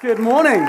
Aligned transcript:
Good 0.00 0.18
morning. 0.18 0.66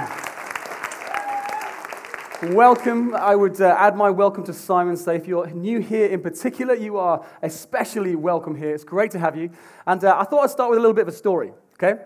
Welcome. 2.54 3.16
I 3.16 3.34
would 3.34 3.62
uh, 3.62 3.78
add 3.80 3.96
my 3.96 4.10
welcome 4.10 4.44
to 4.44 4.52
Simon. 4.52 4.98
Say, 4.98 5.16
if 5.16 5.26
you're 5.26 5.48
new 5.52 5.80
here 5.80 6.08
in 6.08 6.22
particular, 6.22 6.74
you 6.74 6.98
are 6.98 7.26
especially 7.42 8.18
welcome 8.18 8.56
here. 8.56 8.76
It's 8.76 8.84
great 8.84 9.10
to 9.12 9.20
have 9.20 9.38
you. 9.38 9.50
And 9.88 10.04
uh, 10.04 10.18
I 10.20 10.26
thought 10.26 10.44
I'd 10.44 10.50
start 10.50 10.70
with 10.70 10.80
a 10.80 10.82
little 10.82 10.94
bit 10.94 11.04
of 11.04 11.08
a 11.08 11.18
story, 11.18 11.54
okay? 11.82 12.04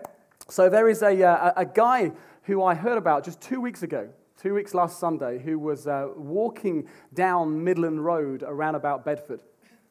So, 0.48 0.68
there 0.68 0.88
is 0.88 1.02
a, 1.02 1.20
uh, 1.20 1.52
a 1.56 1.64
guy 1.64 2.12
who 2.44 2.62
I 2.62 2.76
heard 2.76 2.96
about 2.96 3.24
just 3.24 3.40
two 3.40 3.60
weeks 3.60 3.82
ago, 3.82 4.08
two 4.40 4.54
weeks 4.54 4.72
last 4.72 5.00
Sunday, 5.00 5.40
who 5.40 5.58
was 5.58 5.88
uh, 5.88 6.10
walking 6.14 6.86
down 7.12 7.64
Midland 7.64 8.04
Road 8.04 8.44
around 8.46 8.76
about 8.76 9.04
Bedford. 9.04 9.40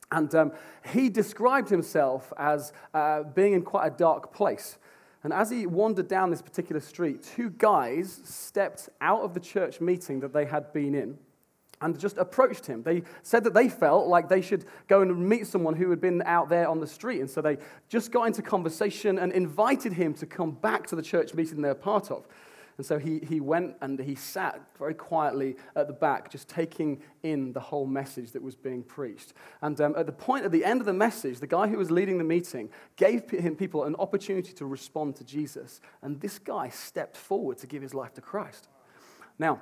And 0.10 0.34
um, 0.36 0.54
he 0.94 1.10
described 1.10 1.68
himself 1.68 2.32
as 2.38 2.72
uh, 2.94 3.24
being 3.24 3.52
in 3.52 3.64
quite 3.64 3.88
a 3.88 3.92
dark 3.92 4.34
place. 4.34 4.78
And 5.26 5.34
as 5.34 5.50
he 5.50 5.66
wandered 5.66 6.08
down 6.08 6.30
this 6.30 6.44
particular 6.44 6.80
street, 6.80 7.24
two 7.24 7.50
guys 7.50 8.22
stepped 8.26 8.90
out 9.02 9.22
of 9.22 9.34
the 9.34 9.40
church 9.40 9.82
meeting 9.82 10.20
that 10.20 10.34
they 10.34 10.46
had 10.46 10.72
been 10.72 10.94
in 10.94 11.18
and 11.82 12.00
just 12.00 12.20
approached 12.20 12.68
him. 12.68 12.84
They 12.84 13.02
said 13.24 13.44
that 13.46 13.56
they 13.56 13.68
felt 13.68 14.06
like 14.06 14.30
they 14.30 14.42
should 14.42 14.66
go 14.88 15.02
and 15.02 15.28
meet 15.28 15.48
someone 15.48 15.76
who 15.76 15.90
had 15.90 16.00
been 16.00 16.22
out 16.28 16.48
there 16.48 16.70
on 16.70 16.80
the 16.80 16.86
street. 16.86 17.22
And 17.22 17.30
so 17.30 17.42
they 17.42 17.58
just 17.90 18.12
got 18.12 18.26
into 18.28 18.44
conversation 18.44 19.18
and 19.18 19.32
invited 19.32 19.94
him 19.94 20.14
to 20.14 20.28
come 20.28 20.52
back 20.52 20.86
to 20.90 20.96
the 20.96 21.02
church 21.02 21.34
meeting 21.34 21.60
they're 21.60 21.74
part 21.74 22.12
of. 22.12 22.28
And 22.78 22.86
so 22.86 23.00
he, 23.00 23.20
he 23.20 23.40
went 23.40 23.76
and 23.82 24.00
he 24.00 24.16
sat 24.16 24.62
very 24.78 24.94
quietly 24.94 25.56
at 25.76 25.88
the 25.88 25.94
back, 25.94 26.30
just 26.30 26.50
taking 26.50 27.02
in 27.24 27.54
the 27.54 27.60
whole 27.60 27.86
message 27.86 28.32
that 28.32 28.42
was 28.42 28.56
being 28.56 28.84
preached. 28.84 29.34
And 29.62 29.80
um, 29.80 29.96
at 29.98 30.06
the 30.06 30.12
point, 30.12 30.46
at 30.46 30.52
the 30.52 30.66
end 30.66 30.82
of 30.82 30.86
the 30.86 30.94
message, 30.94 31.40
the 31.40 31.48
guy 31.48 31.68
who 31.68 31.78
was 31.78 31.90
leading 31.90 32.18
the 32.18 32.24
meeting 32.24 32.70
gave 32.98 33.30
him, 33.30 33.56
people 33.56 33.86
an 33.86 33.96
opportunity 33.96 34.52
to 34.54 34.66
respond 34.66 35.16
to 35.18 35.24
Jesus. 35.24 35.80
And 36.02 36.20
this 36.20 36.38
guy 36.38 36.70
stepped 36.70 37.16
forward 37.16 37.58
to 37.60 37.68
give 37.68 37.82
his 37.82 37.94
life 37.94 38.14
to 38.16 38.22
Christ. 38.22 38.68
Now, 39.40 39.62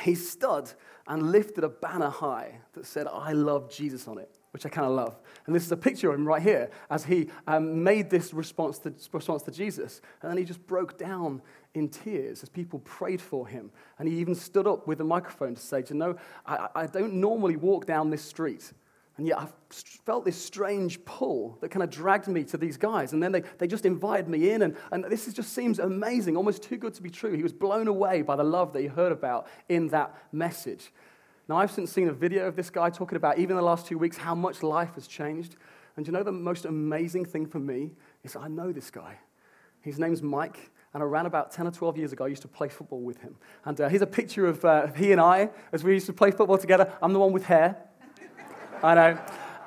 he 0.00 0.14
stood 0.14 0.70
and 1.06 1.30
lifted 1.30 1.64
a 1.64 1.68
banner 1.68 2.10
high 2.10 2.60
that 2.72 2.86
said, 2.86 3.06
I 3.06 3.32
love 3.32 3.70
Jesus 3.70 4.08
on 4.08 4.18
it 4.18 4.30
which 4.56 4.64
I 4.64 4.70
kind 4.70 4.86
of 4.86 4.94
love. 4.94 5.20
And 5.44 5.54
this 5.54 5.66
is 5.66 5.70
a 5.70 5.76
picture 5.76 6.08
of 6.08 6.14
him 6.14 6.26
right 6.26 6.40
here 6.40 6.70
as 6.88 7.04
he 7.04 7.28
um, 7.46 7.84
made 7.84 8.08
this 8.08 8.32
response 8.32 8.78
to, 8.78 8.94
response 9.12 9.42
to 9.42 9.50
Jesus. 9.50 10.00
And 10.22 10.30
then 10.30 10.38
he 10.38 10.44
just 10.44 10.66
broke 10.66 10.96
down 10.96 11.42
in 11.74 11.90
tears 11.90 12.42
as 12.42 12.48
people 12.48 12.78
prayed 12.78 13.20
for 13.20 13.46
him. 13.46 13.70
And 13.98 14.08
he 14.08 14.14
even 14.16 14.34
stood 14.34 14.66
up 14.66 14.86
with 14.86 15.02
a 15.02 15.04
microphone 15.04 15.56
to 15.56 15.60
say, 15.60 15.84
you 15.90 15.94
know, 15.94 16.16
I, 16.46 16.68
I 16.74 16.86
don't 16.86 17.12
normally 17.12 17.56
walk 17.56 17.84
down 17.84 18.08
this 18.08 18.22
street. 18.22 18.72
And 19.18 19.26
yet 19.26 19.38
I 19.40 19.46
felt 20.06 20.24
this 20.24 20.42
strange 20.42 21.04
pull 21.04 21.58
that 21.60 21.68
kind 21.70 21.82
of 21.82 21.90
dragged 21.90 22.26
me 22.26 22.42
to 22.44 22.56
these 22.56 22.78
guys. 22.78 23.12
And 23.12 23.22
then 23.22 23.32
they, 23.32 23.42
they 23.58 23.66
just 23.66 23.84
invited 23.84 24.26
me 24.26 24.52
in. 24.52 24.62
And, 24.62 24.74
and 24.90 25.04
this 25.04 25.28
is, 25.28 25.34
just 25.34 25.52
seems 25.52 25.78
amazing, 25.80 26.34
almost 26.34 26.62
too 26.62 26.78
good 26.78 26.94
to 26.94 27.02
be 27.02 27.10
true. 27.10 27.32
He 27.32 27.42
was 27.42 27.52
blown 27.52 27.88
away 27.88 28.22
by 28.22 28.36
the 28.36 28.44
love 28.44 28.72
that 28.72 28.80
he 28.80 28.86
heard 28.86 29.12
about 29.12 29.48
in 29.68 29.88
that 29.88 30.16
message. 30.32 30.92
Now, 31.48 31.58
I've 31.58 31.70
since 31.70 31.92
seen 31.92 32.08
a 32.08 32.12
video 32.12 32.46
of 32.46 32.56
this 32.56 32.70
guy 32.70 32.90
talking 32.90 33.16
about, 33.16 33.38
even 33.38 33.56
the 33.56 33.62
last 33.62 33.86
two 33.86 33.98
weeks, 33.98 34.16
how 34.16 34.34
much 34.34 34.62
life 34.62 34.94
has 34.94 35.06
changed. 35.06 35.56
And 35.96 36.06
you 36.06 36.12
know 36.12 36.22
the 36.22 36.32
most 36.32 36.64
amazing 36.64 37.24
thing 37.24 37.46
for 37.46 37.60
me 37.60 37.92
is 38.24 38.34
I 38.36 38.48
know 38.48 38.72
this 38.72 38.90
guy. 38.90 39.18
His 39.80 39.98
name's 39.98 40.22
Mike, 40.22 40.70
and 40.92 41.02
around 41.02 41.26
about 41.26 41.52
10 41.52 41.66
or 41.66 41.70
12 41.70 41.96
years 41.98 42.12
ago, 42.12 42.24
I 42.24 42.28
used 42.28 42.42
to 42.42 42.48
play 42.48 42.68
football 42.68 43.00
with 43.00 43.18
him. 43.20 43.36
And 43.64 43.80
uh, 43.80 43.88
here's 43.88 44.02
a 44.02 44.06
picture 44.06 44.46
of 44.46 44.64
uh, 44.64 44.88
he 44.88 45.12
and 45.12 45.20
I 45.20 45.50
as 45.72 45.84
we 45.84 45.92
used 45.92 46.06
to 46.06 46.12
play 46.12 46.30
football 46.30 46.58
together. 46.58 46.92
I'm 47.00 47.12
the 47.12 47.18
one 47.18 47.32
with 47.32 47.44
hair. 47.44 47.76
I 48.82 48.94
know. 48.94 49.18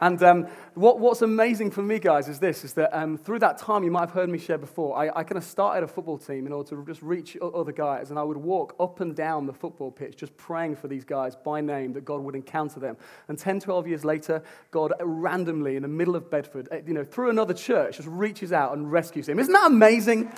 And 0.01 0.21
um, 0.23 0.47
what, 0.75 0.99
what's 0.99 1.21
amazing 1.21 1.71
for 1.71 1.81
me, 1.81 1.99
guys, 1.99 2.29
is 2.29 2.39
this, 2.39 2.63
is 2.63 2.73
that 2.73 2.97
um, 2.97 3.17
through 3.17 3.39
that 3.39 3.57
time, 3.57 3.83
you 3.83 3.91
might 3.91 4.01
have 4.01 4.11
heard 4.11 4.29
me 4.29 4.37
share 4.37 4.57
before, 4.57 4.97
I, 4.97 5.09
I 5.09 5.23
kind 5.23 5.37
of 5.37 5.43
started 5.43 5.83
a 5.83 5.87
football 5.87 6.17
team 6.17 6.45
in 6.45 6.53
order 6.53 6.69
to 6.69 6.85
just 6.85 7.01
reach 7.01 7.37
other 7.41 7.71
guys, 7.71 8.09
and 8.09 8.17
I 8.17 8.23
would 8.23 8.37
walk 8.37 8.75
up 8.79 9.01
and 9.01 9.15
down 9.15 9.45
the 9.45 9.53
football 9.53 9.91
pitch 9.91 10.15
just 10.15 10.35
praying 10.37 10.77
for 10.77 10.87
these 10.87 11.03
guys 11.03 11.35
by 11.35 11.59
name 11.61 11.93
that 11.93 12.05
God 12.05 12.21
would 12.21 12.35
encounter 12.35 12.79
them. 12.79 12.95
And 13.27 13.37
10, 13.37 13.59
12 13.59 13.87
years 13.87 14.05
later, 14.05 14.41
God 14.71 14.93
randomly, 15.01 15.75
in 15.75 15.81
the 15.81 15.89
middle 15.89 16.15
of 16.15 16.31
Bedford, 16.31 16.69
eh, 16.71 16.81
you 16.87 16.93
know, 16.93 17.03
through 17.03 17.29
another 17.29 17.53
church, 17.53 17.97
just 17.97 18.07
reaches 18.07 18.53
out 18.53 18.73
and 18.73 18.91
rescues 18.91 19.27
him. 19.27 19.37
Isn't 19.39 19.53
that 19.53 19.67
amazing? 19.67 20.31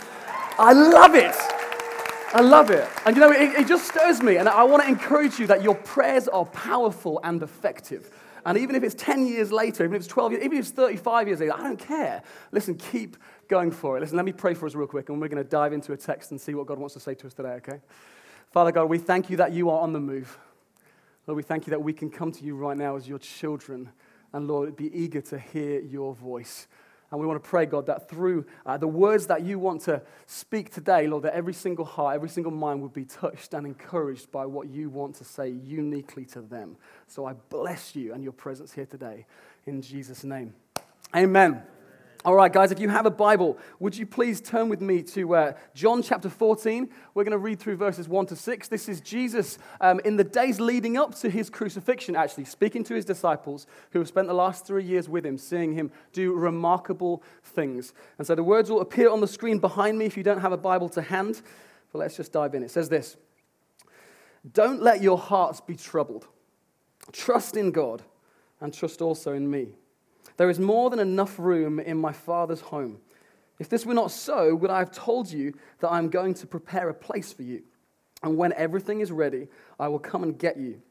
I 0.58 0.74
love 0.74 1.16
it. 1.16 1.35
I 2.34 2.41
love 2.41 2.72
it. 2.72 2.88
And 3.06 3.16
you 3.16 3.22
know, 3.22 3.31
it, 3.31 3.59
it 3.59 3.68
just 3.68 3.88
stirs 3.88 4.22
me, 4.22 4.38
and 4.38 4.47
I 4.47 4.64
want 4.64 4.84
to 4.84 4.90
encourage 4.90 5.38
you 5.38 5.47
that 5.47 5.62
your 5.64 5.75
prayers 5.75 6.28
are 6.28 6.46
powerful 6.46 7.19
and 7.24 7.44
effective. 7.44 8.09
And 8.46 8.57
even 8.57 8.75
if 8.75 8.84
it's 8.84 8.96
10 8.96 9.28
years 9.28 9.52
later, 9.52 9.84
even 9.84 9.96
if 9.96 10.02
it's 10.02 10.07
12 10.07 10.31
years, 10.34 10.44
even 10.44 10.57
if 10.57 10.66
it's 10.66 10.72
35 10.72 11.28
years 11.28 11.40
later, 11.40 11.53
I 11.53 11.63
don't 11.63 11.79
care. 11.79 12.24
Listen, 12.52 12.75
keep 12.75 13.18
going 13.47 13.72
for 13.72 13.97
it. 13.97 14.02
Listen, 14.02 14.18
let 14.18 14.25
me 14.25 14.31
pray 14.31 14.53
for 14.53 14.66
us 14.66 14.75
real 14.75 14.88
quick, 14.88 15.09
and 15.09 15.22
we're 15.22 15.28
going 15.28 15.44
to 15.44 15.50
dive 15.50 15.74
into 15.74 15.94
a 15.94 15.97
text 15.97 16.31
and 16.31 16.41
see 16.41 16.53
what 16.53 16.66
God 16.66 16.79
wants 16.79 16.94
to 16.96 17.00
say 17.00 17.13
to 17.16 17.28
us 17.28 17.34
today, 17.34 17.53
okay? 17.53 17.79
Father 18.52 18.72
God, 18.72 18.85
we 18.85 18.97
thank 18.97 19.29
you 19.29 19.38
that 19.38 19.53
you 19.53 19.69
are 19.69 19.79
on 19.79 19.94
the 19.94 20.00
move. 20.00 20.38
Lord, 21.28 21.38
we 21.38 21.44
thank 21.44 21.68
you 21.68 21.72
that 21.72 21.81
we 21.81 21.94
can 21.94 22.09
come 22.09 22.31
to 22.31 22.44
you 22.44 22.56
right 22.56 22.75
now 22.75 22.96
as 22.96 23.07
your 23.07 23.19
children, 23.19 23.90
and 24.34 24.47
Lord, 24.47 24.75
be 24.75 24.94
eager 24.97 25.22
to 25.22 25.38
hear 25.38 25.79
your 25.79 26.16
voice. 26.16 26.68
And 27.11 27.19
we 27.19 27.27
want 27.27 27.44
to 27.44 27.49
pray, 27.49 27.66
God, 27.66 27.88
that 27.88 28.09
through 28.09 28.45
uh, 28.66 28.77
the 28.77 28.88
words 28.88 29.27
that 29.27 29.44
you 29.44 29.59
want 29.59 29.81
to 29.81 30.01
speak 30.27 30.72
today, 30.73 31.07
Lord, 31.07 31.23
that 31.23 31.33
every 31.33 31.53
single 31.53 31.83
heart, 31.83 32.16
every 32.16 32.29
single 32.29 32.53
mind 32.53 32.81
would 32.81 32.94
be 32.94 33.03
touched 33.03 33.53
and 33.53 33.67
encouraged 33.67 34.31
by 34.31 34.45
what 34.45 34.69
you 34.69 34.89
want 34.89 35.16
to 35.16 35.25
say 35.25 35.49
uniquely 35.49 36.23
to 36.25 36.41
them. 36.41 36.77
So 37.07 37.25
I 37.25 37.33
bless 37.49 37.95
you 37.95 38.13
and 38.13 38.23
your 38.23 38.33
presence 38.33 38.72
here 38.72 38.85
today. 38.85 39.25
In 39.66 39.81
Jesus' 39.81 40.23
name. 40.23 40.53
Amen. 41.13 41.63
All 42.24 42.36
right, 42.36 42.54
guys, 42.54 42.72
if 42.72 42.80
you 42.80 42.88
have 42.90 43.08
a 43.08 43.12
Bible, 43.12 43.58
would 43.80 43.98
you 43.98 44.06
please 44.06 44.42
turn 44.42 44.70
with 44.70 44.80
me 44.80 45.02
to 45.02 45.34
uh, 45.34 45.54
John 45.74 46.04
chapter 46.04 46.30
14? 46.30 46.88
We're 47.16 47.24
going 47.24 47.32
to 47.32 47.40
read 47.40 47.59
through 47.59 47.78
verses 47.78 48.08
1 48.08 48.28
to 48.28 48.36
6. 48.36 48.68
This 48.68 48.88
is 48.88 49.02
Jesus 49.02 49.58
um, 49.80 50.00
in 50.06 50.18
the 50.18 50.24
days 50.24 50.59
leading 50.59 50.98
up 50.98 51.16
to 51.22 51.32
his 51.32 51.50
crucifixion, 51.50 52.16
actually, 52.16 52.46
speaking 52.46 52.84
to 52.84 52.94
his 52.94 53.06
disciples 53.06 53.66
who 53.90 53.98
have 53.98 54.08
spent 54.08 54.28
the 54.28 54.36
last 54.36 54.68
three 54.68 54.84
years 54.84 55.09
with 55.09 55.26
him, 55.26 55.36
seeing 55.36 55.74
him 55.74 55.90
do 56.14 56.32
remarkable 56.34 57.24
things. 57.44 57.92
And 58.20 58.28
so 58.28 58.36
the 58.36 58.44
words 58.44 58.70
will 58.70 58.82
appear 58.82 59.09
on 59.09 59.20
the 59.20 59.28
screen 59.28 59.58
behind 59.58 59.98
me 59.98 60.06
if 60.06 60.16
you 60.16 60.22
don't 60.22 60.42
have 60.42 60.52
a 60.52 60.58
Bible 60.58 60.90
to 60.90 61.02
hand. 61.02 61.42
But 61.92 62.00
let's 62.00 62.18
just 62.18 62.32
dive 62.32 62.53
in. 62.53 62.62
It 62.62 62.70
says 62.70 62.88
this 62.88 63.18
Don't 64.53 64.80
let 64.80 65.02
your 65.02 65.18
hearts 65.18 65.59
be 65.59 65.76
troubled. 65.76 66.28
Trust 67.12 67.58
in 67.58 67.72
God 67.72 68.03
and 68.59 68.72
trust 68.72 69.02
also 69.02 69.34
in 69.34 69.50
me. 69.50 69.70
There 70.38 70.50
is 70.50 70.59
more 70.59 70.90
than 70.90 71.00
enough 71.00 71.38
room 71.38 71.80
in 71.80 71.98
my 71.98 72.14
Father's 72.14 72.62
home. 72.62 73.00
If 73.59 73.70
this 73.70 73.86
were 73.86 73.94
not 73.94 74.09
so, 74.09 74.56
would 74.56 74.72
I 74.72 74.80
have 74.80 74.92
told 74.92 75.32
you 75.32 75.54
that 75.80 75.90
I 75.90 76.00
am 76.00 76.09
going 76.09 76.34
to 76.34 76.48
prepare 76.48 76.90
a 76.90 76.94
place 76.94 77.32
for 77.32 77.44
you? 77.44 77.62
And 78.24 78.36
when 78.36 78.54
everything 78.54 79.02
is 79.02 79.12
ready, 79.12 79.48
I 79.80 79.88
will 79.88 80.00
come 80.00 80.24
and 80.24 80.38
get 80.38 80.58
you, 80.58 80.82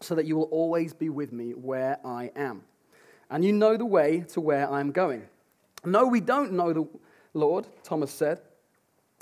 so 0.00 0.14
that 0.16 0.26
you 0.26 0.36
will 0.36 0.50
always 0.50 0.92
be 0.92 1.08
with 1.08 1.32
me 1.32 1.52
where 1.52 1.98
I 2.04 2.32
am. 2.34 2.62
And 3.30 3.44
you 3.44 3.52
know 3.52 3.76
the 3.76 3.86
way 3.86 4.24
to 4.32 4.40
where 4.40 4.68
I 4.68 4.80
am 4.80 4.92
going. 4.92 5.22
No, 5.84 6.06
we 6.06 6.20
don't 6.20 6.52
know 6.52 6.72
the 6.72 6.88
Lord, 7.32 7.68
Thomas 7.84 8.10
said. 8.10 8.40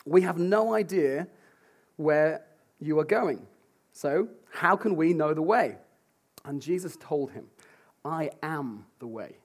We 0.06 0.22
have 0.22 0.38
no 0.38 0.74
idea 0.74 1.28
where 1.96 2.42
you 2.80 2.98
are 3.00 3.04
going. 3.04 3.46
So, 3.92 4.28
how 4.50 4.76
can 4.76 4.96
we 4.96 5.12
know 5.12 5.34
the 5.34 5.42
way? 5.42 5.76
And 6.46 6.62
Jesus 6.62 6.96
told 6.98 7.32
him, 7.32 7.48
I 8.02 8.30
am 8.42 8.86
the 8.98 9.06
way 9.06 9.36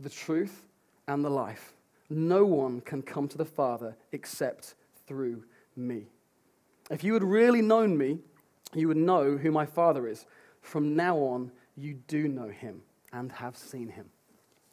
the 0.00 0.10
truth, 0.10 0.64
and 1.06 1.24
the 1.24 1.30
life. 1.30 1.74
No 2.08 2.44
one 2.44 2.80
can 2.80 3.02
come 3.02 3.28
to 3.28 3.38
the 3.38 3.44
Father 3.44 3.96
except 4.12 4.74
through 5.06 5.44
me. 5.76 6.06
If 6.90 7.04
you 7.04 7.14
had 7.14 7.22
really 7.22 7.62
known 7.62 7.96
me, 7.96 8.18
you 8.74 8.88
would 8.88 8.96
know 8.96 9.36
who 9.36 9.50
my 9.50 9.66
Father 9.66 10.08
is. 10.08 10.26
From 10.60 10.96
now 10.96 11.16
on, 11.18 11.52
you 11.76 11.94
do 11.94 12.28
know 12.28 12.48
him 12.48 12.82
and 13.12 13.30
have 13.32 13.56
seen 13.56 13.88
him. 13.88 14.06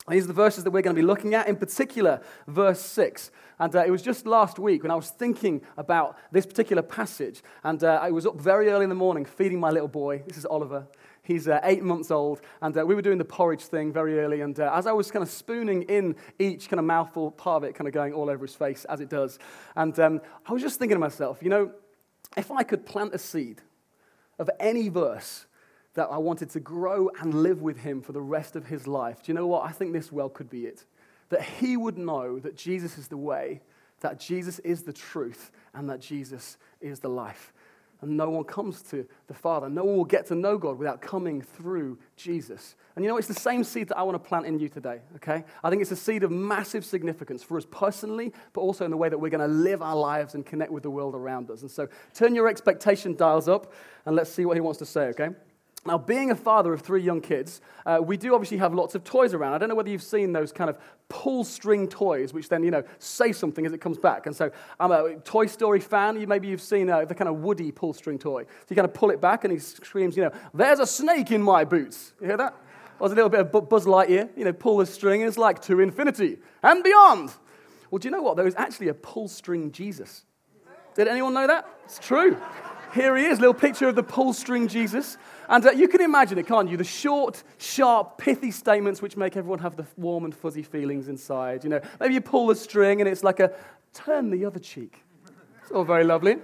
These 0.09 0.23
are 0.23 0.27
the 0.27 0.33
verses 0.33 0.63
that 0.63 0.71
we're 0.71 0.81
going 0.81 0.95
to 0.95 1.01
be 1.01 1.05
looking 1.05 1.33
at, 1.35 1.49
in 1.49 1.57
particular, 1.57 2.21
verse 2.47 2.79
6. 2.79 3.29
And 3.59 3.75
uh, 3.75 3.83
it 3.85 3.91
was 3.91 4.01
just 4.01 4.25
last 4.25 4.57
week 4.57 4.83
when 4.83 4.91
I 4.91 4.95
was 4.95 5.09
thinking 5.09 5.61
about 5.75 6.17
this 6.31 6.45
particular 6.45 6.81
passage. 6.81 7.43
And 7.63 7.83
uh, 7.83 7.99
I 8.01 8.11
was 8.11 8.25
up 8.25 8.39
very 8.39 8.69
early 8.69 8.83
in 8.83 8.89
the 8.89 8.95
morning 8.95 9.25
feeding 9.25 9.59
my 9.59 9.69
little 9.69 9.89
boy. 9.89 10.23
This 10.25 10.37
is 10.37 10.45
Oliver. 10.45 10.87
He's 11.27 11.49
uh, 11.49 11.59
eight 11.63 11.83
months 11.83 12.09
old, 12.09 12.39
and 12.61 12.77
uh, 12.77 12.85
we 12.85 12.95
were 12.95 13.01
doing 13.01 13.17
the 13.17 13.25
porridge 13.25 13.63
thing 13.63 13.91
very 13.91 14.17
early. 14.17 14.39
And 14.39 14.57
uh, 14.57 14.71
as 14.73 14.87
I 14.87 14.93
was 14.93 15.11
kind 15.11 15.21
of 15.21 15.29
spooning 15.29 15.83
in 15.83 16.15
each 16.39 16.69
kind 16.69 16.79
of 16.79 16.85
mouthful, 16.85 17.31
part 17.31 17.63
of 17.63 17.69
it 17.69 17.75
kind 17.75 17.85
of 17.85 17.93
going 17.93 18.13
all 18.13 18.29
over 18.29 18.45
his 18.45 18.55
face, 18.55 18.85
as 18.85 19.01
it 19.01 19.09
does. 19.09 19.37
And 19.75 19.99
um, 19.99 20.21
I 20.45 20.53
was 20.53 20.61
just 20.61 20.79
thinking 20.79 20.95
to 20.95 20.99
myself, 20.99 21.39
you 21.41 21.49
know, 21.49 21.73
if 22.37 22.49
I 22.49 22.63
could 22.63 22.85
plant 22.85 23.13
a 23.13 23.17
seed 23.17 23.61
of 24.39 24.49
any 24.57 24.87
verse 24.87 25.47
that 25.95 26.07
I 26.09 26.17
wanted 26.17 26.49
to 26.51 26.61
grow 26.61 27.09
and 27.19 27.33
live 27.33 27.61
with 27.61 27.79
him 27.79 28.01
for 28.01 28.13
the 28.13 28.21
rest 28.21 28.55
of 28.55 28.67
his 28.67 28.87
life, 28.87 29.21
do 29.23 29.29
you 29.29 29.33
know 29.33 29.47
what? 29.47 29.65
I 29.65 29.73
think 29.73 29.91
this 29.91 30.13
well 30.13 30.29
could 30.29 30.49
be 30.49 30.65
it. 30.65 30.85
That 31.27 31.41
he 31.41 31.75
would 31.75 31.97
know 31.97 32.39
that 32.39 32.55
Jesus 32.55 32.97
is 32.97 33.09
the 33.09 33.17
way, 33.17 33.59
that 33.99 34.17
Jesus 34.17 34.59
is 34.59 34.83
the 34.83 34.93
truth, 34.93 35.51
and 35.73 35.89
that 35.89 35.99
Jesus 35.99 36.57
is 36.79 37.01
the 37.01 37.09
life. 37.09 37.51
And 38.01 38.15
no 38.15 38.29
one 38.29 38.43
comes 38.43 38.81
to 38.83 39.07
the 39.27 39.33
Father. 39.33 39.69
No 39.69 39.83
one 39.83 39.97
will 39.97 40.05
get 40.05 40.27
to 40.27 40.35
know 40.35 40.57
God 40.57 40.77
without 40.77 41.01
coming 41.01 41.41
through 41.41 41.97
Jesus. 42.15 42.75
And 42.95 43.03
you 43.03 43.09
know, 43.09 43.17
it's 43.17 43.27
the 43.27 43.33
same 43.33 43.63
seed 43.63 43.89
that 43.89 43.97
I 43.97 44.03
want 44.03 44.21
to 44.21 44.27
plant 44.27 44.45
in 44.45 44.59
you 44.59 44.69
today, 44.69 44.99
okay? 45.15 45.43
I 45.63 45.69
think 45.69 45.81
it's 45.81 45.91
a 45.91 45.95
seed 45.95 46.23
of 46.23 46.31
massive 46.31 46.85
significance 46.85 47.41
for 47.41 47.57
us 47.57 47.65
personally, 47.69 48.33
but 48.53 48.61
also 48.61 48.85
in 48.85 48.91
the 48.91 48.97
way 48.97 49.09
that 49.09 49.17
we're 49.17 49.29
going 49.29 49.47
to 49.47 49.53
live 49.53 49.81
our 49.81 49.95
lives 49.95 50.35
and 50.35 50.45
connect 50.45 50.71
with 50.71 50.83
the 50.83 50.91
world 50.91 51.15
around 51.15 51.49
us. 51.49 51.61
And 51.61 51.71
so 51.71 51.87
turn 52.13 52.35
your 52.35 52.47
expectation 52.47 53.15
dials 53.15 53.47
up 53.47 53.73
and 54.05 54.15
let's 54.15 54.31
see 54.31 54.45
what 54.45 54.57
he 54.57 54.61
wants 54.61 54.79
to 54.79 54.85
say, 54.85 55.07
okay? 55.07 55.29
Now, 55.87 55.97
being 55.97 56.31
a 56.31 56.35
father 56.35 56.73
of 56.73 56.81
three 56.81 57.01
young 57.01 57.21
kids, 57.21 57.61
uh, 57.85 57.99
we 58.03 58.17
do 58.17 58.35
obviously 58.35 58.57
have 58.57 58.73
lots 58.73 58.93
of 58.93 59.05
toys 59.05 59.33
around. 59.33 59.53
I 59.53 59.57
don't 59.57 59.69
know 59.69 59.75
whether 59.75 59.89
you've 59.89 60.03
seen 60.03 60.33
those 60.33 60.51
kind 60.51 60.69
of 60.69 60.77
pull 61.07 61.45
string 61.45 61.87
toys, 61.87 62.33
which 62.33 62.49
then, 62.49 62.61
you 62.61 62.71
know, 62.71 62.83
say 62.99 63.31
something 63.31 63.65
as 63.65 63.71
it 63.71 63.79
comes 63.79 63.97
back. 63.97 64.25
And 64.25 64.35
so 64.35 64.51
I'm 64.81 64.91
a 64.91 65.15
Toy 65.23 65.45
Story 65.45 65.79
fan. 65.79 66.19
You, 66.19 66.27
maybe 66.27 66.49
you've 66.49 66.61
seen 66.61 66.89
uh, 66.89 67.05
the 67.05 67.15
kind 67.15 67.29
of 67.29 67.37
Woody 67.37 67.71
pull 67.71 67.93
string 67.93 68.19
toy. 68.19 68.43
So 68.43 68.65
you 68.69 68.75
kind 68.75 68.87
of 68.87 68.93
pull 68.93 69.11
it 69.11 69.21
back 69.21 69.45
and 69.45 69.53
he 69.53 69.59
screams, 69.59 70.17
you 70.17 70.23
know, 70.23 70.31
there's 70.53 70.79
a 70.79 70.85
snake 70.85 71.31
in 71.31 71.41
my 71.41 71.63
boots. 71.63 72.13
You 72.19 72.27
hear 72.27 72.37
that? 72.37 72.53
Or 72.99 73.07
a 73.07 73.09
little 73.09 73.29
bit 73.29 73.39
of 73.39 73.69
Buzz 73.69 73.85
Lightyear, 73.85 74.29
you 74.35 74.43
know, 74.43 74.53
pull 74.53 74.77
the 74.77 74.85
string 74.85 75.21
and 75.21 75.29
it's 75.29 75.37
like 75.37 75.61
to 75.63 75.79
infinity 75.79 76.39
and 76.63 76.83
beyond. 76.83 77.31
Well, 77.89 77.99
do 77.99 78.07
you 78.07 78.11
know 78.11 78.21
what? 78.21 78.35
There 78.35 78.47
is 78.47 78.55
actually 78.57 78.89
a 78.89 78.93
pull 78.93 79.29
string 79.29 79.71
Jesus. 79.71 80.25
Did 80.95 81.07
anyone 81.07 81.33
know 81.33 81.47
that? 81.47 81.69
It's 81.85 81.99
true. 81.99 82.35
Here 82.97 83.15
he 83.15 83.25
is, 83.25 83.39
little 83.39 83.53
picture 83.53 83.87
of 83.87 83.95
the 83.95 84.01
pull 84.01 84.33
string 84.33 84.67
Jesus. 84.67 85.19
And 85.49 85.63
uh, 85.63 85.69
you 85.69 85.87
can 85.87 86.01
imagine 86.01 86.39
it, 86.39 86.47
can't 86.47 86.67
you? 86.67 86.77
The 86.77 86.83
short, 86.83 87.43
sharp, 87.59 88.17
pithy 88.17 88.49
statements 88.49 89.03
which 89.03 89.15
make 89.15 89.37
everyone 89.37 89.59
have 89.59 89.75
the 89.75 89.85
warm 89.97 90.25
and 90.25 90.33
fuzzy 90.33 90.63
feelings 90.63 91.07
inside. 91.07 91.63
You 91.63 91.69
know, 91.69 91.81
maybe 91.99 92.15
you 92.15 92.21
pull 92.21 92.47
the 92.47 92.55
string 92.55 92.99
and 92.99 93.07
it's 93.07 93.23
like 93.23 93.39
a 93.39 93.53
turn 93.93 94.31
the 94.31 94.45
other 94.45 94.57
cheek. 94.57 95.03
It's 95.61 95.69
all 95.69 95.83
very 95.83 96.05
lovely. 96.05 96.37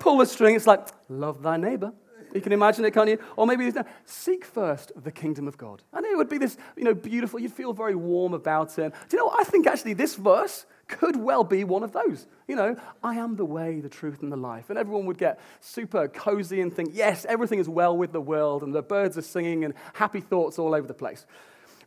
Pull 0.00 0.18
the 0.18 0.26
string, 0.26 0.56
it's 0.56 0.66
like 0.66 0.88
love 1.08 1.42
thy 1.42 1.56
neighbor. 1.56 1.92
You 2.34 2.40
can 2.40 2.50
imagine 2.52 2.84
it, 2.84 2.92
can't 2.92 3.08
you? 3.08 3.18
Or 3.36 3.46
maybe 3.46 3.66
it's, 3.66 3.78
seek 4.04 4.44
first 4.44 4.90
the 4.96 5.12
kingdom 5.12 5.46
of 5.46 5.56
God. 5.56 5.80
And 5.92 6.04
it 6.04 6.16
would 6.16 6.28
be 6.28 6.38
this, 6.38 6.56
you 6.76 6.82
know, 6.82 6.94
beautiful, 6.94 7.38
you'd 7.38 7.52
feel 7.52 7.72
very 7.72 7.94
warm 7.94 8.34
about 8.34 8.76
it. 8.80 8.92
Do 9.08 9.16
you 9.16 9.18
know 9.18 9.26
what? 9.26 9.38
I 9.38 9.44
think 9.44 9.68
actually 9.68 9.94
this 9.94 10.16
verse 10.16 10.66
could 10.90 11.16
well 11.16 11.44
be 11.44 11.64
one 11.64 11.82
of 11.82 11.92
those. 11.92 12.26
You 12.48 12.56
know, 12.56 12.76
I 13.02 13.14
am 13.14 13.36
the 13.36 13.44
way, 13.44 13.80
the 13.80 13.88
truth, 13.88 14.22
and 14.22 14.30
the 14.30 14.36
life. 14.36 14.68
And 14.68 14.78
everyone 14.78 15.06
would 15.06 15.18
get 15.18 15.40
super 15.60 16.08
cozy 16.08 16.60
and 16.60 16.72
think, 16.72 16.90
yes, 16.92 17.24
everything 17.28 17.60
is 17.60 17.68
well 17.68 17.96
with 17.96 18.12
the 18.12 18.20
world, 18.20 18.62
and 18.62 18.74
the 18.74 18.82
birds 18.82 19.16
are 19.16 19.22
singing, 19.22 19.64
and 19.64 19.72
happy 19.94 20.20
thoughts 20.20 20.58
all 20.58 20.74
over 20.74 20.86
the 20.86 20.94
place. 20.94 21.24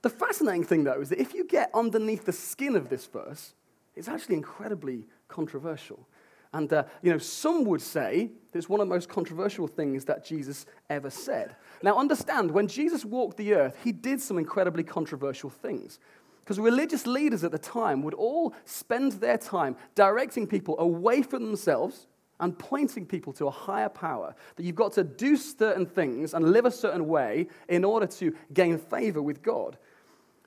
The 0.02 0.10
fascinating 0.10 0.64
thing, 0.64 0.84
though, 0.84 1.02
is 1.02 1.10
that 1.10 1.20
if 1.20 1.34
you 1.34 1.46
get 1.46 1.70
underneath 1.74 2.26
the 2.26 2.34
skin 2.34 2.76
of 2.76 2.90
this 2.90 3.06
verse, 3.06 3.54
it's 3.96 4.08
actually 4.08 4.36
incredibly 4.36 5.08
controversial. 5.28 6.08
And, 6.54 6.72
uh, 6.72 6.84
you 7.02 7.12
know, 7.12 7.18
some 7.18 7.66
would 7.66 7.82
say 7.82 8.30
that 8.52 8.58
it's 8.58 8.70
one 8.70 8.80
of 8.80 8.88
the 8.88 8.94
most 8.94 9.10
controversial 9.10 9.68
things 9.68 10.06
that 10.06 10.24
Jesus 10.24 10.66
ever 10.90 11.10
said. 11.10 11.56
Now, 11.82 11.98
understand, 11.98 12.52
when 12.52 12.68
Jesus 12.68 13.04
walked 13.04 13.38
the 13.38 13.54
earth, 13.56 13.76
he 13.84 13.92
did 13.92 14.22
some 14.22 14.38
incredibly 14.38 14.84
controversial 14.84 15.50
things. 15.50 16.00
Because 16.44 16.60
religious 16.60 17.08
leaders 17.08 17.44
at 17.46 17.52
the 17.52 17.58
time 17.58 18.02
would 18.04 18.14
all 18.14 18.54
spend 18.66 19.14
their 19.14 19.38
time 19.38 19.78
directing 19.96 20.46
people 20.46 20.78
away 20.78 21.22
from 21.22 21.46
themselves 21.46 22.08
and 22.40 22.60
pointing 22.60 23.06
people 23.06 23.32
to 23.34 23.48
a 23.48 23.52
higher 23.52 23.88
power. 23.88 24.36
That 24.58 24.64
you've 24.64 24.76
got 24.76 24.92
to 24.94 25.04
do 25.06 25.38
certain 25.38 25.86
things 25.86 26.34
and 26.34 26.52
live 26.52 26.66
a 26.66 26.72
certain 26.72 27.08
way 27.08 27.48
in 27.70 27.86
order 27.86 28.08
to 28.08 28.36
gain 28.54 28.78
favor 28.78 29.22
with 29.22 29.42
God. 29.42 29.78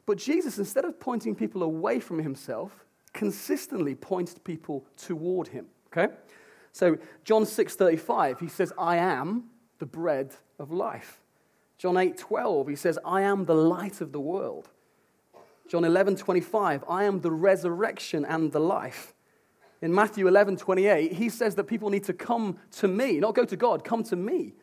But 0.04 0.18
Jesus, 0.18 0.58
instead 0.58 0.84
of 0.84 1.00
pointing 1.00 1.34
people 1.34 1.62
away 1.62 1.98
from 2.00 2.18
himself, 2.18 2.84
consistently 3.14 3.94
pointed 3.94 4.44
people 4.44 4.84
toward 4.98 5.48
him. 5.48 5.66
Okay? 5.90 6.12
So 6.72 6.98
John 7.24 7.44
6:35, 7.44 8.40
he 8.40 8.48
says, 8.48 8.72
I 8.76 8.98
am 8.98 9.44
the 9.78 9.86
bread 9.86 10.34
of 10.58 10.70
life. 10.70 11.22
John 11.78 11.94
8:12, 11.94 12.68
he 12.68 12.76
says, 12.76 12.98
I 13.04 13.22
am 13.22 13.46
the 13.46 13.54
light 13.54 14.02
of 14.02 14.12
the 14.12 14.20
world. 14.20 14.68
John 15.68 15.84
11, 15.84 16.16
25, 16.16 16.84
I 16.88 17.04
am 17.04 17.20
the 17.20 17.30
resurrection 17.30 18.24
and 18.24 18.52
the 18.52 18.60
life. 18.60 19.14
In 19.82 19.94
Matthew 19.94 20.26
11, 20.26 20.56
28, 20.56 21.12
he 21.12 21.28
says 21.28 21.54
that 21.56 21.64
people 21.64 21.90
need 21.90 22.04
to 22.04 22.12
come 22.12 22.58
to 22.72 22.88
me, 22.88 23.18
not 23.18 23.34
go 23.34 23.44
to 23.44 23.56
God, 23.56 23.84
come 23.84 24.02
to 24.04 24.16
me. 24.16 24.54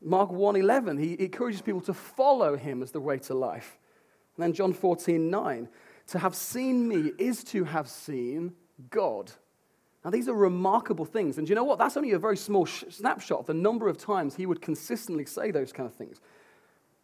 Mark 0.00 0.32
1, 0.32 0.56
11, 0.56 0.98
he 0.98 1.16
encourages 1.20 1.62
people 1.62 1.80
to 1.82 1.94
follow 1.94 2.56
him 2.56 2.82
as 2.82 2.90
the 2.90 3.00
way 3.00 3.18
to 3.18 3.34
life. 3.34 3.78
And 4.36 4.42
then 4.42 4.52
John 4.52 4.72
14, 4.72 5.30
9, 5.30 5.68
to 6.08 6.18
have 6.18 6.34
seen 6.34 6.88
me 6.88 7.12
is 7.18 7.44
to 7.44 7.64
have 7.64 7.88
seen 7.88 8.54
God. 8.90 9.30
Now, 10.04 10.10
these 10.10 10.28
are 10.28 10.34
remarkable 10.34 11.04
things. 11.04 11.38
And 11.38 11.48
you 11.48 11.54
know 11.54 11.62
what? 11.62 11.78
That's 11.78 11.96
only 11.96 12.10
a 12.12 12.18
very 12.18 12.36
small 12.36 12.64
sh- 12.64 12.84
snapshot 12.90 13.40
of 13.40 13.46
the 13.46 13.54
number 13.54 13.88
of 13.88 13.98
times 13.98 14.34
he 14.34 14.46
would 14.46 14.60
consistently 14.60 15.24
say 15.26 15.52
those 15.52 15.72
kind 15.72 15.88
of 15.88 15.94
things. 15.94 16.20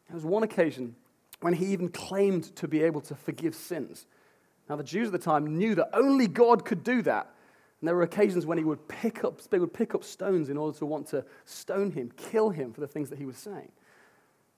There 0.08 0.16
was 0.16 0.24
one 0.24 0.42
occasion 0.42 0.96
when 1.40 1.54
he 1.54 1.66
even 1.66 1.88
claimed 1.88 2.54
to 2.56 2.66
be 2.66 2.82
able 2.82 3.00
to 3.02 3.14
forgive 3.14 3.54
sins. 3.54 4.06
Now, 4.68 4.76
the 4.76 4.84
Jews 4.84 5.08
at 5.08 5.12
the 5.12 5.18
time 5.18 5.56
knew 5.56 5.74
that 5.76 5.90
only 5.92 6.26
God 6.26 6.64
could 6.64 6.84
do 6.84 7.02
that. 7.02 7.30
And 7.80 7.86
there 7.86 7.94
were 7.94 8.02
occasions 8.02 8.44
when 8.44 8.58
he 8.58 8.64
would 8.64 8.88
pick 8.88 9.24
up, 9.24 9.40
they 9.50 9.58
would 9.58 9.72
pick 9.72 9.94
up 9.94 10.02
stones 10.02 10.48
in 10.48 10.56
order 10.56 10.76
to 10.78 10.86
want 10.86 11.06
to 11.08 11.24
stone 11.44 11.92
him, 11.92 12.10
kill 12.16 12.50
him 12.50 12.72
for 12.72 12.80
the 12.80 12.88
things 12.88 13.08
that 13.10 13.18
he 13.18 13.24
was 13.24 13.36
saying. 13.36 13.70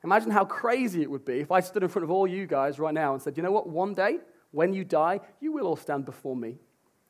Imagine 0.03 0.31
how 0.31 0.47
crazy 0.47 1.03
it 1.03 1.11
would 1.11 1.27
be 1.27 1.41
if 1.41 1.53
I 1.53 1.61
stood 1.61 1.83
in 1.83 1.91
front 1.91 2.05
of 2.05 2.11
all 2.11 2.27
you 2.27 2.47
guys 2.47 2.79
right 2.79 2.95
now 2.95 3.13
and 3.13 3.21
said, 3.21 3.37
you 3.37 3.43
know 3.43 3.53
what, 3.53 3.69
one 3.69 3.93
day, 3.93 4.19
when 4.53 4.73
you 4.73 4.85
die, 4.85 5.21
you 5.41 5.53
will 5.53 5.67
all 5.67 5.77
stand 5.77 6.07
before 6.07 6.35
me, 6.35 6.57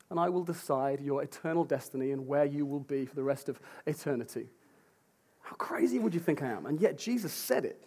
and 0.09 0.19
I 0.19 0.27
will 0.27 0.43
decide 0.43 0.99
your 0.99 1.23
eternal 1.23 1.63
destiny 1.63 2.11
and 2.11 2.27
where 2.27 2.45
you 2.45 2.65
will 2.65 2.81
be 2.81 3.05
for 3.05 3.15
the 3.15 3.23
rest 3.23 3.47
of 3.47 3.59
eternity. 3.85 4.47
How 5.41 5.55
crazy 5.55 5.97
would 5.97 6.13
you 6.13 6.19
think 6.19 6.43
I 6.43 6.49
am? 6.49 6.65
And 6.65 6.79
yet 6.79 6.97
Jesus 6.97 7.31
said 7.31 7.63
it. 7.63 7.81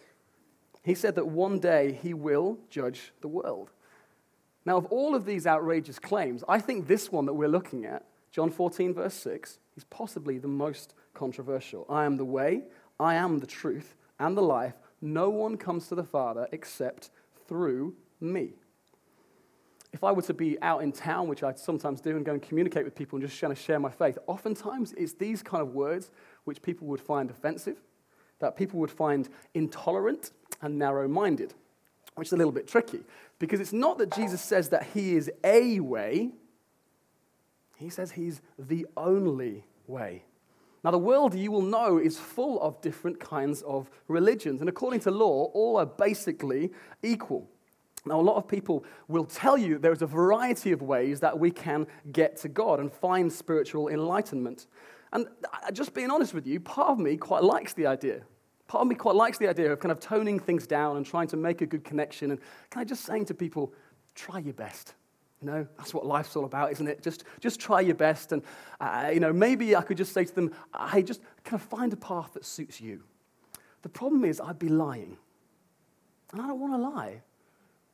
He 0.85 0.93
said 0.93 1.15
that 1.15 1.27
one 1.27 1.59
day 1.59 1.97
he 2.01 2.13
will 2.13 2.59
judge 2.69 3.11
the 3.21 3.27
world. 3.27 3.71
Now, 4.65 4.77
of 4.77 4.85
all 4.85 5.15
of 5.15 5.25
these 5.25 5.47
outrageous 5.47 5.97
claims, 5.97 6.43
I 6.47 6.59
think 6.59 6.87
this 6.87 7.11
one 7.11 7.25
that 7.25 7.33
we're 7.33 7.49
looking 7.49 7.85
at, 7.85 8.05
John 8.31 8.51
14, 8.51 8.93
verse 8.93 9.15
6, 9.15 9.59
is 9.77 9.83
possibly 9.85 10.37
the 10.37 10.47
most 10.47 10.93
controversial. 11.15 11.87
I 11.89 12.05
am 12.05 12.17
the 12.17 12.25
way, 12.25 12.63
I 12.99 13.15
am 13.15 13.39
the 13.39 13.47
truth, 13.47 13.95
and 14.19 14.37
the 14.37 14.41
life. 14.41 14.75
No 15.01 15.29
one 15.29 15.57
comes 15.57 15.87
to 15.87 15.95
the 15.95 16.03
Father 16.03 16.47
except 16.51 17.09
through 17.47 17.95
me. 18.21 18.53
If 19.91 20.03
I 20.03 20.11
were 20.11 20.21
to 20.23 20.33
be 20.33 20.61
out 20.61 20.83
in 20.83 20.91
town, 20.91 21.27
which 21.27 21.41
I 21.41 21.53
sometimes 21.53 22.01
do, 22.01 22.15
and 22.15 22.25
go 22.25 22.33
and 22.33 22.41
communicate 22.41 22.85
with 22.85 22.95
people 22.95 23.17
and 23.17 23.27
just 23.27 23.41
kind 23.41 23.51
of 23.51 23.57
share 23.57 23.79
my 23.79 23.89
faith, 23.89 24.19
oftentimes 24.27 24.93
it's 24.93 25.13
these 25.13 25.41
kind 25.41 25.61
of 25.61 25.73
words 25.73 26.11
which 26.43 26.61
people 26.61 26.85
would 26.87 27.01
find 27.01 27.31
offensive, 27.31 27.77
that 28.39 28.57
people 28.57 28.79
would 28.79 28.91
find 28.91 29.29
intolerant, 29.53 30.31
and 30.61 30.77
narrow 30.77 31.07
minded, 31.07 31.53
which 32.15 32.29
is 32.29 32.33
a 32.33 32.37
little 32.37 32.51
bit 32.51 32.67
tricky 32.67 33.01
because 33.39 33.59
it's 33.59 33.73
not 33.73 33.97
that 33.97 34.11
Jesus 34.11 34.41
says 34.41 34.69
that 34.69 34.87
he 34.93 35.15
is 35.15 35.31
a 35.43 35.79
way, 35.79 36.31
he 37.77 37.89
says 37.89 38.11
he's 38.11 38.41
the 38.57 38.87
only 38.95 39.65
way. 39.87 40.23
Now, 40.83 40.91
the 40.91 40.99
world 40.99 41.33
you 41.33 41.51
will 41.51 41.63
know 41.63 41.97
is 41.97 42.19
full 42.19 42.61
of 42.61 42.79
different 42.79 43.19
kinds 43.19 43.63
of 43.63 43.89
religions, 44.07 44.61
and 44.61 44.69
according 44.69 44.99
to 45.01 45.11
law, 45.11 45.45
all 45.53 45.77
are 45.77 45.85
basically 45.85 46.71
equal. 47.01 47.49
Now, 48.05 48.19
a 48.19 48.21
lot 48.21 48.37
of 48.37 48.47
people 48.47 48.85
will 49.07 49.25
tell 49.25 49.57
you 49.57 49.79
there's 49.79 50.03
a 50.03 50.07
variety 50.07 50.71
of 50.71 50.83
ways 50.83 51.19
that 51.21 51.39
we 51.39 51.49
can 51.49 51.87
get 52.11 52.37
to 52.37 52.49
God 52.49 52.79
and 52.79 52.93
find 52.93 53.33
spiritual 53.33 53.89
enlightenment. 53.89 54.67
And 55.11 55.25
uh, 55.51 55.71
just 55.71 55.95
being 55.95 56.11
honest 56.11 56.35
with 56.35 56.45
you, 56.45 56.59
part 56.59 56.89
of 56.89 56.99
me 56.99 57.17
quite 57.17 57.43
likes 57.43 57.73
the 57.73 57.87
idea 57.87 58.21
Part 58.67 58.81
of 58.81 58.87
me 58.87 58.95
quite 58.95 59.15
likes 59.15 59.37
the 59.37 59.47
idea 59.47 59.71
of 59.71 59.79
kind 59.79 59.91
of 59.91 59.99
toning 59.99 60.39
things 60.39 60.65
down 60.65 60.97
and 60.97 61.05
trying 61.05 61.27
to 61.27 61.37
make 61.37 61.61
a 61.61 61.65
good 61.65 61.83
connection. 61.83 62.31
And 62.31 62.39
kind 62.69 62.83
of 62.83 62.89
just 62.89 63.05
saying 63.05 63.25
to 63.25 63.33
people, 63.33 63.73
try 64.15 64.39
your 64.39 64.53
best. 64.53 64.95
You 65.41 65.47
know, 65.47 65.67
that's 65.77 65.93
what 65.93 66.05
life's 66.05 66.35
all 66.35 66.45
about, 66.45 66.71
isn't 66.71 66.87
it? 66.87 67.03
Just, 67.03 67.25
just 67.39 67.59
try 67.59 67.81
your 67.81 67.95
best. 67.95 68.31
And, 68.31 68.41
uh, 68.79 69.11
you 69.13 69.19
know, 69.19 69.33
maybe 69.33 69.75
I 69.75 69.81
could 69.81 69.97
just 69.97 70.13
say 70.13 70.25
to 70.25 70.33
them, 70.33 70.51
hey, 70.89 71.03
just 71.03 71.21
kind 71.43 71.61
of 71.61 71.67
find 71.67 71.93
a 71.93 71.97
path 71.97 72.33
that 72.33 72.45
suits 72.45 72.81
you. 72.81 73.03
The 73.83 73.89
problem 73.89 74.25
is, 74.25 74.41
I'd 74.41 74.57
be 74.57 74.69
lying. 74.69 75.17
And 76.31 76.41
I 76.41 76.47
don't 76.47 76.59
want 76.59 76.73
to 76.73 76.77
lie. 76.77 77.21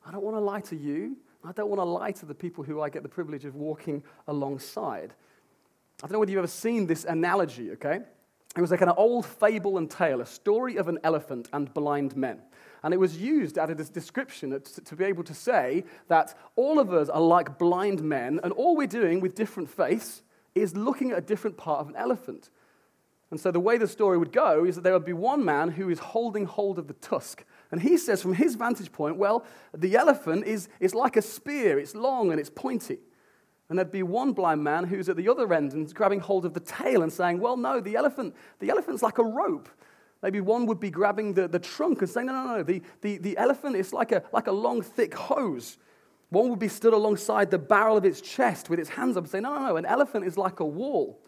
I 0.06 0.10
don't 0.10 0.22
want 0.22 0.36
to 0.36 0.40
lie 0.40 0.60
to 0.60 0.76
you. 0.76 1.16
I 1.44 1.52
don't 1.52 1.68
want 1.68 1.80
to 1.80 1.84
lie 1.84 2.12
to 2.12 2.26
the 2.26 2.34
people 2.34 2.64
who 2.64 2.80
I 2.80 2.88
get 2.88 3.02
the 3.02 3.08
privilege 3.08 3.44
of 3.44 3.54
walking 3.54 4.02
alongside. 4.26 5.12
I 6.02 6.06
don't 6.06 6.12
know 6.12 6.18
whether 6.20 6.30
you've 6.30 6.38
ever 6.38 6.46
seen 6.46 6.86
this 6.86 7.04
analogy, 7.04 7.72
okay? 7.72 8.00
It 8.56 8.60
was 8.60 8.70
like 8.70 8.82
an 8.82 8.90
old 8.90 9.24
fable 9.24 9.78
and 9.78 9.90
tale, 9.90 10.20
a 10.20 10.26
story 10.26 10.76
of 10.76 10.88
an 10.88 10.98
elephant 11.04 11.48
and 11.52 11.72
blind 11.72 12.16
men. 12.16 12.42
And 12.82 12.92
it 12.92 12.98
was 12.98 13.16
used 13.16 13.56
as 13.56 13.70
a 13.70 13.74
description 13.74 14.60
to 14.84 14.96
be 14.96 15.04
able 15.04 15.24
to 15.24 15.34
say 15.34 15.84
that 16.08 16.36
all 16.56 16.78
of 16.78 16.92
us 16.92 17.08
are 17.08 17.20
like 17.20 17.58
blind 17.58 18.02
men, 18.02 18.40
and 18.42 18.52
all 18.52 18.76
we're 18.76 18.86
doing 18.86 19.20
with 19.20 19.34
different 19.34 19.70
faiths 19.70 20.22
is 20.54 20.76
looking 20.76 21.12
at 21.12 21.18
a 21.18 21.22
different 21.22 21.56
part 21.56 21.80
of 21.80 21.88
an 21.88 21.96
elephant. 21.96 22.50
And 23.30 23.40
so 23.40 23.50
the 23.50 23.60
way 23.60 23.78
the 23.78 23.88
story 23.88 24.18
would 24.18 24.32
go 24.32 24.66
is 24.66 24.74
that 24.74 24.82
there 24.82 24.92
would 24.92 25.06
be 25.06 25.14
one 25.14 25.42
man 25.42 25.70
who 25.70 25.88
is 25.88 25.98
holding 25.98 26.44
hold 26.44 26.78
of 26.78 26.88
the 26.88 26.92
tusk. 26.94 27.44
And 27.70 27.80
he 27.80 27.96
says, 27.96 28.20
from 28.20 28.34
his 28.34 28.56
vantage 28.56 28.92
point, 28.92 29.16
well, 29.16 29.46
the 29.72 29.96
elephant 29.96 30.44
is, 30.44 30.68
is 30.80 30.94
like 30.94 31.16
a 31.16 31.22
spear, 31.22 31.78
it's 31.78 31.94
long 31.94 32.30
and 32.30 32.38
it's 32.38 32.50
pointy. 32.50 32.98
And 33.72 33.78
there'd 33.78 33.90
be 33.90 34.02
one 34.02 34.34
blind 34.34 34.62
man 34.62 34.84
who's 34.84 35.08
at 35.08 35.16
the 35.16 35.30
other 35.30 35.50
end 35.54 35.72
and 35.72 35.94
grabbing 35.94 36.20
hold 36.20 36.44
of 36.44 36.52
the 36.52 36.60
tail 36.60 37.02
and 37.02 37.10
saying, 37.10 37.40
Well, 37.40 37.56
no, 37.56 37.80
the 37.80 37.96
elephant, 37.96 38.36
the 38.58 38.68
elephant's 38.68 39.02
like 39.02 39.16
a 39.16 39.24
rope. 39.24 39.66
Maybe 40.22 40.42
one 40.42 40.66
would 40.66 40.78
be 40.78 40.90
grabbing 40.90 41.32
the, 41.32 41.48
the 41.48 41.58
trunk 41.58 42.02
and 42.02 42.10
saying, 42.10 42.26
No, 42.26 42.34
no, 42.34 42.56
no, 42.58 42.62
the, 42.62 42.82
the, 43.00 43.16
the 43.16 43.38
elephant 43.38 43.76
is 43.76 43.94
like 43.94 44.12
a, 44.12 44.24
like 44.30 44.46
a 44.46 44.52
long, 44.52 44.82
thick 44.82 45.14
hose. 45.14 45.78
One 46.28 46.50
would 46.50 46.58
be 46.58 46.68
stood 46.68 46.92
alongside 46.92 47.50
the 47.50 47.58
barrel 47.58 47.96
of 47.96 48.04
its 48.04 48.20
chest 48.20 48.68
with 48.68 48.78
its 48.78 48.90
hands 48.90 49.16
up 49.16 49.24
and 49.24 49.30
saying, 49.30 49.44
No, 49.44 49.54
no, 49.54 49.66
no, 49.68 49.76
an 49.78 49.86
elephant 49.86 50.26
is 50.26 50.36
like 50.36 50.60
a 50.60 50.66
wall. 50.66 51.18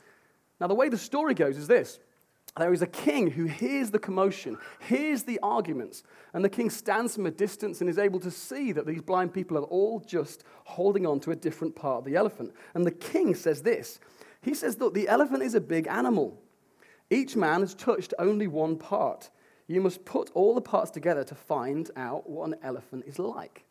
Now, 0.61 0.67
the 0.67 0.75
way 0.75 0.91
the 0.91 0.99
story 0.99 1.33
goes 1.33 1.57
is 1.57 1.67
this 1.67 1.99
there 2.57 2.73
is 2.73 2.83
a 2.83 2.87
king 2.87 3.33
who 3.33 3.47
hears 3.47 3.91
the 3.91 3.99
commotion, 3.99 4.57
hears 4.87 5.25
the 5.25 5.41
arguments, 5.43 6.05
and 6.33 6.45
the 6.45 6.49
king 6.49 6.71
stands 6.71 7.15
from 7.15 7.27
a 7.27 7.31
distance 7.31 7.81
and 7.81 7.91
is 7.91 7.99
able 7.99 8.21
to 8.21 8.31
see 8.31 8.71
that 8.73 8.87
these 8.87 9.03
blind 9.03 9.35
people 9.35 9.59
are 9.59 9.65
all 9.65 9.99
just 10.01 10.45
holding 10.65 11.05
on 11.05 11.19
to 11.21 11.33
a 11.33 11.37
different 11.37 11.75
part 11.75 11.99
of 11.99 12.05
the 12.05 12.15
elephant. 12.15 12.55
And 12.75 12.87
the 12.87 12.93
king 12.93 13.35
says 13.35 13.63
this 13.63 13.99
He 14.41 14.55
says 14.55 14.77
that 14.77 14.95
the 14.95 15.09
elephant 15.09 15.43
is 15.43 15.57
a 15.57 15.61
big 15.61 15.89
animal. 15.89 16.41
Each 17.11 17.35
man 17.35 17.61
has 17.61 17.75
touched 17.75 18.15
only 18.19 18.47
one 18.47 18.77
part. 18.77 19.31
You 19.67 19.81
must 19.81 20.05
put 20.05 20.31
all 20.35 20.55
the 20.55 20.61
parts 20.61 20.91
together 20.91 21.25
to 21.25 21.35
find 21.35 21.91
out 21.97 22.29
what 22.29 22.49
an 22.49 22.57
elephant 22.63 23.05
is 23.07 23.19
like. 23.19 23.65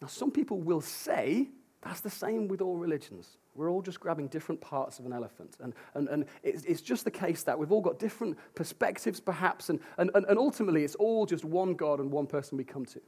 Now, 0.00 0.06
some 0.06 0.30
people 0.30 0.60
will 0.60 0.80
say 0.80 1.48
that's 1.82 2.00
the 2.00 2.10
same 2.10 2.48
with 2.48 2.60
all 2.60 2.76
religions. 2.76 3.36
We're 3.54 3.70
all 3.70 3.82
just 3.82 4.00
grabbing 4.00 4.28
different 4.28 4.60
parts 4.60 4.98
of 4.98 5.06
an 5.06 5.12
elephant. 5.12 5.56
And, 5.60 5.74
and, 5.94 6.08
and 6.08 6.24
it's, 6.42 6.64
it's 6.64 6.80
just 6.80 7.04
the 7.04 7.10
case 7.10 7.42
that 7.42 7.58
we've 7.58 7.70
all 7.70 7.82
got 7.82 7.98
different 7.98 8.38
perspectives, 8.54 9.20
perhaps, 9.20 9.68
and, 9.68 9.80
and, 9.98 10.10
and 10.14 10.38
ultimately 10.38 10.84
it's 10.84 10.94
all 10.94 11.26
just 11.26 11.44
one 11.44 11.74
God 11.74 12.00
and 12.00 12.10
one 12.10 12.26
person 12.26 12.56
we 12.56 12.64
come 12.64 12.86
to. 12.86 13.00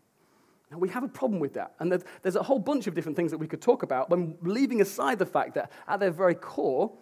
Now, 0.71 0.79
we 0.79 0.89
have 0.91 1.03
a 1.03 1.09
problem 1.09 1.41
with 1.41 1.55
that. 1.55 1.75
And 1.79 1.91
there's, 1.91 2.05
there's 2.23 2.37
a 2.37 2.43
whole 2.43 2.59
bunch 2.59 2.87
of 2.87 2.95
different 2.95 3.17
things 3.17 3.31
that 3.31 3.39
we 3.39 3.47
could 3.47 3.63
talk 3.63 3.83
about, 3.83 4.11
when 4.11 4.37
leaving 4.43 4.81
aside 4.81 5.19
the 5.19 5.27
fact 5.27 5.55
that 5.55 5.71
at 5.89 6.01
their 6.01 6.11
very 6.11 6.35
core, 6.35 6.93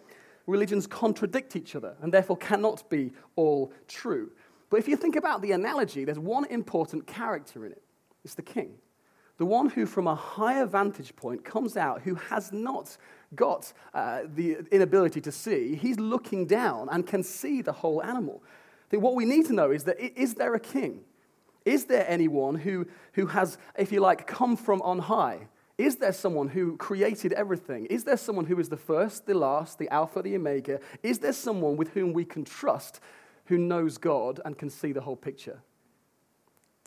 religions 0.47 0.87
contradict 0.87 1.55
each 1.55 1.75
other 1.75 1.95
and 2.01 2.13
therefore 2.13 2.37
cannot 2.37 2.89
be 2.89 3.11
all 3.35 3.71
true. 3.87 4.31
But 4.69 4.79
if 4.79 4.87
you 4.87 4.95
think 4.95 5.15
about 5.15 5.41
the 5.41 5.51
analogy, 5.51 6.05
there's 6.05 6.19
one 6.19 6.45
important 6.45 7.07
character 7.07 7.65
in 7.65 7.71
it 7.71 7.81
it's 8.23 8.35
the 8.35 8.41
king. 8.41 8.75
The 9.37 9.45
one 9.45 9.69
who, 9.69 9.85
from 9.85 10.07
a 10.07 10.15
higher 10.15 10.65
vantage 10.65 11.15
point, 11.15 11.43
comes 11.43 11.75
out, 11.75 12.01
who 12.03 12.15
has 12.15 12.53
not 12.53 12.95
got 13.35 13.73
uh, 13.93 14.21
the 14.35 14.57
inability 14.71 15.21
to 15.21 15.31
see, 15.31 15.75
he's 15.75 15.99
looking 15.99 16.45
down 16.45 16.89
and 16.91 17.05
can 17.05 17.23
see 17.23 17.61
the 17.61 17.71
whole 17.71 18.01
animal. 18.03 18.43
I 18.91 18.97
what 18.97 19.15
we 19.15 19.25
need 19.25 19.45
to 19.47 19.53
know 19.53 19.71
is 19.71 19.85
that 19.85 19.99
is 19.99 20.35
there 20.35 20.53
a 20.53 20.59
king? 20.59 21.01
Is 21.65 21.85
there 21.85 22.05
anyone 22.07 22.55
who, 22.55 22.87
who 23.13 23.27
has, 23.27 23.57
if 23.77 23.91
you 23.91 24.01
like, 24.01 24.27
come 24.27 24.55
from 24.55 24.81
on 24.81 24.99
high? 24.99 25.47
Is 25.77 25.95
there 25.95 26.13
someone 26.13 26.49
who 26.49 26.77
created 26.77 27.33
everything? 27.33 27.85
Is 27.87 28.03
there 28.03 28.17
someone 28.17 28.45
who 28.45 28.59
is 28.59 28.69
the 28.69 28.77
first, 28.77 29.25
the 29.25 29.33
last, 29.33 29.79
the 29.79 29.89
Alpha, 29.89 30.21
the 30.21 30.35
Omega? 30.35 30.79
Is 31.01 31.19
there 31.19 31.33
someone 31.33 31.77
with 31.77 31.89
whom 31.89 32.13
we 32.13 32.25
can 32.25 32.45
trust 32.45 32.99
who 33.45 33.57
knows 33.57 33.97
God 33.97 34.39
and 34.45 34.57
can 34.57 34.69
see 34.69 34.91
the 34.91 35.01
whole 35.01 35.15
picture? 35.15 35.61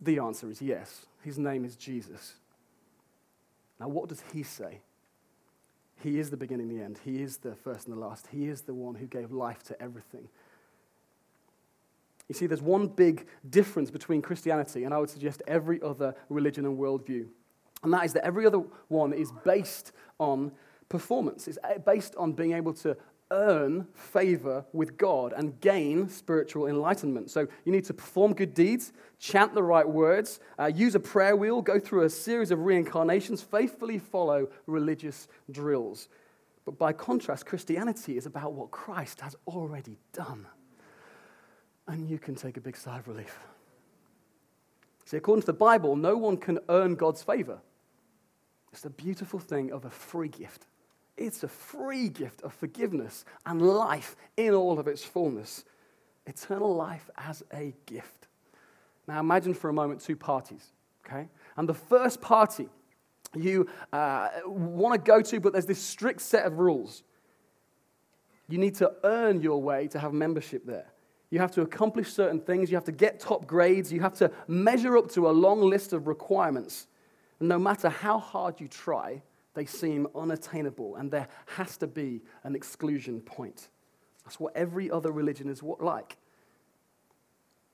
The 0.03 0.19
answer 0.19 0.51
is 0.51 0.63
yes. 0.63 1.07
His 1.23 1.39
name 1.39 1.65
is 1.65 1.75
Jesus. 1.75 2.35
Now, 3.81 3.89
what 3.89 4.09
does 4.09 4.23
he 4.33 4.43
say? 4.43 4.81
He 6.07 6.21
is 6.21 6.31
the 6.31 6.37
beginning 6.37 6.71
and 6.71 6.79
the 6.79 6.85
end. 6.85 7.01
He 7.05 7.21
is 7.21 7.39
the 7.39 7.57
first 7.57 7.89
and 7.89 7.97
the 7.97 8.01
last. 8.01 8.29
He 8.29 8.47
is 8.47 8.61
the 8.61 8.73
one 8.73 8.95
who 8.95 9.07
gave 9.07 9.33
life 9.33 9.65
to 9.65 9.83
everything. 9.83 10.29
You 12.29 12.35
see, 12.37 12.47
there's 12.47 12.63
one 12.63 12.87
big 12.87 13.27
difference 13.51 13.91
between 13.91 14.23
Christianity 14.23 14.85
and 14.85 14.95
I 14.95 14.99
would 14.99 15.11
suggest 15.11 15.43
every 15.49 15.83
other 15.83 16.15
religion 16.29 16.65
and 16.65 16.79
worldview. 16.79 17.27
And 17.83 17.93
that 17.93 18.05
is 18.05 18.13
that 18.13 18.25
every 18.25 18.47
other 18.47 18.63
one 18.87 19.13
is 19.13 19.33
based 19.45 19.91
on 20.21 20.53
performance. 20.89 21.49
It's 21.49 21.59
uh, 21.65 21.79
based 21.79 22.15
on 22.15 22.35
being 22.35 22.53
able 22.53 22.73
to 22.75 22.97
earn 23.31 23.87
favor 23.95 24.65
with 24.73 24.97
God 24.97 25.33
and 25.37 25.61
gain 25.61 26.09
spiritual 26.09 26.67
enlightenment. 26.67 27.31
So 27.31 27.49
you 27.65 27.73
need 27.73 27.85
to 27.87 27.95
perform 27.95 28.35
good 28.35 28.55
deeds, 28.55 28.93
chant 29.19 29.55
the 29.55 29.63
right 29.63 29.89
words, 29.89 30.41
uh, 30.59 30.67
use 30.67 30.95
a 30.95 31.01
prayer 31.01 31.37
wheel, 31.37 31.61
go 31.63 31.81
through 31.81 32.05
a 32.05 32.11
series 32.11 32.51
of 32.51 32.61
reincarnations, 32.61 33.43
faithfully 33.43 33.99
follow 33.99 34.49
religious 34.67 35.29
drills. 35.51 36.09
But 36.65 36.79
by 36.79 36.93
contrast, 36.93 37.47
Christianity 37.47 38.17
is 38.17 38.27
about 38.27 38.53
what 38.53 38.71
Christ 38.71 39.21
has 39.21 39.37
already 39.47 39.99
done. 40.13 40.47
And 41.89 42.09
you 42.09 42.19
can 42.19 42.35
take 42.35 42.57
a 42.57 42.61
big 42.61 42.77
sigh 42.77 42.99
of 42.99 43.09
relief. 43.09 43.39
See, 45.05 45.17
according 45.17 45.43
to 45.43 45.47
the 45.47 45.53
Bible, 45.53 45.95
no 45.95 46.17
one 46.17 46.37
can 46.37 46.59
earn 46.69 46.97
God's 46.97 47.23
favor. 47.23 47.61
It's 48.73 48.83
the 48.83 48.91
beautiful 48.91 49.39
thing 49.39 49.71
of 49.71 49.85
a 49.85 49.91
free 49.91 50.29
gift. 50.29 50.67
It's 51.17 51.43
a 51.43 51.49
free 51.49 52.09
gift 52.09 52.43
of 52.43 52.53
forgiveness 52.53 53.25
and 53.47 53.63
life 53.63 54.17
in 54.37 54.53
all 54.53 54.79
of 54.79 54.87
its 54.87 55.03
fullness. 55.03 55.65
Eternal 56.27 56.75
life 56.75 57.09
as 57.17 57.43
a 57.53 57.75
gift. 57.87 58.29
Now 59.07 59.21
imagine 59.21 59.55
for 59.55 59.71
a 59.71 59.73
moment 59.73 60.01
two 60.01 60.17
parties, 60.17 60.73
okay? 61.07 61.29
And 61.57 61.69
the 61.69 61.75
first 61.75 62.21
party 62.21 62.69
you 63.35 63.69
uh, 63.93 64.29
want 64.47 64.95
to 64.95 65.01
go 65.01 65.21
to, 65.23 65.41
but 65.41 65.53
there's 65.53 65.67
this 65.67 65.83
strict 65.83 66.21
set 66.21 66.45
of 66.45 66.59
rules. 66.59 67.03
You 68.49 68.59
need 68.59 68.75
to 68.77 68.93
earn 69.05 69.41
your 69.41 69.61
way 69.61 69.89
to 69.89 69.99
have 69.99 70.13
membership 70.13 70.67
there. 70.67 70.87
You 71.31 71.41
have 71.41 71.51
to 71.53 71.63
accomplish 71.63 72.13
certain 72.13 72.41
things. 72.41 72.71
You 72.71 72.77
have 72.77 72.85
to 72.85 72.93
get 72.93 73.19
top 73.19 73.47
grades. 73.47 73.93
You 73.93 74.01
have 74.01 74.15
to 74.15 74.31
measure 74.47 74.97
up 74.97 75.11
to 75.13 75.29
a 75.29 75.33
long 75.33 75.61
list 75.61 75.93
of 75.93 76.07
requirements. 76.07 76.87
And 77.41 77.49
no 77.49 77.59
matter 77.59 77.89
how 77.89 78.19
hard 78.19 78.61
you 78.61 78.69
try, 78.69 79.23
they 79.57 79.65
seem 79.65 80.07
unattainable, 80.15 80.97
and 80.97 81.11
there 81.11 81.27
has 81.47 81.79
to 81.79 81.87
be 81.87 82.21
an 82.45 82.55
exclusion 82.55 83.21
point. 83.21 83.71
That's 84.25 84.39
what 84.39 84.55
every 84.55 84.91
other 84.91 85.11
religion 85.11 85.49
is 85.49 85.63
like. 85.81 86.19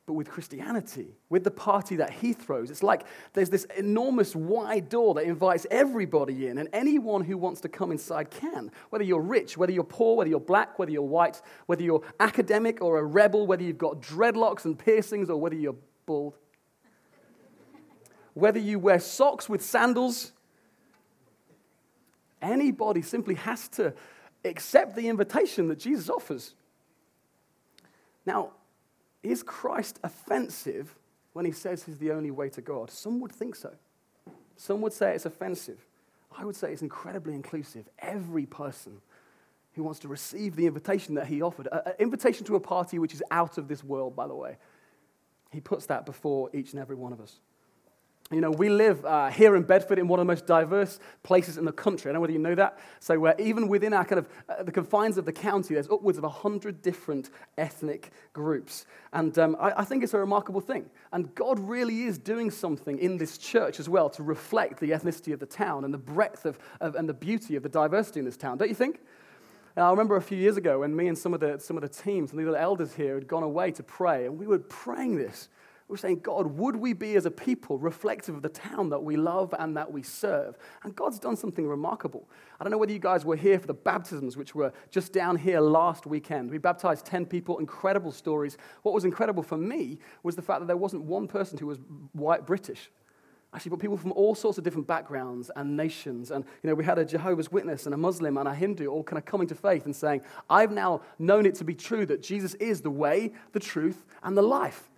But 0.06 0.12
with 0.14 0.28
Christianity, 0.28 1.08
with 1.28 1.42
the 1.42 1.50
party 1.50 1.96
that 1.96 2.10
he 2.10 2.32
throws, 2.32 2.70
it's 2.70 2.84
like 2.84 3.04
there's 3.32 3.50
this 3.50 3.64
enormous 3.76 4.36
wide 4.36 4.88
door 4.88 5.14
that 5.14 5.24
invites 5.24 5.66
everybody 5.72 6.46
in, 6.46 6.58
and 6.58 6.68
anyone 6.72 7.24
who 7.24 7.36
wants 7.36 7.60
to 7.62 7.68
come 7.68 7.90
inside 7.90 8.30
can. 8.30 8.70
Whether 8.90 9.04
you're 9.04 9.20
rich, 9.20 9.56
whether 9.56 9.72
you're 9.72 9.82
poor, 9.82 10.16
whether 10.16 10.30
you're 10.30 10.40
black, 10.40 10.78
whether 10.78 10.92
you're 10.92 11.02
white, 11.02 11.42
whether 11.66 11.82
you're 11.82 12.02
academic 12.20 12.80
or 12.80 12.98
a 12.98 13.04
rebel, 13.04 13.44
whether 13.44 13.64
you've 13.64 13.78
got 13.78 14.00
dreadlocks 14.00 14.64
and 14.64 14.78
piercings, 14.78 15.28
or 15.28 15.40
whether 15.40 15.56
you're 15.56 15.76
bald. 16.06 16.36
whether 18.34 18.60
you 18.60 18.78
wear 18.78 19.00
socks 19.00 19.48
with 19.48 19.62
sandals 19.62 20.32
Anybody 22.42 23.00
simply 23.00 23.36
has 23.36 23.68
to 23.70 23.94
accept 24.44 24.96
the 24.96 25.08
invitation 25.08 25.68
that 25.68 25.78
Jesus 25.78 26.10
offers. 26.10 26.54
Now, 28.26 28.50
is 29.22 29.42
Christ 29.42 30.00
offensive 30.02 30.94
when 31.32 31.44
he 31.44 31.52
says 31.52 31.84
he's 31.84 31.98
the 31.98 32.10
only 32.10 32.32
way 32.32 32.48
to 32.50 32.60
God? 32.60 32.90
Some 32.90 33.20
would 33.20 33.32
think 33.32 33.54
so. 33.54 33.72
Some 34.56 34.80
would 34.80 34.92
say 34.92 35.14
it's 35.14 35.26
offensive. 35.26 35.78
I 36.36 36.44
would 36.44 36.56
say 36.56 36.72
it's 36.72 36.82
incredibly 36.82 37.34
inclusive. 37.34 37.88
Every 37.98 38.46
person 38.46 39.00
who 39.74 39.82
wants 39.82 40.00
to 40.00 40.08
receive 40.08 40.56
the 40.56 40.66
invitation 40.66 41.14
that 41.14 41.26
he 41.26 41.42
offered, 41.42 41.68
an 41.70 41.94
invitation 41.98 42.44
to 42.46 42.56
a 42.56 42.60
party 42.60 42.98
which 42.98 43.14
is 43.14 43.22
out 43.30 43.58
of 43.58 43.68
this 43.68 43.82
world, 43.84 44.16
by 44.16 44.26
the 44.26 44.34
way, 44.34 44.56
he 45.50 45.60
puts 45.60 45.86
that 45.86 46.04
before 46.06 46.50
each 46.52 46.72
and 46.72 46.80
every 46.80 46.96
one 46.96 47.12
of 47.12 47.20
us. 47.20 47.40
You 48.32 48.40
know, 48.40 48.50
we 48.50 48.70
live 48.70 49.04
uh, 49.04 49.28
here 49.28 49.56
in 49.56 49.62
Bedford 49.62 49.98
in 49.98 50.08
one 50.08 50.18
of 50.18 50.26
the 50.26 50.32
most 50.32 50.46
diverse 50.46 50.98
places 51.22 51.58
in 51.58 51.66
the 51.66 51.72
country. 51.72 52.08
I 52.08 52.12
don't 52.12 52.14
know 52.14 52.20
whether 52.22 52.32
you 52.32 52.38
know 52.38 52.54
that. 52.54 52.78
So, 52.98 53.18
we're 53.18 53.34
even 53.38 53.68
within 53.68 53.92
our 53.92 54.06
kind 54.06 54.20
of 54.20 54.28
uh, 54.48 54.62
the 54.62 54.72
confines 54.72 55.18
of 55.18 55.26
the 55.26 55.32
county, 55.32 55.74
there's 55.74 55.90
upwards 55.90 56.16
of 56.16 56.24
100 56.24 56.80
different 56.80 57.28
ethnic 57.58 58.10
groups. 58.32 58.86
And 59.12 59.38
um, 59.38 59.56
I, 59.60 59.80
I 59.80 59.84
think 59.84 60.02
it's 60.02 60.14
a 60.14 60.18
remarkable 60.18 60.62
thing. 60.62 60.88
And 61.12 61.34
God 61.34 61.58
really 61.58 62.04
is 62.04 62.16
doing 62.16 62.50
something 62.50 62.98
in 62.98 63.18
this 63.18 63.36
church 63.36 63.78
as 63.78 63.88
well 63.88 64.08
to 64.10 64.22
reflect 64.22 64.80
the 64.80 64.92
ethnicity 64.92 65.34
of 65.34 65.40
the 65.40 65.46
town 65.46 65.84
and 65.84 65.92
the 65.92 65.98
breadth 65.98 66.46
of, 66.46 66.58
of 66.80 66.94
and 66.94 67.06
the 67.06 67.14
beauty 67.14 67.54
of 67.56 67.62
the 67.62 67.68
diversity 67.68 68.20
in 68.20 68.24
this 68.24 68.38
town, 68.38 68.56
don't 68.56 68.68
you 68.68 68.74
think? 68.74 69.00
And 69.76 69.84
I 69.84 69.90
remember 69.90 70.16
a 70.16 70.22
few 70.22 70.38
years 70.38 70.56
ago 70.56 70.80
when 70.80 70.94
me 70.94 71.08
and 71.08 71.16
some 71.16 71.32
of 71.32 71.40
the, 71.40 71.58
some 71.58 71.76
of 71.76 71.82
the 71.82 71.88
teams 71.88 72.30
and 72.30 72.38
the 72.38 72.44
little 72.44 72.58
elders 72.58 72.94
here 72.94 73.14
had 73.14 73.26
gone 73.26 73.42
away 73.42 73.70
to 73.72 73.82
pray, 73.82 74.26
and 74.26 74.38
we 74.38 74.46
were 74.46 74.58
praying 74.58 75.16
this. 75.16 75.48
We're 75.92 75.98
saying, 75.98 76.20
God, 76.20 76.46
would 76.56 76.74
we 76.74 76.94
be 76.94 77.16
as 77.16 77.26
a 77.26 77.30
people 77.30 77.76
reflective 77.76 78.34
of 78.34 78.40
the 78.40 78.48
town 78.48 78.88
that 78.88 79.02
we 79.02 79.16
love 79.16 79.54
and 79.58 79.76
that 79.76 79.92
we 79.92 80.02
serve? 80.02 80.56
And 80.84 80.96
God's 80.96 81.18
done 81.18 81.36
something 81.36 81.68
remarkable. 81.68 82.30
I 82.58 82.64
don't 82.64 82.70
know 82.70 82.78
whether 82.78 82.94
you 82.94 82.98
guys 82.98 83.26
were 83.26 83.36
here 83.36 83.58
for 83.58 83.66
the 83.66 83.74
baptisms, 83.74 84.34
which 84.34 84.54
were 84.54 84.72
just 84.90 85.12
down 85.12 85.36
here 85.36 85.60
last 85.60 86.06
weekend. 86.06 86.50
We 86.50 86.56
baptized 86.56 87.04
10 87.04 87.26
people, 87.26 87.58
incredible 87.58 88.10
stories. 88.10 88.56
What 88.84 88.94
was 88.94 89.04
incredible 89.04 89.42
for 89.42 89.58
me 89.58 89.98
was 90.22 90.34
the 90.34 90.40
fact 90.40 90.60
that 90.60 90.66
there 90.66 90.78
wasn't 90.78 91.02
one 91.02 91.28
person 91.28 91.58
who 91.58 91.66
was 91.66 91.78
white 92.12 92.46
British 92.46 92.90
actually 93.54 93.68
but 93.68 93.80
people 93.80 93.98
from 93.98 94.12
all 94.12 94.34
sorts 94.34 94.56
of 94.56 94.64
different 94.64 94.86
backgrounds 94.86 95.50
and 95.56 95.76
nations 95.76 96.30
and 96.30 96.42
you 96.62 96.70
know 96.70 96.74
we 96.74 96.82
had 96.82 96.98
a 96.98 97.04
jehovah's 97.04 97.52
witness 97.52 97.84
and 97.84 97.94
a 97.94 97.98
muslim 97.98 98.38
and 98.38 98.48
a 98.48 98.54
hindu 98.54 98.86
all 98.86 99.02
kind 99.02 99.18
of 99.18 99.26
coming 99.26 99.46
to 99.46 99.54
faith 99.54 99.84
and 99.84 99.94
saying 99.94 100.22
i've 100.48 100.72
now 100.72 101.02
known 101.18 101.44
it 101.44 101.54
to 101.54 101.62
be 101.62 101.74
true 101.74 102.06
that 102.06 102.22
jesus 102.22 102.54
is 102.54 102.80
the 102.80 102.90
way 102.90 103.30
the 103.52 103.60
truth 103.60 104.06
and 104.22 104.38
the 104.38 104.42
life 104.42 104.88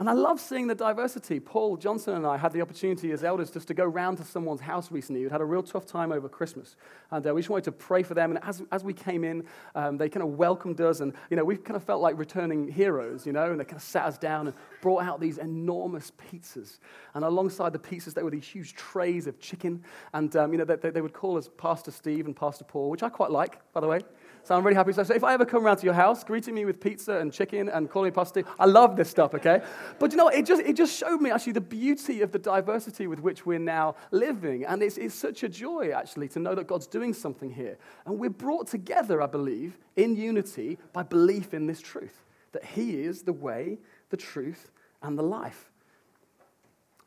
And 0.00 0.08
I 0.08 0.12
love 0.12 0.40
seeing 0.40 0.68
the 0.68 0.76
diversity. 0.76 1.40
Paul 1.40 1.76
Johnson 1.76 2.14
and 2.14 2.24
I 2.24 2.36
had 2.36 2.52
the 2.52 2.60
opportunity 2.60 3.10
as 3.10 3.24
elders 3.24 3.50
just 3.50 3.66
to 3.66 3.74
go 3.74 3.84
round 3.84 4.18
to 4.18 4.24
someone's 4.24 4.60
house 4.60 4.92
recently 4.92 5.22
who'd 5.22 5.32
had 5.32 5.40
a 5.40 5.44
real 5.44 5.62
tough 5.62 5.86
time 5.86 6.12
over 6.12 6.28
Christmas. 6.28 6.76
And 7.10 7.26
uh, 7.26 7.34
we 7.34 7.40
just 7.40 7.50
wanted 7.50 7.64
to 7.64 7.72
pray 7.72 8.04
for 8.04 8.14
them. 8.14 8.30
And 8.30 8.44
as, 8.44 8.62
as 8.70 8.84
we 8.84 8.92
came 8.92 9.24
in, 9.24 9.44
um, 9.74 9.98
they 9.98 10.08
kind 10.08 10.22
of 10.22 10.38
welcomed 10.38 10.80
us. 10.80 11.00
And, 11.00 11.14
you 11.30 11.36
know, 11.36 11.44
we 11.44 11.56
kind 11.56 11.74
of 11.74 11.82
felt 11.82 12.00
like 12.00 12.16
returning 12.16 12.68
heroes, 12.68 13.26
you 13.26 13.32
know, 13.32 13.50
and 13.50 13.58
they 13.58 13.64
kind 13.64 13.76
of 13.76 13.82
sat 13.82 14.04
us 14.04 14.18
down 14.18 14.46
and 14.46 14.56
brought 14.82 15.02
out 15.02 15.18
these 15.20 15.38
enormous 15.38 16.12
pizzas. 16.12 16.78
And 17.14 17.24
alongside 17.24 17.72
the 17.72 17.80
pizzas, 17.80 18.14
there 18.14 18.24
were 18.24 18.30
these 18.30 18.46
huge 18.46 18.74
trays 18.74 19.26
of 19.26 19.40
chicken. 19.40 19.82
And, 20.14 20.34
um, 20.36 20.52
you 20.52 20.58
know, 20.58 20.64
they, 20.64 20.90
they 20.90 21.00
would 21.00 21.12
call 21.12 21.36
us 21.36 21.50
Pastor 21.56 21.90
Steve 21.90 22.26
and 22.26 22.36
Pastor 22.36 22.62
Paul, 22.62 22.88
which 22.90 23.02
I 23.02 23.08
quite 23.08 23.32
like, 23.32 23.60
by 23.72 23.80
the 23.80 23.88
way. 23.88 24.02
So 24.48 24.56
I'm 24.56 24.64
really 24.64 24.76
happy. 24.76 24.94
So, 24.94 25.02
if 25.02 25.24
I 25.24 25.34
ever 25.34 25.44
come 25.44 25.66
around 25.66 25.76
to 25.76 25.84
your 25.84 25.92
house, 25.92 26.24
greeting 26.24 26.54
me 26.54 26.64
with 26.64 26.80
pizza 26.80 27.18
and 27.18 27.30
chicken 27.30 27.68
and 27.68 27.90
calling 27.90 28.06
me 28.06 28.12
pasta, 28.12 28.46
I 28.58 28.64
love 28.64 28.96
this 28.96 29.10
stuff, 29.10 29.34
okay? 29.34 29.60
But 29.98 30.10
you 30.10 30.16
know, 30.16 30.28
it 30.28 30.46
just, 30.46 30.62
it 30.62 30.74
just 30.74 30.98
showed 30.98 31.20
me 31.20 31.30
actually 31.30 31.52
the 31.52 31.60
beauty 31.60 32.22
of 32.22 32.32
the 32.32 32.38
diversity 32.38 33.06
with 33.06 33.20
which 33.20 33.44
we're 33.44 33.58
now 33.58 33.96
living. 34.10 34.64
And 34.64 34.82
it's, 34.82 34.96
it's 34.96 35.14
such 35.14 35.42
a 35.42 35.50
joy, 35.50 35.90
actually, 35.90 36.28
to 36.28 36.38
know 36.38 36.54
that 36.54 36.66
God's 36.66 36.86
doing 36.86 37.12
something 37.12 37.50
here. 37.50 37.76
And 38.06 38.18
we're 38.18 38.30
brought 38.30 38.68
together, 38.68 39.20
I 39.20 39.26
believe, 39.26 39.76
in 39.96 40.16
unity 40.16 40.78
by 40.94 41.02
belief 41.02 41.52
in 41.52 41.66
this 41.66 41.82
truth 41.82 42.24
that 42.52 42.64
He 42.64 43.02
is 43.02 43.24
the 43.24 43.34
way, 43.34 43.76
the 44.08 44.16
truth, 44.16 44.70
and 45.02 45.18
the 45.18 45.22
life. 45.22 45.70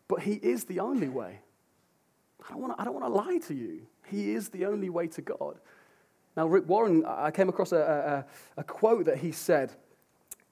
But 0.08 0.20
He 0.20 0.34
is 0.34 0.66
the 0.66 0.80
only 0.80 1.10
way. 1.10 1.40
I 2.48 2.54
don't 2.54 2.94
want 2.94 3.06
to 3.06 3.12
lie 3.12 3.40
to 3.48 3.56
you. 3.56 3.88
He 4.06 4.32
is 4.32 4.50
the 4.50 4.68
only 4.68 4.92
way 4.92 5.08
to 5.08 5.24
God. 5.24 5.60
Now, 6.38 6.48
Rick 6.48 6.68
Warren, 6.68 7.04
I 7.06 7.32
came 7.32 7.50
across 7.50 7.72
a, 7.72 8.26
a, 8.58 8.62
a, 8.62 8.64
quote 8.64 9.06
that 9.06 9.18
he 9.18 9.32
said, 9.32 9.74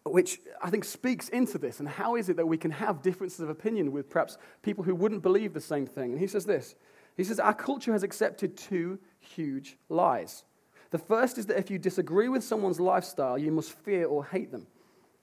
which 0.03 0.41
I 0.61 0.69
think 0.69 0.83
speaks 0.83 1.29
into 1.29 1.57
this. 1.57 1.79
And 1.79 1.87
how 1.87 2.15
is 2.15 2.29
it 2.29 2.35
that 2.37 2.45
we 2.45 2.57
can 2.57 2.71
have 2.71 3.01
differences 3.01 3.39
of 3.39 3.49
opinion 3.49 3.91
with 3.91 4.09
perhaps 4.09 4.37
people 4.61 4.83
who 4.83 4.93
wouldn't 4.93 5.21
believe 5.21 5.53
the 5.53 5.61
same 5.61 5.85
thing? 5.85 6.11
And 6.11 6.19
he 6.19 6.27
says 6.27 6.45
this 6.45 6.75
He 7.15 7.23
says, 7.23 7.39
Our 7.39 7.53
culture 7.53 7.93
has 7.93 8.03
accepted 8.03 8.57
two 8.57 8.99
huge 9.19 9.77
lies. 9.87 10.43
The 10.91 10.97
first 10.97 11.37
is 11.37 11.45
that 11.45 11.59
if 11.59 11.69
you 11.69 11.77
disagree 11.77 12.29
with 12.29 12.43
someone's 12.43 12.79
lifestyle, 12.79 13.37
you 13.37 13.51
must 13.51 13.71
fear 13.71 14.05
or 14.05 14.25
hate 14.25 14.51
them. 14.51 14.67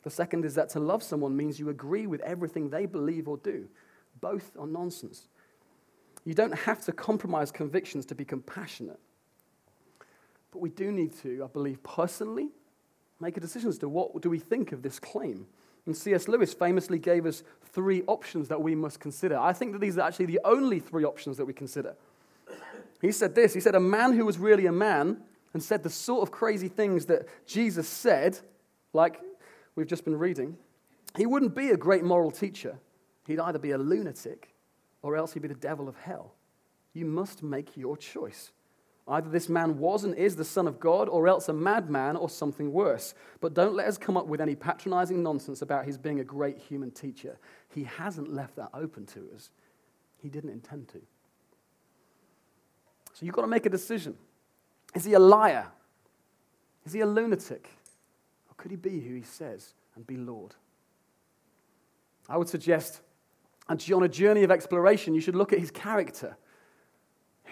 The 0.04 0.10
second 0.10 0.44
is 0.44 0.54
that 0.54 0.68
to 0.70 0.80
love 0.80 1.02
someone 1.02 1.36
means 1.36 1.58
you 1.58 1.68
agree 1.68 2.06
with 2.06 2.20
everything 2.20 2.70
they 2.70 2.86
believe 2.86 3.26
or 3.26 3.36
do. 3.38 3.66
Both 4.20 4.56
are 4.56 4.66
nonsense. 4.66 5.28
You 6.24 6.34
don't 6.34 6.54
have 6.54 6.84
to 6.84 6.92
compromise 6.92 7.50
convictions 7.50 8.06
to 8.06 8.14
be 8.14 8.24
compassionate. 8.24 9.00
But 10.56 10.62
we 10.62 10.70
do 10.70 10.90
need 10.90 11.14
to, 11.20 11.44
I 11.44 11.48
believe, 11.48 11.82
personally 11.82 12.48
make 13.20 13.36
a 13.36 13.40
decision 13.40 13.68
as 13.68 13.76
to 13.76 13.90
what 13.90 14.22
do 14.22 14.30
we 14.30 14.38
think 14.38 14.72
of 14.72 14.80
this 14.80 14.98
claim. 14.98 15.46
And 15.84 15.94
C.S. 15.94 16.28
Lewis 16.28 16.54
famously 16.54 16.98
gave 16.98 17.26
us 17.26 17.42
three 17.74 18.02
options 18.06 18.48
that 18.48 18.62
we 18.62 18.74
must 18.74 18.98
consider. 18.98 19.38
I 19.38 19.52
think 19.52 19.72
that 19.72 19.82
these 19.82 19.98
are 19.98 20.08
actually 20.08 20.24
the 20.24 20.40
only 20.46 20.80
three 20.80 21.04
options 21.04 21.36
that 21.36 21.44
we 21.44 21.52
consider. 21.52 21.94
He 23.02 23.12
said 23.12 23.34
this 23.34 23.52
He 23.52 23.60
said, 23.60 23.74
A 23.74 23.80
man 23.80 24.14
who 24.14 24.24
was 24.24 24.38
really 24.38 24.64
a 24.64 24.72
man 24.72 25.18
and 25.52 25.62
said 25.62 25.82
the 25.82 25.90
sort 25.90 26.22
of 26.22 26.30
crazy 26.30 26.68
things 26.68 27.04
that 27.04 27.26
Jesus 27.46 27.86
said, 27.86 28.38
like 28.94 29.20
we've 29.74 29.86
just 29.86 30.06
been 30.06 30.18
reading, 30.18 30.56
he 31.18 31.26
wouldn't 31.26 31.54
be 31.54 31.68
a 31.68 31.76
great 31.76 32.02
moral 32.02 32.30
teacher. 32.30 32.78
He'd 33.26 33.40
either 33.40 33.58
be 33.58 33.72
a 33.72 33.78
lunatic 33.78 34.54
or 35.02 35.18
else 35.18 35.34
he'd 35.34 35.42
be 35.42 35.48
the 35.48 35.54
devil 35.54 35.86
of 35.86 35.96
hell. 35.96 36.32
You 36.94 37.04
must 37.04 37.42
make 37.42 37.76
your 37.76 37.98
choice. 37.98 38.52
Either 39.08 39.30
this 39.30 39.48
man 39.48 39.78
was 39.78 40.02
and 40.02 40.14
is 40.16 40.34
the 40.34 40.44
Son 40.44 40.66
of 40.66 40.80
God, 40.80 41.08
or 41.08 41.28
else 41.28 41.48
a 41.48 41.52
madman 41.52 42.16
or 42.16 42.28
something 42.28 42.72
worse. 42.72 43.14
But 43.40 43.54
don't 43.54 43.74
let 43.74 43.86
us 43.86 43.96
come 43.96 44.16
up 44.16 44.26
with 44.26 44.40
any 44.40 44.56
patronizing 44.56 45.22
nonsense 45.22 45.62
about 45.62 45.84
his 45.84 45.96
being 45.96 46.18
a 46.18 46.24
great 46.24 46.58
human 46.58 46.90
teacher. 46.90 47.38
He 47.68 47.84
hasn't 47.84 48.32
left 48.32 48.56
that 48.56 48.70
open 48.74 49.06
to 49.06 49.28
us, 49.34 49.50
he 50.18 50.28
didn't 50.28 50.50
intend 50.50 50.88
to. 50.88 51.00
So 53.12 53.24
you've 53.24 53.34
got 53.34 53.42
to 53.42 53.48
make 53.48 53.64
a 53.64 53.70
decision. 53.70 54.16
Is 54.94 55.04
he 55.04 55.14
a 55.14 55.18
liar? 55.18 55.68
Is 56.84 56.92
he 56.92 57.00
a 57.00 57.06
lunatic? 57.06 57.68
Or 58.50 58.54
could 58.56 58.70
he 58.70 58.76
be 58.76 59.00
who 59.00 59.14
he 59.14 59.22
says 59.22 59.74
and 59.94 60.06
be 60.06 60.16
Lord? 60.16 60.54
I 62.28 62.36
would 62.36 62.48
suggest, 62.48 63.00
and 63.68 63.82
on 63.92 64.02
a 64.02 64.08
journey 64.08 64.42
of 64.42 64.50
exploration, 64.50 65.14
you 65.14 65.20
should 65.20 65.36
look 65.36 65.52
at 65.52 65.60
his 65.60 65.70
character 65.70 66.36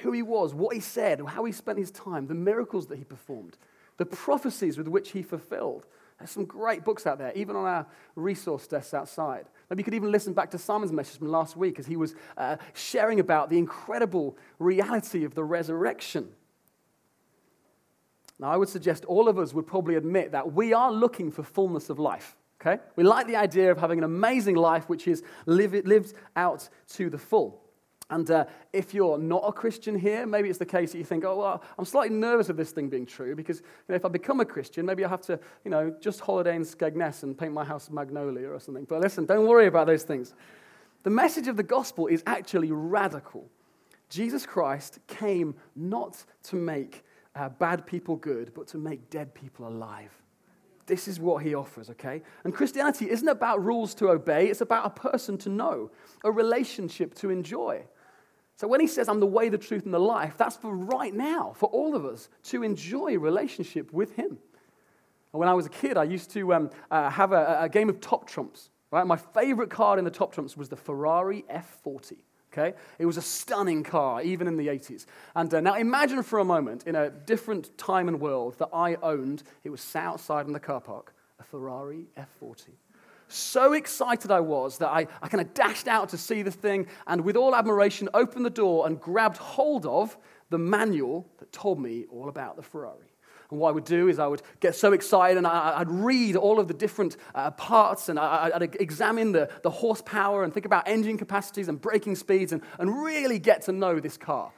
who 0.04 0.12
he 0.12 0.23
was, 0.23 0.54
what 0.54 0.75
he 0.75 0.80
said, 0.80 1.20
how 1.26 1.44
he 1.44 1.52
spent 1.52 1.78
his 1.78 1.90
time, 1.90 2.26
the 2.26 2.34
miracles 2.34 2.87
that 2.87 2.99
he 2.99 3.04
performed, 3.04 3.56
the 3.96 4.06
prophecies 4.06 4.78
with 4.78 4.87
which 4.87 5.11
he 5.11 5.23
fulfilled. 5.23 5.87
There's 6.18 6.30
some 6.30 6.44
great 6.44 6.84
books 6.84 7.06
out 7.06 7.18
there, 7.18 7.32
even 7.34 7.56
on 7.56 7.64
our 7.64 7.87
resource 8.14 8.66
desks 8.66 8.94
outside. 8.94 9.46
Maybe 9.68 9.81
you 9.81 9.85
could 9.85 9.94
even 9.94 10.12
listen 10.12 10.33
back 10.33 10.50
to 10.52 10.59
Simon's 10.59 10.92
message 10.92 11.18
from 11.18 11.31
last 11.31 11.57
week 11.57 11.78
as 11.78 11.87
he 11.87 11.96
was 11.96 12.14
uh, 12.37 12.57
sharing 12.74 13.18
about 13.18 13.50
the 13.50 13.59
incredible 13.59 14.37
reality 14.59 15.24
of 15.24 15.35
the 15.35 15.42
resurrection. 15.42 16.28
Now, 18.38 18.50
I 18.50 18.57
would 18.57 18.68
suggest 18.68 19.05
all 19.07 19.28
of 19.28 19.38
us 19.38 19.55
would 19.55 19.66
probably 19.66 19.94
admit 19.94 20.33
that 20.33 20.52
we 20.52 20.72
are 20.74 20.92
looking 20.92 21.31
for 21.31 21.42
fullness 21.42 21.88
of 21.88 21.98
life. 21.98 22.37
Okay? 22.61 22.81
We 22.96 23.05
like 23.05 23.26
the 23.26 23.37
idea 23.37 23.70
of 23.70 23.78
having 23.78 23.98
an 23.98 24.05
amazing 24.05 24.57
life 24.57 24.88
which 24.88 25.09
is 25.09 25.22
lived 25.46 26.14
out 26.37 26.68
to 26.90 27.11
the 27.11 27.18
full. 27.18 27.63
And 28.14 28.31
uh, 28.31 28.44
if 28.72 28.94
you're 28.94 29.18
not 29.18 29.42
a 29.44 29.50
Christian 29.50 29.98
here, 29.98 30.24
maybe 30.24 30.48
it's 30.48 30.61
the 30.61 30.64
case 30.64 30.92
that 30.92 30.98
you 30.98 31.05
think, 31.05 31.24
oh, 31.24 31.37
well, 31.37 31.64
I'm 31.77 31.85
slightly 31.85 32.16
nervous 32.16 32.48
of 32.48 32.57
this 32.57 32.70
thing 32.70 32.88
being 32.88 33.07
true 33.07 33.35
because 33.35 33.59
you 33.59 33.64
know, 33.88 33.96
if 33.96 34.05
I 34.05 34.09
become 34.09 34.38
a 34.38 34.44
Christian, 34.44 34.87
maybe 34.87 35.05
I 35.05 35.09
have 35.09 35.22
to, 35.22 35.40
you 35.64 35.70
know, 35.72 35.92
just 36.00 36.20
holiday 36.20 36.55
in 36.55 36.62
Skegness 36.62 37.24
and 37.24 37.37
paint 37.37 37.53
my 37.53 37.64
house 37.64 37.90
magnolia 37.90 38.50
or 38.50 38.61
something. 38.61 38.85
But 38.85 39.00
listen, 39.00 39.27
don't 39.27 39.48
worry 39.48 39.66
about 39.66 39.88
those 39.88 40.05
things. 40.05 40.33
The 41.03 41.11
message 41.11 41.48
of 41.48 41.57
the 41.57 41.64
gospel 41.64 42.07
is 42.07 42.22
actually 42.24 42.70
radical. 42.70 43.50
Jesus 44.11 44.46
Christ 44.46 45.00
came 45.09 45.57
not 45.74 46.24
to 46.44 46.55
make 46.55 47.05
uh, 47.35 47.48
bad 47.48 47.85
people 47.85 48.14
good, 48.14 48.55
but 48.55 48.68
to 48.68 48.79
make 48.79 49.11
dead 49.11 49.35
people 49.35 49.66
alive. 49.66 50.12
This 50.87 51.09
is 51.09 51.18
what 51.18 51.42
he 51.42 51.57
offers, 51.57 51.90
okay? 51.90 52.22
And 52.44 52.55
Christianity 52.55 53.11
isn't 53.11 53.27
about 53.27 53.64
rules 53.64 53.92
to 53.96 54.11
obey, 54.11 54.46
it's 54.46 54.61
about 54.61 54.87
a 54.87 54.90
person 54.90 55.37
to 55.38 55.48
know, 55.48 55.90
a 56.22 56.31
relationship 56.31 57.14
to 57.16 57.31
enjoy. 57.31 57.83
So 58.56 58.68
when 58.68 58.80
he 58.80 58.86
says, 58.86 59.08
I'm 59.08 59.20
the 59.20 59.26
way, 59.26 59.48
the 59.48 59.58
truth, 59.58 59.84
and 59.84 59.92
the 59.92 59.98
life, 59.98 60.34
that's 60.36 60.56
for 60.56 60.74
right 60.74 61.12
now, 61.12 61.54
for 61.56 61.68
all 61.70 61.96
of 61.96 62.04
us 62.04 62.28
to 62.44 62.62
enjoy 62.62 63.18
relationship 63.18 63.92
with 63.92 64.14
him. 64.14 64.38
And 65.32 65.40
when 65.40 65.48
I 65.48 65.54
was 65.54 65.66
a 65.66 65.70
kid, 65.70 65.96
I 65.96 66.04
used 66.04 66.30
to 66.30 66.54
um, 66.54 66.70
uh, 66.90 67.10
have 67.10 67.32
a, 67.32 67.62
a, 67.62 67.68
game 67.68 67.88
of 67.88 68.00
top 68.00 68.28
trumps. 68.28 68.70
Right? 68.92 69.04
My 69.04 69.16
favorite 69.16 69.70
card 69.70 69.98
in 69.98 70.04
the 70.04 70.10
top 70.10 70.32
trumps 70.32 70.56
was 70.56 70.68
the 70.68 70.76
Ferrari 70.76 71.44
F40. 71.50 72.18
Okay? 72.52 72.76
It 73.00 73.06
was 73.06 73.16
a 73.16 73.22
stunning 73.22 73.82
car, 73.82 74.22
even 74.22 74.46
in 74.46 74.56
the 74.56 74.68
80s. 74.68 75.06
And 75.34 75.52
uh, 75.52 75.60
now 75.60 75.74
imagine 75.74 76.22
for 76.22 76.38
a 76.38 76.44
moment, 76.44 76.86
in 76.86 76.94
a 76.94 77.10
different 77.10 77.76
time 77.76 78.06
and 78.06 78.20
world, 78.20 78.56
that 78.58 78.68
I 78.72 78.94
owned, 79.02 79.42
it 79.64 79.70
was 79.70 79.80
sat 79.80 80.04
outside 80.04 80.46
in 80.46 80.52
the 80.52 80.60
car 80.60 80.80
park, 80.80 81.12
a 81.40 81.42
Ferrari 81.42 82.06
F40. 82.16 82.68
So 83.35 83.73
excited 83.73 84.31
I 84.31 84.38
was 84.38 84.79
that 84.79 84.90
I, 84.90 85.09
I 85.20 85.27
kind 85.27 85.40
of 85.40 85.55
dashed 85.55 85.88
out 85.88 86.11
to 86.11 86.18
see 86.18 86.42
the 86.42 86.53
thing 86.53 86.87
and, 87.09 87.23
with 87.23 87.37
all 87.37 87.57
admiration, 87.57 88.09
opened 88.14 88.44
the 88.44 88.51
door 88.51 88.87
and 88.87 89.01
grabbed 89.01 89.38
hold 89.38 89.87
of 89.87 90.16
the 90.51 90.59
manual 90.59 91.27
that 91.38 91.51
told 91.51 91.81
me 91.81 92.05
all 92.12 92.29
about 92.29 92.55
the 92.55 92.62
Ferrari. 92.62 93.09
And 93.51 93.59
what 93.59 93.70
I 93.70 93.73
would 93.73 93.85
do 93.85 94.07
is 94.07 94.20
I 94.20 94.29
would 94.29 94.42
get 94.61 94.77
so 94.77 94.92
excited 94.92 95.37
and 95.37 95.49
I, 95.49 95.81
would 95.81 95.90
read 95.90 96.37
all 96.37 96.61
of 96.61 96.68
the 96.68 96.75
different 96.75 97.16
uh, 97.35 97.51
parts 97.51 98.09
and 98.09 98.20
I, 98.20 98.57
would 98.57 98.77
examine 98.81 99.33
the, 99.33 99.51
the 99.62 99.70
horsepower 99.70 100.44
and 100.44 100.55
think 100.55 100.64
about 100.64 100.87
engine 100.87 101.18
capacities 101.18 101.66
and 101.66 101.81
braking 101.81 102.14
speeds 102.14 102.53
and, 102.53 102.62
and 102.79 103.03
really 103.03 103.40
get 103.40 103.62
to 103.62 103.73
know 103.73 103.99
this 103.99 104.16
car. 104.16 104.53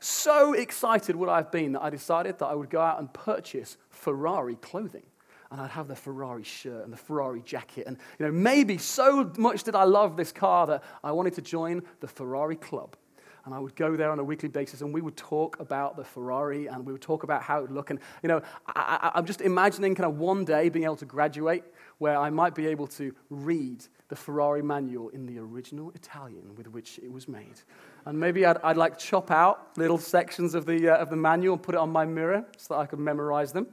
So 0.00 0.54
excited 0.54 1.16
would 1.16 1.28
I 1.28 1.36
have 1.36 1.52
been 1.52 1.72
that 1.72 1.82
I 1.82 1.90
decided 1.90 2.38
that 2.38 2.46
I 2.46 2.54
would 2.54 2.70
go 2.70 2.80
out 2.80 2.98
and 2.98 3.12
purchase 3.12 3.76
Ferrari 3.90 4.56
clothing 4.56 5.04
and 5.52 5.60
I'd 5.60 5.70
have 5.70 5.86
the 5.86 5.94
Ferrari 5.94 6.42
shirt 6.42 6.82
and 6.82 6.90
the 6.90 6.96
Ferrari 6.96 7.42
jacket. 7.42 7.84
And, 7.86 7.98
you 8.18 8.24
know, 8.24 8.32
maybe 8.32 8.78
so 8.78 9.30
much 9.36 9.64
did 9.64 9.74
I 9.74 9.84
love 9.84 10.16
this 10.16 10.32
car 10.32 10.66
that 10.66 10.82
I 11.04 11.12
wanted 11.12 11.34
to 11.34 11.42
join 11.42 11.82
the 12.00 12.08
Ferrari 12.08 12.56
Club. 12.56 12.96
And 13.44 13.52
I 13.52 13.58
would 13.58 13.76
go 13.76 13.94
there 13.94 14.10
on 14.10 14.18
a 14.18 14.24
weekly 14.24 14.48
basis 14.48 14.80
and 14.80 14.94
we 14.94 15.02
would 15.02 15.16
talk 15.16 15.60
about 15.60 15.96
the 15.96 16.04
Ferrari 16.04 16.68
and 16.68 16.86
we 16.86 16.92
would 16.92 17.02
talk 17.02 17.22
about 17.22 17.42
how 17.42 17.58
it 17.58 17.62
would 17.62 17.72
look. 17.72 17.90
And, 17.90 17.98
you 18.22 18.28
know, 18.28 18.40
I, 18.66 19.10
am 19.14 19.26
just 19.26 19.42
imagining 19.42 19.94
kind 19.94 20.06
of 20.06 20.16
one 20.16 20.46
day 20.46 20.70
being 20.70 20.84
able 20.86 20.96
to 20.96 21.04
graduate 21.04 21.64
where 21.98 22.16
I 22.16 22.30
might 22.30 22.54
be 22.54 22.66
able 22.68 22.86
to 22.86 23.14
read 23.28 23.84
the 24.08 24.16
Ferrari 24.16 24.62
manual 24.62 25.10
in 25.10 25.26
the 25.26 25.38
original 25.38 25.90
Italian 25.90 26.54
with 26.54 26.68
which 26.68 26.98
it 27.02 27.12
was 27.12 27.28
made. 27.28 27.60
And 28.06 28.18
maybe 28.18 28.46
I'd, 28.46 28.58
I'd 28.62 28.76
like 28.78 28.96
chop 28.96 29.30
out 29.30 29.76
little 29.76 29.98
sections 29.98 30.54
of 30.54 30.64
the, 30.64 30.88
uh, 30.88 30.96
of 30.96 31.10
the 31.10 31.16
manual 31.16 31.54
and 31.54 31.62
put 31.62 31.74
it 31.74 31.78
on 31.78 31.90
my 31.90 32.06
mirror 32.06 32.46
so 32.56 32.74
that 32.74 32.80
I 32.80 32.86
could 32.86 33.00
memorize 33.00 33.52
them. 33.52 33.66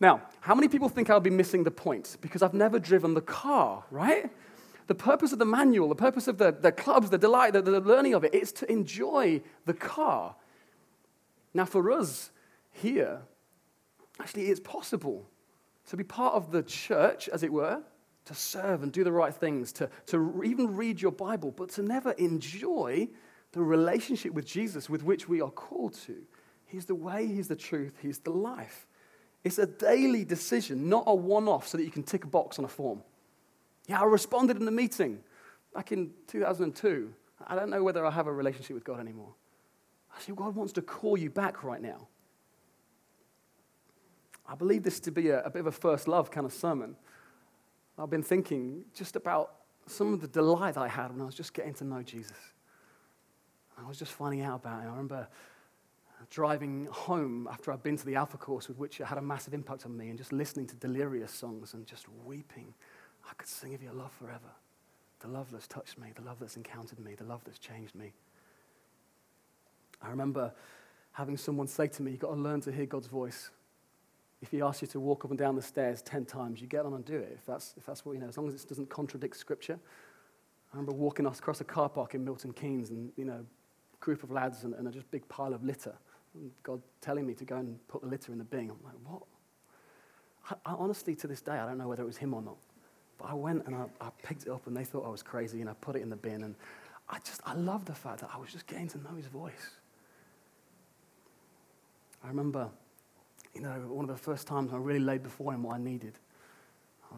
Now, 0.00 0.22
how 0.40 0.54
many 0.54 0.68
people 0.68 0.88
think 0.88 1.10
I'll 1.10 1.20
be 1.20 1.30
missing 1.30 1.62
the 1.62 1.70
point? 1.70 2.16
Because 2.22 2.42
I've 2.42 2.54
never 2.54 2.78
driven 2.78 3.12
the 3.12 3.20
car, 3.20 3.84
right? 3.90 4.30
The 4.86 4.94
purpose 4.94 5.32
of 5.32 5.38
the 5.38 5.44
manual, 5.44 5.88
the 5.88 5.94
purpose 5.94 6.26
of 6.26 6.38
the, 6.38 6.50
the 6.50 6.72
clubs, 6.72 7.10
the 7.10 7.18
delight, 7.18 7.52
the, 7.52 7.62
the 7.62 7.80
learning 7.80 8.14
of 8.14 8.24
it, 8.24 8.34
is 8.34 8.50
to 8.52 8.72
enjoy 8.72 9.42
the 9.66 9.74
car. 9.74 10.34
Now, 11.52 11.66
for 11.66 11.92
us 11.92 12.30
here, 12.72 13.20
actually, 14.18 14.46
it's 14.46 14.60
possible 14.60 15.28
to 15.90 15.96
be 15.96 16.04
part 16.04 16.34
of 16.34 16.50
the 16.50 16.62
church, 16.62 17.28
as 17.28 17.42
it 17.42 17.52
were, 17.52 17.82
to 18.24 18.34
serve 18.34 18.82
and 18.82 18.92
do 18.92 19.04
the 19.04 19.12
right 19.12 19.34
things, 19.34 19.72
to, 19.72 19.90
to 20.06 20.42
even 20.44 20.76
read 20.76 21.00
your 21.00 21.12
Bible, 21.12 21.50
but 21.50 21.68
to 21.70 21.82
never 21.82 22.12
enjoy 22.12 23.08
the 23.52 23.60
relationship 23.60 24.32
with 24.32 24.46
Jesus 24.46 24.88
with 24.88 25.02
which 25.02 25.28
we 25.28 25.40
are 25.40 25.50
called 25.50 25.94
to. 26.06 26.16
He's 26.64 26.86
the 26.86 26.94
way, 26.94 27.26
He's 27.26 27.48
the 27.48 27.56
truth, 27.56 27.98
He's 28.00 28.20
the 28.20 28.30
life. 28.30 28.86
It's 29.42 29.58
a 29.58 29.66
daily 29.66 30.24
decision, 30.24 30.88
not 30.88 31.04
a 31.06 31.14
one 31.14 31.48
off 31.48 31.66
so 31.68 31.78
that 31.78 31.84
you 31.84 31.90
can 31.90 32.02
tick 32.02 32.24
a 32.24 32.26
box 32.26 32.58
on 32.58 32.64
a 32.64 32.68
form. 32.68 33.02
Yeah, 33.86 34.00
I 34.00 34.04
responded 34.04 34.58
in 34.58 34.64
the 34.64 34.70
meeting 34.70 35.20
back 35.74 35.92
in 35.92 36.12
2002. 36.26 37.12
I 37.46 37.54
don't 37.54 37.70
know 37.70 37.82
whether 37.82 38.04
I 38.04 38.10
have 38.10 38.26
a 38.26 38.32
relationship 38.32 38.74
with 38.74 38.84
God 38.84 39.00
anymore. 39.00 39.34
Actually, 40.14 40.34
God 40.36 40.54
wants 40.54 40.72
to 40.74 40.82
call 40.82 41.16
you 41.16 41.30
back 41.30 41.64
right 41.64 41.80
now. 41.80 42.08
I 44.46 44.54
believe 44.54 44.82
this 44.82 45.00
to 45.00 45.12
be 45.12 45.28
a, 45.28 45.42
a 45.42 45.50
bit 45.50 45.60
of 45.60 45.66
a 45.68 45.72
first 45.72 46.08
love 46.08 46.30
kind 46.30 46.44
of 46.44 46.52
sermon. 46.52 46.96
I've 47.96 48.10
been 48.10 48.22
thinking 48.22 48.84
just 48.94 49.16
about 49.16 49.54
some 49.86 50.12
of 50.12 50.20
the 50.20 50.28
delight 50.28 50.76
I 50.76 50.88
had 50.88 51.12
when 51.12 51.20
I 51.20 51.24
was 51.24 51.34
just 51.34 51.54
getting 51.54 51.74
to 51.74 51.84
know 51.84 52.02
Jesus. 52.02 52.36
I 53.78 53.88
was 53.88 53.98
just 53.98 54.12
finding 54.12 54.42
out 54.42 54.60
about 54.60 54.82
him. 54.82 54.88
I 54.88 54.90
remember 54.90 55.28
driving 56.30 56.86
home 56.86 57.48
after 57.50 57.72
I'd 57.72 57.82
been 57.82 57.96
to 57.96 58.06
the 58.06 58.14
Alpha 58.14 58.38
course, 58.38 58.68
with 58.68 58.78
which 58.78 59.00
it 59.00 59.04
had 59.04 59.18
a 59.18 59.22
massive 59.22 59.52
impact 59.52 59.84
on 59.84 59.96
me, 59.96 60.08
and 60.08 60.16
just 60.16 60.32
listening 60.32 60.66
to 60.68 60.76
delirious 60.76 61.32
songs 61.32 61.74
and 61.74 61.86
just 61.86 62.06
weeping. 62.24 62.72
I 63.28 63.34
could 63.34 63.48
sing 63.48 63.74
of 63.74 63.82
your 63.82 63.92
love 63.92 64.12
forever. 64.12 64.50
The 65.20 65.28
love 65.28 65.50
that's 65.50 65.66
touched 65.66 65.98
me, 65.98 66.12
the 66.14 66.22
love 66.22 66.38
that's 66.38 66.56
encountered 66.56 66.98
me, 66.98 67.14
the 67.14 67.24
love 67.24 67.42
that's 67.44 67.58
changed 67.58 67.94
me. 67.94 68.12
I 70.00 70.08
remember 70.08 70.52
having 71.12 71.36
someone 71.36 71.66
say 71.66 71.88
to 71.88 72.02
me, 72.02 72.12
You've 72.12 72.20
got 72.20 72.34
to 72.34 72.40
learn 72.40 72.60
to 72.62 72.72
hear 72.72 72.86
God's 72.86 73.08
voice. 73.08 73.50
If 74.40 74.50
he 74.50 74.62
asks 74.62 74.80
you 74.80 74.88
to 74.88 75.00
walk 75.00 75.26
up 75.26 75.30
and 75.30 75.38
down 75.38 75.54
the 75.54 75.62
stairs 75.62 76.00
10 76.00 76.24
times, 76.24 76.62
you 76.62 76.66
get 76.66 76.86
on 76.86 76.94
and 76.94 77.04
do 77.04 77.16
it. 77.16 77.32
If 77.38 77.44
that's, 77.44 77.74
if 77.76 77.84
that's 77.84 78.06
what, 78.06 78.12
you 78.12 78.20
know, 78.20 78.28
as 78.28 78.38
long 78.38 78.48
as 78.48 78.54
it 78.54 78.66
doesn't 78.66 78.88
contradict 78.88 79.36
Scripture. 79.36 79.78
I 80.72 80.76
remember 80.76 80.92
walking 80.92 81.26
across 81.26 81.60
a 81.60 81.64
car 81.64 81.90
park 81.90 82.14
in 82.14 82.24
Milton 82.24 82.52
Keynes 82.52 82.88
and, 82.90 83.12
you 83.16 83.26
know, 83.26 83.44
group 83.98 84.22
of 84.22 84.30
lads 84.30 84.64
and, 84.64 84.72
and 84.74 84.88
a 84.88 84.90
just 84.90 85.10
big 85.10 85.28
pile 85.28 85.52
of 85.52 85.62
litter. 85.62 85.94
God 86.62 86.80
telling 87.00 87.26
me 87.26 87.34
to 87.34 87.44
go 87.44 87.56
and 87.56 87.78
put 87.88 88.02
the 88.02 88.08
litter 88.08 88.32
in 88.32 88.38
the 88.38 88.44
bin. 88.44 88.70
I'm 88.70 88.78
like, 88.84 88.94
what? 89.04 89.22
I, 90.50 90.70
I, 90.70 90.74
honestly, 90.74 91.14
to 91.16 91.26
this 91.26 91.40
day, 91.40 91.52
I 91.52 91.66
don't 91.66 91.78
know 91.78 91.88
whether 91.88 92.02
it 92.02 92.06
was 92.06 92.16
him 92.16 92.34
or 92.34 92.42
not. 92.42 92.56
But 93.18 93.26
I 93.26 93.34
went 93.34 93.66
and 93.66 93.74
I, 93.74 93.84
I 94.00 94.10
picked 94.22 94.44
it 94.44 94.50
up 94.50 94.66
and 94.66 94.76
they 94.76 94.84
thought 94.84 95.04
I 95.04 95.10
was 95.10 95.22
crazy 95.22 95.60
and 95.60 95.68
I 95.68 95.74
put 95.74 95.96
it 95.96 96.02
in 96.02 96.08
the 96.08 96.16
bin. 96.16 96.42
And 96.42 96.54
I 97.08 97.18
just, 97.18 97.40
I 97.44 97.54
love 97.54 97.84
the 97.84 97.94
fact 97.94 98.20
that 98.20 98.30
I 98.32 98.38
was 98.38 98.52
just 98.52 98.66
getting 98.66 98.88
to 98.88 98.98
know 98.98 99.14
his 99.16 99.26
voice. 99.26 99.70
I 102.24 102.28
remember, 102.28 102.68
you 103.54 103.62
know, 103.62 103.72
one 103.88 104.08
of 104.08 104.16
the 104.16 104.22
first 104.22 104.46
times 104.46 104.72
I 104.72 104.76
really 104.76 105.00
laid 105.00 105.22
before 105.22 105.52
him 105.52 105.62
what 105.62 105.74
I 105.74 105.78
needed. 105.78 106.18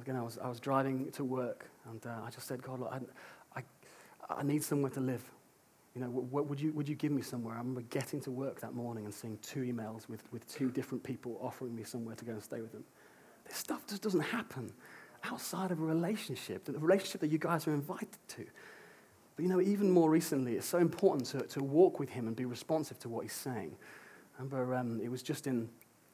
Again, 0.00 0.16
I 0.16 0.22
was, 0.22 0.38
I 0.38 0.48
was 0.48 0.58
driving 0.58 1.10
to 1.12 1.24
work, 1.24 1.68
and 1.90 2.04
uh, 2.06 2.22
I 2.24 2.30
just 2.30 2.46
said, 2.46 2.62
God, 2.62 2.80
look, 2.80 2.90
I, 2.90 3.60
I, 3.60 3.62
I 4.38 4.42
need 4.42 4.64
somewhere 4.64 4.90
to 4.92 5.00
live. 5.00 5.22
You 5.94 6.00
know, 6.00 6.06
what, 6.08 6.46
would, 6.46 6.60
you, 6.60 6.72
would 6.72 6.88
you 6.88 6.94
give 6.94 7.12
me 7.12 7.20
somewhere? 7.20 7.54
I 7.54 7.58
remember 7.58 7.82
getting 7.82 8.20
to 8.22 8.30
work 8.30 8.60
that 8.60 8.74
morning 8.74 9.04
and 9.04 9.12
seeing 9.12 9.38
two 9.42 9.60
emails 9.60 10.08
with, 10.08 10.22
with 10.32 10.46
two 10.48 10.70
different 10.70 11.04
people 11.04 11.38
offering 11.42 11.74
me 11.74 11.84
somewhere 11.84 12.14
to 12.14 12.24
go 12.24 12.32
and 12.32 12.42
stay 12.42 12.62
with 12.62 12.72
them. 12.72 12.84
This 13.46 13.58
stuff 13.58 13.86
just 13.86 14.00
doesn't 14.00 14.20
happen 14.20 14.72
outside 15.24 15.70
of 15.70 15.80
a 15.80 15.84
relationship, 15.84 16.64
the 16.64 16.72
relationship 16.72 17.20
that 17.20 17.30
you 17.30 17.38
guys 17.38 17.66
are 17.66 17.74
invited 17.74 18.16
to. 18.28 18.46
But 19.36 19.42
you 19.42 19.48
know, 19.48 19.60
even 19.60 19.90
more 19.90 20.10
recently, 20.10 20.54
it's 20.54 20.66
so 20.66 20.78
important 20.78 21.26
to, 21.26 21.40
to 21.40 21.62
walk 21.62 21.98
with 21.98 22.08
him 22.08 22.26
and 22.26 22.34
be 22.34 22.44
responsive 22.46 22.98
to 23.00 23.08
what 23.08 23.22
he's 23.22 23.32
saying. 23.32 23.76
I 24.38 24.42
remember 24.42 24.74
um, 24.74 25.00
it 25.00 25.10
was 25.10 25.22
just 25.22 25.46
in 25.46 25.68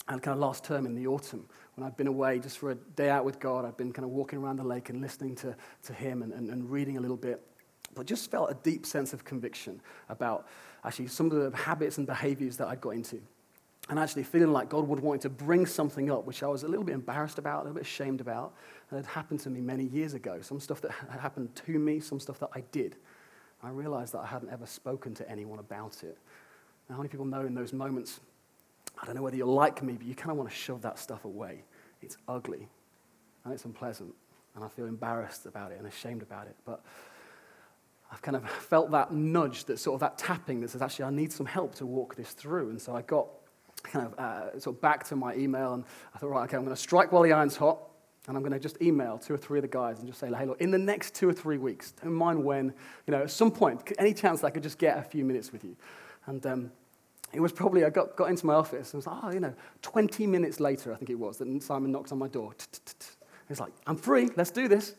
and 0.08 0.22
kind 0.22 0.34
of 0.34 0.40
last 0.40 0.64
term 0.64 0.86
in 0.86 0.94
the 0.94 1.06
autumn 1.06 1.46
when 1.74 1.86
I'd 1.86 1.96
been 1.96 2.06
away 2.06 2.38
just 2.38 2.58
for 2.58 2.70
a 2.70 2.74
day 2.74 3.10
out 3.10 3.24
with 3.24 3.38
God. 3.38 3.64
I'd 3.64 3.76
been 3.76 3.92
kind 3.92 4.04
of 4.04 4.10
walking 4.10 4.38
around 4.38 4.56
the 4.56 4.64
lake 4.64 4.88
and 4.88 5.00
listening 5.00 5.34
to, 5.36 5.54
to 5.84 5.92
him 5.92 6.22
and, 6.22 6.32
and, 6.32 6.50
and 6.50 6.70
reading 6.70 6.96
a 6.96 7.00
little 7.00 7.16
bit. 7.16 7.46
But 7.94 8.06
just 8.06 8.30
felt 8.30 8.50
a 8.50 8.54
deep 8.54 8.86
sense 8.86 9.12
of 9.12 9.24
conviction 9.24 9.80
about 10.08 10.46
actually 10.84 11.08
some 11.08 11.30
of 11.30 11.52
the 11.52 11.56
habits 11.56 11.98
and 11.98 12.06
behaviors 12.06 12.56
that 12.58 12.68
I'd 12.68 12.80
got 12.80 12.90
into. 12.90 13.20
And 13.90 13.98
actually 13.98 14.24
feeling 14.24 14.52
like 14.52 14.68
God 14.68 14.86
would 14.86 15.00
want 15.00 15.22
to 15.22 15.30
bring 15.30 15.64
something 15.64 16.10
up, 16.10 16.26
which 16.26 16.42
I 16.42 16.46
was 16.46 16.62
a 16.62 16.68
little 16.68 16.84
bit 16.84 16.94
embarrassed 16.94 17.38
about, 17.38 17.60
a 17.60 17.62
little 17.62 17.74
bit 17.74 17.84
ashamed 17.84 18.20
about, 18.20 18.52
and 18.90 18.98
had 18.98 19.06
happened 19.06 19.40
to 19.40 19.50
me 19.50 19.60
many 19.60 19.84
years 19.84 20.12
ago. 20.12 20.40
Some 20.42 20.60
stuff 20.60 20.80
that 20.82 20.90
had 20.90 21.20
happened 21.20 21.54
to 21.66 21.78
me, 21.78 21.98
some 22.00 22.20
stuff 22.20 22.38
that 22.40 22.50
I 22.54 22.62
did. 22.70 22.96
I 23.62 23.70
realized 23.70 24.12
that 24.12 24.20
I 24.20 24.26
hadn't 24.26 24.50
ever 24.50 24.66
spoken 24.66 25.14
to 25.14 25.30
anyone 25.30 25.58
about 25.58 26.02
it. 26.02 26.18
Now, 26.88 26.96
how 26.96 27.02
many 27.02 27.08
people 27.08 27.26
know 27.26 27.40
in 27.40 27.54
those 27.54 27.72
moments, 27.72 28.20
I 29.00 29.06
don't 29.06 29.14
know 29.14 29.22
whether 29.22 29.36
you're 29.36 29.46
like 29.46 29.82
me, 29.82 29.94
but 29.94 30.06
you 30.06 30.14
kind 30.14 30.30
of 30.30 30.36
want 30.36 30.50
to 30.50 30.54
shove 30.54 30.82
that 30.82 30.98
stuff 30.98 31.24
away. 31.24 31.64
It's 32.02 32.16
ugly 32.28 32.68
and 33.44 33.54
it's 33.54 33.64
unpleasant, 33.64 34.14
and 34.54 34.64
I 34.64 34.68
feel 34.68 34.86
embarrassed 34.86 35.46
about 35.46 35.72
it 35.72 35.78
and 35.78 35.86
ashamed 35.86 36.22
about 36.22 36.46
it. 36.46 36.56
But 36.64 36.82
I've 38.10 38.22
kind 38.22 38.36
of 38.36 38.48
felt 38.50 38.90
that 38.92 39.12
nudge, 39.12 39.64
that 39.64 39.78
sort 39.78 39.94
of 39.94 40.00
that 40.00 40.18
tapping 40.18 40.60
that 40.60 40.70
says, 40.70 40.82
actually, 40.82 41.06
I 41.06 41.10
need 41.10 41.32
some 41.32 41.46
help 41.46 41.74
to 41.76 41.86
walk 41.86 42.16
this 42.16 42.32
through. 42.32 42.70
And 42.70 42.80
so 42.80 42.94
I 42.94 43.02
got 43.02 43.28
kind 43.82 44.06
of 44.06 44.18
uh, 44.18 44.58
sort 44.58 44.76
of 44.76 44.82
back 44.82 45.04
to 45.08 45.16
my 45.16 45.34
email, 45.34 45.74
and 45.74 45.84
I 46.14 46.18
thought, 46.18 46.30
right, 46.30 46.44
okay, 46.44 46.56
I'm 46.56 46.64
going 46.64 46.74
to 46.74 46.80
strike 46.80 47.12
while 47.12 47.22
the 47.22 47.32
iron's 47.32 47.56
hot. 47.56 47.80
And 48.26 48.36
I'm 48.36 48.42
going 48.42 48.52
to 48.52 48.58
just 48.58 48.82
email 48.82 49.16
two 49.16 49.32
or 49.32 49.38
three 49.38 49.58
of 49.58 49.62
the 49.62 49.68
guys 49.68 50.00
and 50.00 50.06
just 50.06 50.20
say, 50.20 50.30
hey, 50.30 50.44
look, 50.44 50.60
in 50.60 50.70
the 50.70 50.76
next 50.76 51.14
two 51.14 51.26
or 51.26 51.32
three 51.32 51.56
weeks, 51.56 51.92
don't 51.92 52.12
mind 52.12 52.44
when, 52.44 52.74
you 53.06 53.12
know, 53.12 53.22
at 53.22 53.30
some 53.30 53.50
point, 53.50 53.90
any 53.98 54.12
chance 54.12 54.42
that 54.42 54.48
I 54.48 54.50
could 54.50 54.62
just 54.62 54.76
get 54.76 54.98
a 54.98 55.02
few 55.02 55.24
minutes 55.24 55.50
with 55.50 55.64
you. 55.64 55.74
And 56.26 56.44
um, 56.44 56.70
it 57.32 57.40
was 57.40 57.52
probably, 57.52 57.86
I 57.86 57.90
got, 57.90 58.16
got 58.16 58.28
into 58.28 58.44
my 58.44 58.52
office 58.52 58.92
and 58.92 58.98
was 58.98 59.06
like, 59.06 59.16
oh, 59.22 59.30
you 59.30 59.40
know, 59.40 59.54
20 59.80 60.26
minutes 60.26 60.60
later, 60.60 60.92
I 60.92 60.96
think 60.96 61.08
it 61.08 61.18
was, 61.18 61.38
that 61.38 61.62
Simon 61.62 61.90
knocks 61.90 62.12
on 62.12 62.18
my 62.18 62.28
door. 62.28 62.52
He's 63.48 63.60
like, 63.60 63.72
I'm 63.86 63.96
free, 63.96 64.28
let's 64.36 64.50
do 64.50 64.68
this. 64.68 64.94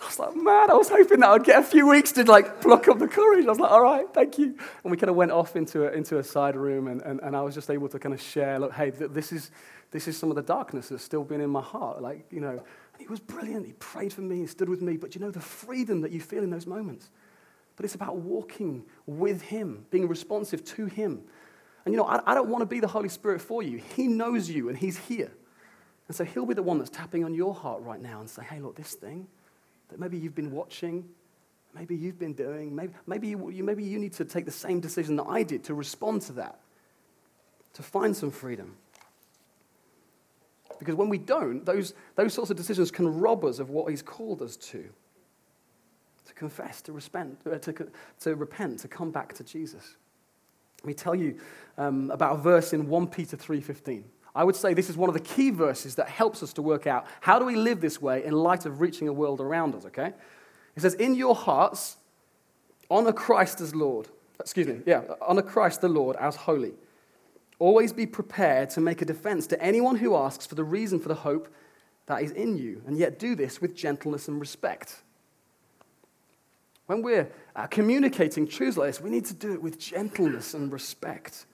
I 0.00 0.06
was 0.06 0.18
like, 0.18 0.34
man, 0.34 0.70
I 0.70 0.74
was 0.74 0.88
hoping 0.88 1.20
that 1.20 1.28
I'd 1.28 1.44
get 1.44 1.58
a 1.58 1.62
few 1.62 1.86
weeks 1.86 2.12
to 2.12 2.24
like 2.24 2.62
pluck 2.62 2.88
up 2.88 2.98
the 2.98 3.08
courage. 3.08 3.44
I 3.44 3.50
was 3.50 3.58
like, 3.58 3.70
all 3.70 3.82
right, 3.82 4.06
thank 4.14 4.38
you. 4.38 4.56
And 4.82 4.90
we 4.90 4.96
kind 4.96 5.10
of 5.10 5.16
went 5.16 5.30
off 5.30 5.56
into 5.56 5.86
a, 5.86 5.92
into 5.92 6.18
a 6.18 6.24
side 6.24 6.56
room 6.56 6.88
and, 6.88 7.02
and, 7.02 7.20
and 7.20 7.36
I 7.36 7.42
was 7.42 7.54
just 7.54 7.70
able 7.70 7.88
to 7.90 7.98
kind 7.98 8.14
of 8.14 8.20
share, 8.20 8.58
look, 8.58 8.72
hey, 8.72 8.90
this 8.90 9.30
is, 9.30 9.50
this 9.90 10.08
is 10.08 10.16
some 10.16 10.30
of 10.30 10.36
the 10.36 10.42
darkness 10.42 10.88
that's 10.88 11.04
still 11.04 11.22
been 11.22 11.42
in 11.42 11.50
my 11.50 11.60
heart. 11.60 12.00
Like, 12.00 12.24
you 12.30 12.40
know, 12.40 12.62
he 12.98 13.06
was 13.08 13.20
brilliant. 13.20 13.66
He 13.66 13.72
prayed 13.74 14.12
for 14.12 14.22
me, 14.22 14.38
he 14.38 14.46
stood 14.46 14.70
with 14.70 14.80
me. 14.80 14.96
But 14.96 15.14
you 15.14 15.20
know, 15.20 15.30
the 15.30 15.40
freedom 15.40 16.00
that 16.00 16.12
you 16.12 16.20
feel 16.20 16.42
in 16.42 16.50
those 16.50 16.66
moments. 16.66 17.10
But 17.76 17.84
it's 17.84 17.94
about 17.94 18.16
walking 18.16 18.84
with 19.06 19.42
him, 19.42 19.84
being 19.90 20.08
responsive 20.08 20.64
to 20.64 20.86
him. 20.86 21.22
And 21.84 21.92
you 21.92 21.98
know, 21.98 22.06
I, 22.06 22.20
I 22.26 22.34
don't 22.34 22.48
want 22.48 22.62
to 22.62 22.66
be 22.66 22.80
the 22.80 22.88
Holy 22.88 23.08
Spirit 23.10 23.42
for 23.42 23.62
you. 23.62 23.82
He 23.96 24.06
knows 24.06 24.48
you 24.48 24.70
and 24.70 24.78
he's 24.78 24.96
here. 24.96 25.32
And 26.08 26.16
so 26.16 26.24
he'll 26.24 26.46
be 26.46 26.54
the 26.54 26.62
one 26.62 26.78
that's 26.78 26.90
tapping 26.90 27.24
on 27.24 27.34
your 27.34 27.54
heart 27.54 27.82
right 27.82 28.00
now 28.00 28.20
and 28.20 28.28
say, 28.28 28.42
hey, 28.42 28.60
look, 28.60 28.76
this 28.76 28.94
thing 28.94 29.28
that 29.90 29.98
maybe 29.98 30.16
you've 30.18 30.34
been 30.34 30.50
watching, 30.50 31.08
maybe 31.74 31.94
you've 31.94 32.18
been 32.18 32.32
doing, 32.32 32.74
maybe, 32.74 32.92
maybe, 33.06 33.28
you, 33.28 33.62
maybe 33.64 33.84
you 33.84 33.98
need 33.98 34.12
to 34.14 34.24
take 34.24 34.44
the 34.44 34.50
same 34.50 34.80
decision 34.80 35.16
that 35.16 35.24
I 35.24 35.42
did 35.42 35.64
to 35.64 35.74
respond 35.74 36.22
to 36.22 36.32
that, 36.34 36.60
to 37.74 37.82
find 37.82 38.16
some 38.16 38.30
freedom. 38.30 38.76
Because 40.78 40.94
when 40.94 41.10
we 41.10 41.18
don't, 41.18 41.64
those, 41.64 41.94
those 42.16 42.32
sorts 42.32 42.50
of 42.50 42.56
decisions 42.56 42.90
can 42.90 43.20
rob 43.20 43.44
us 43.44 43.58
of 43.58 43.68
what 43.68 43.90
he's 43.90 44.02
called 44.02 44.40
us 44.40 44.56
to. 44.56 44.88
To 46.26 46.34
confess, 46.34 46.80
to, 46.82 46.92
respond, 46.92 47.36
uh, 47.44 47.58
to, 47.58 47.88
to 48.20 48.34
repent, 48.34 48.80
to 48.80 48.88
come 48.88 49.10
back 49.10 49.34
to 49.34 49.44
Jesus. 49.44 49.96
Let 50.82 50.86
me 50.86 50.94
tell 50.94 51.14
you 51.14 51.38
um, 51.76 52.10
about 52.10 52.36
a 52.36 52.38
verse 52.38 52.72
in 52.72 52.88
1 52.88 53.06
Peter 53.08 53.36
3.15. 53.36 54.04
I 54.34 54.44
would 54.44 54.56
say 54.56 54.74
this 54.74 54.88
is 54.88 54.96
one 54.96 55.08
of 55.08 55.14
the 55.14 55.20
key 55.20 55.50
verses 55.50 55.96
that 55.96 56.08
helps 56.08 56.42
us 56.42 56.52
to 56.54 56.62
work 56.62 56.86
out 56.86 57.06
how 57.20 57.38
do 57.38 57.44
we 57.44 57.56
live 57.56 57.80
this 57.80 58.00
way 58.00 58.24
in 58.24 58.32
light 58.32 58.64
of 58.64 58.80
reaching 58.80 59.08
a 59.08 59.12
world 59.12 59.40
around 59.40 59.74
us, 59.74 59.84
okay? 59.86 60.12
It 60.76 60.82
says, 60.82 60.94
In 60.94 61.14
your 61.14 61.34
hearts, 61.34 61.96
honor 62.90 63.12
Christ 63.12 63.60
as 63.60 63.74
Lord. 63.74 64.08
Excuse 64.38 64.66
me, 64.66 64.80
yeah, 64.86 65.02
honor 65.20 65.42
Christ 65.42 65.80
the 65.80 65.88
Lord 65.88 66.16
as 66.16 66.36
holy. 66.36 66.72
Always 67.58 67.92
be 67.92 68.06
prepared 68.06 68.70
to 68.70 68.80
make 68.80 69.02
a 69.02 69.04
defense 69.04 69.46
to 69.48 69.62
anyone 69.62 69.96
who 69.96 70.16
asks 70.16 70.46
for 70.46 70.54
the 70.54 70.64
reason 70.64 70.98
for 70.98 71.08
the 71.08 71.14
hope 71.14 71.48
that 72.06 72.22
is 72.22 72.30
in 72.30 72.56
you, 72.56 72.82
and 72.86 72.96
yet 72.96 73.18
do 73.18 73.34
this 73.34 73.60
with 73.60 73.76
gentleness 73.76 74.28
and 74.28 74.40
respect. 74.40 75.02
When 76.86 77.02
we're 77.02 77.30
uh, 77.54 77.66
communicating 77.66 78.48
truths 78.48 78.76
like 78.76 78.88
this, 78.88 79.00
we 79.00 79.10
need 79.10 79.26
to 79.26 79.34
do 79.34 79.52
it 79.52 79.62
with 79.62 79.78
gentleness 79.78 80.54
and 80.54 80.72
respect. 80.72 81.46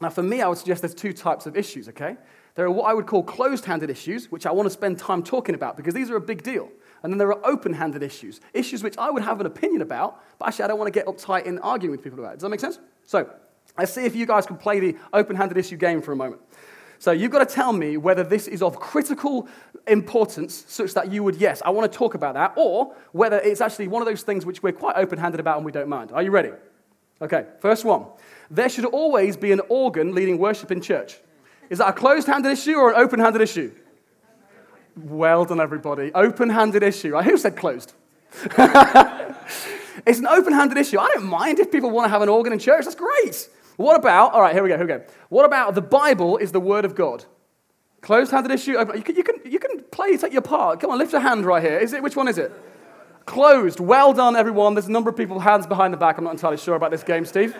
Now, 0.00 0.08
for 0.08 0.22
me, 0.22 0.40
I 0.40 0.48
would 0.48 0.58
suggest 0.58 0.82
there's 0.82 0.94
two 0.94 1.12
types 1.12 1.46
of 1.46 1.56
issues, 1.56 1.88
okay? 1.90 2.16
There 2.54 2.64
are 2.64 2.70
what 2.70 2.84
I 2.84 2.94
would 2.94 3.06
call 3.06 3.22
closed 3.22 3.64
handed 3.64 3.90
issues, 3.90 4.30
which 4.30 4.46
I 4.46 4.52
want 4.52 4.66
to 4.66 4.70
spend 4.70 4.98
time 4.98 5.22
talking 5.22 5.54
about 5.54 5.76
because 5.76 5.94
these 5.94 6.10
are 6.10 6.16
a 6.16 6.20
big 6.20 6.42
deal. 6.42 6.68
And 7.02 7.12
then 7.12 7.18
there 7.18 7.28
are 7.28 7.46
open 7.46 7.72
handed 7.72 8.02
issues, 8.02 8.40
issues 8.52 8.82
which 8.82 8.98
I 8.98 9.10
would 9.10 9.22
have 9.22 9.40
an 9.40 9.46
opinion 9.46 9.82
about, 9.82 10.22
but 10.38 10.48
actually 10.48 10.64
I 10.64 10.68
don't 10.68 10.78
want 10.78 10.92
to 10.92 10.98
get 10.98 11.06
uptight 11.06 11.44
in 11.44 11.58
arguing 11.60 11.92
with 11.92 12.02
people 12.02 12.18
about. 12.18 12.32
it. 12.32 12.36
Does 12.36 12.42
that 12.42 12.48
make 12.48 12.60
sense? 12.60 12.78
So, 13.06 13.30
let's 13.78 13.92
see 13.92 14.04
if 14.04 14.14
you 14.14 14.26
guys 14.26 14.46
can 14.46 14.56
play 14.56 14.80
the 14.80 14.96
open 15.12 15.36
handed 15.36 15.56
issue 15.56 15.76
game 15.76 16.02
for 16.02 16.12
a 16.12 16.16
moment. 16.16 16.42
So, 16.98 17.12
you've 17.12 17.30
got 17.30 17.46
to 17.46 17.54
tell 17.54 17.72
me 17.72 17.96
whether 17.96 18.22
this 18.22 18.46
is 18.48 18.62
of 18.62 18.78
critical 18.78 19.48
importance, 19.86 20.64
such 20.68 20.92
that 20.94 21.10
you 21.10 21.22
would, 21.22 21.36
yes, 21.36 21.62
I 21.64 21.70
want 21.70 21.90
to 21.90 21.96
talk 21.96 22.14
about 22.14 22.34
that, 22.34 22.52
or 22.56 22.94
whether 23.12 23.38
it's 23.38 23.62
actually 23.62 23.88
one 23.88 24.02
of 24.02 24.08
those 24.08 24.22
things 24.22 24.44
which 24.44 24.62
we're 24.62 24.72
quite 24.72 24.96
open 24.96 25.18
handed 25.18 25.40
about 25.40 25.56
and 25.56 25.64
we 25.64 25.72
don't 25.72 25.88
mind. 25.88 26.12
Are 26.12 26.22
you 26.22 26.30
ready? 26.30 26.50
Okay, 27.22 27.44
first 27.60 27.84
one. 27.84 28.06
There 28.50 28.68
should 28.68 28.86
always 28.86 29.36
be 29.36 29.52
an 29.52 29.60
organ 29.68 30.14
leading 30.14 30.38
worship 30.38 30.72
in 30.72 30.80
church. 30.80 31.18
Is 31.68 31.78
that 31.78 31.88
a 31.88 31.92
closed 31.92 32.26
handed 32.26 32.50
issue 32.50 32.74
or 32.74 32.90
an 32.90 32.96
open 32.96 33.20
handed 33.20 33.42
issue? 33.42 33.72
Well 34.96 35.44
done, 35.44 35.60
everybody. 35.60 36.12
Open 36.14 36.50
handed 36.50 36.82
issue. 36.82 37.16
Who 37.16 37.36
said 37.36 37.56
closed? 37.56 37.92
it's 38.42 40.18
an 40.18 40.26
open 40.26 40.52
handed 40.52 40.78
issue. 40.78 40.98
I 40.98 41.08
don't 41.08 41.26
mind 41.26 41.58
if 41.60 41.70
people 41.70 41.90
want 41.90 42.06
to 42.06 42.10
have 42.10 42.22
an 42.22 42.28
organ 42.28 42.52
in 42.52 42.58
church. 42.58 42.84
That's 42.84 42.96
great. 42.96 43.48
What 43.76 43.96
about, 43.96 44.32
all 44.32 44.42
right, 44.42 44.52
here 44.52 44.62
we 44.62 44.68
go, 44.68 44.76
here 44.76 44.86
we 44.86 44.92
go. 44.92 45.04
What 45.28 45.44
about 45.44 45.74
the 45.74 45.82
Bible 45.82 46.36
is 46.38 46.52
the 46.52 46.60
Word 46.60 46.84
of 46.84 46.94
God? 46.94 47.24
Closed 48.00 48.30
handed 48.30 48.50
issue. 48.50 48.76
Open, 48.76 48.96
you, 48.96 49.02
can, 49.02 49.16
you, 49.16 49.22
can, 49.22 49.34
you 49.44 49.58
can 49.58 49.82
play, 49.90 50.16
take 50.16 50.32
your 50.32 50.42
part. 50.42 50.80
Come 50.80 50.90
on, 50.90 50.98
lift 50.98 51.12
a 51.14 51.20
hand 51.20 51.44
right 51.44 51.62
here. 51.62 51.78
Is 51.78 51.92
it, 51.92 52.02
which 52.02 52.16
one 52.16 52.28
is 52.28 52.38
it? 52.38 52.52
Closed. 53.30 53.78
Well 53.78 54.12
done, 54.12 54.34
everyone. 54.34 54.74
There's 54.74 54.88
a 54.88 54.90
number 54.90 55.08
of 55.08 55.16
people, 55.16 55.38
hands 55.38 55.64
behind 55.64 55.94
the 55.94 55.96
back. 55.96 56.18
I'm 56.18 56.24
not 56.24 56.32
entirely 56.32 56.56
sure 56.56 56.74
about 56.74 56.90
this 56.90 57.04
game, 57.04 57.24
Steve. 57.24 57.56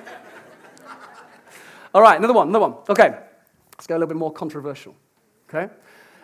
All 1.95 2.03
right, 2.03 2.19
another 2.19 2.33
one, 2.33 2.49
another 2.49 2.67
one. 2.67 2.75
Okay, 2.89 3.17
let's 3.77 3.87
go 3.87 3.95
a 3.95 3.99
little 3.99 4.09
bit 4.09 4.17
more 4.17 4.33
controversial. 4.33 4.97
Okay? 5.49 5.73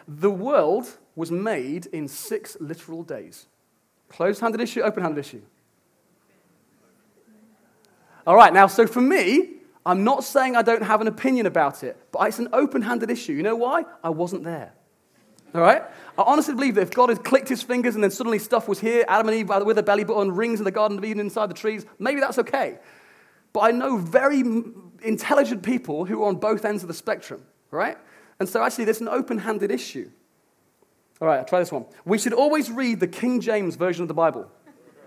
The 0.09 0.33
world 0.33 0.89
was 1.15 1.31
made 1.31 1.87
in 1.87 2.09
six 2.09 2.57
literal 2.59 3.05
days. 3.05 3.47
Closed 4.09 4.41
handed 4.41 4.61
issue, 4.61 4.81
open 4.81 5.05
handed 5.05 5.21
issue. 5.21 5.43
All 8.27 8.35
right, 8.35 8.53
now, 8.53 8.67
so 8.67 8.85
for 8.85 9.01
me, 9.01 9.59
I'm 9.87 10.03
not 10.03 10.25
saying 10.25 10.57
I 10.57 10.63
don't 10.63 10.83
have 10.83 11.01
an 11.01 11.07
opinion 11.07 11.47
about 11.47 11.85
it, 11.85 11.97
but 12.11 12.27
it's 12.27 12.41
an 12.41 12.49
open 12.53 12.83
handed 12.83 13.13
issue. 13.13 13.35
You 13.35 13.45
know 13.45 13.55
why? 13.55 13.85
I 14.03 14.11
wasn't 14.11 14.43
there. 14.43 14.73
All 15.57 15.63
right? 15.63 15.83
I 16.19 16.23
honestly 16.23 16.55
believe 16.55 16.75
that 16.77 16.83
if 16.83 16.91
God 16.91 17.09
had 17.09 17.25
clicked 17.25 17.49
his 17.49 17.63
fingers 17.63 17.95
and 17.95 18.03
then 18.03 18.11
suddenly 18.11 18.39
stuff 18.39 18.69
was 18.69 18.81
here, 18.81 19.05
Adam 19.09 19.29
and 19.29 19.37
Eve 19.37 19.49
with 19.65 19.79
a 19.79 19.83
belly 19.83 20.05
button, 20.05 20.33
rings 20.33 20.61
in 20.61 20.65
the 20.65 20.71
Garden 20.71 20.99
of 20.99 21.05
Eden 21.05 21.21
inside 21.21 21.51
the 21.51 21.55
trees, 21.55 21.85
maybe 21.99 22.21
that's 22.21 22.39
okay. 22.39 22.79
But 23.53 23.61
I 23.61 23.71
know 23.71 23.97
very 23.97 24.43
intelligent 25.03 25.63
people 25.63 26.05
who 26.05 26.23
are 26.23 26.29
on 26.29 26.37
both 26.37 26.65
ends 26.65 26.83
of 26.83 26.89
the 26.89 26.95
spectrum, 26.95 27.43
right? 27.71 27.97
And 28.39 28.49
so 28.49 28.63
actually, 28.63 28.85
there's 28.85 29.01
an 29.01 29.09
open 29.09 29.39
handed 29.39 29.71
issue. 29.71 30.11
All 31.21 31.29
right, 31.29 31.39
I'll 31.39 31.45
try 31.45 31.61
this 31.61 31.73
one. 31.73 31.87
We 32.05 32.19
should 32.19 32.35
always 32.35 32.71
read 32.71 33.01
the 33.01 33.07
King 33.07 33.41
James 33.41 33.77
version 33.77 34.03
of 34.03 34.09
the 34.09 34.15
Bible. 34.15 34.51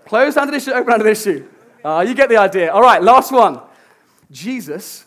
Closed 0.05 0.37
handed 0.37 0.55
issue, 0.55 0.71
open 0.71 0.89
handed 0.89 1.07
issue. 1.07 1.47
Uh, 1.85 2.03
you 2.07 2.15
get 2.15 2.29
the 2.29 2.37
idea. 2.37 2.71
All 2.71 2.81
right, 2.81 3.01
last 3.01 3.31
one. 3.31 3.61
Jesus 4.31 5.05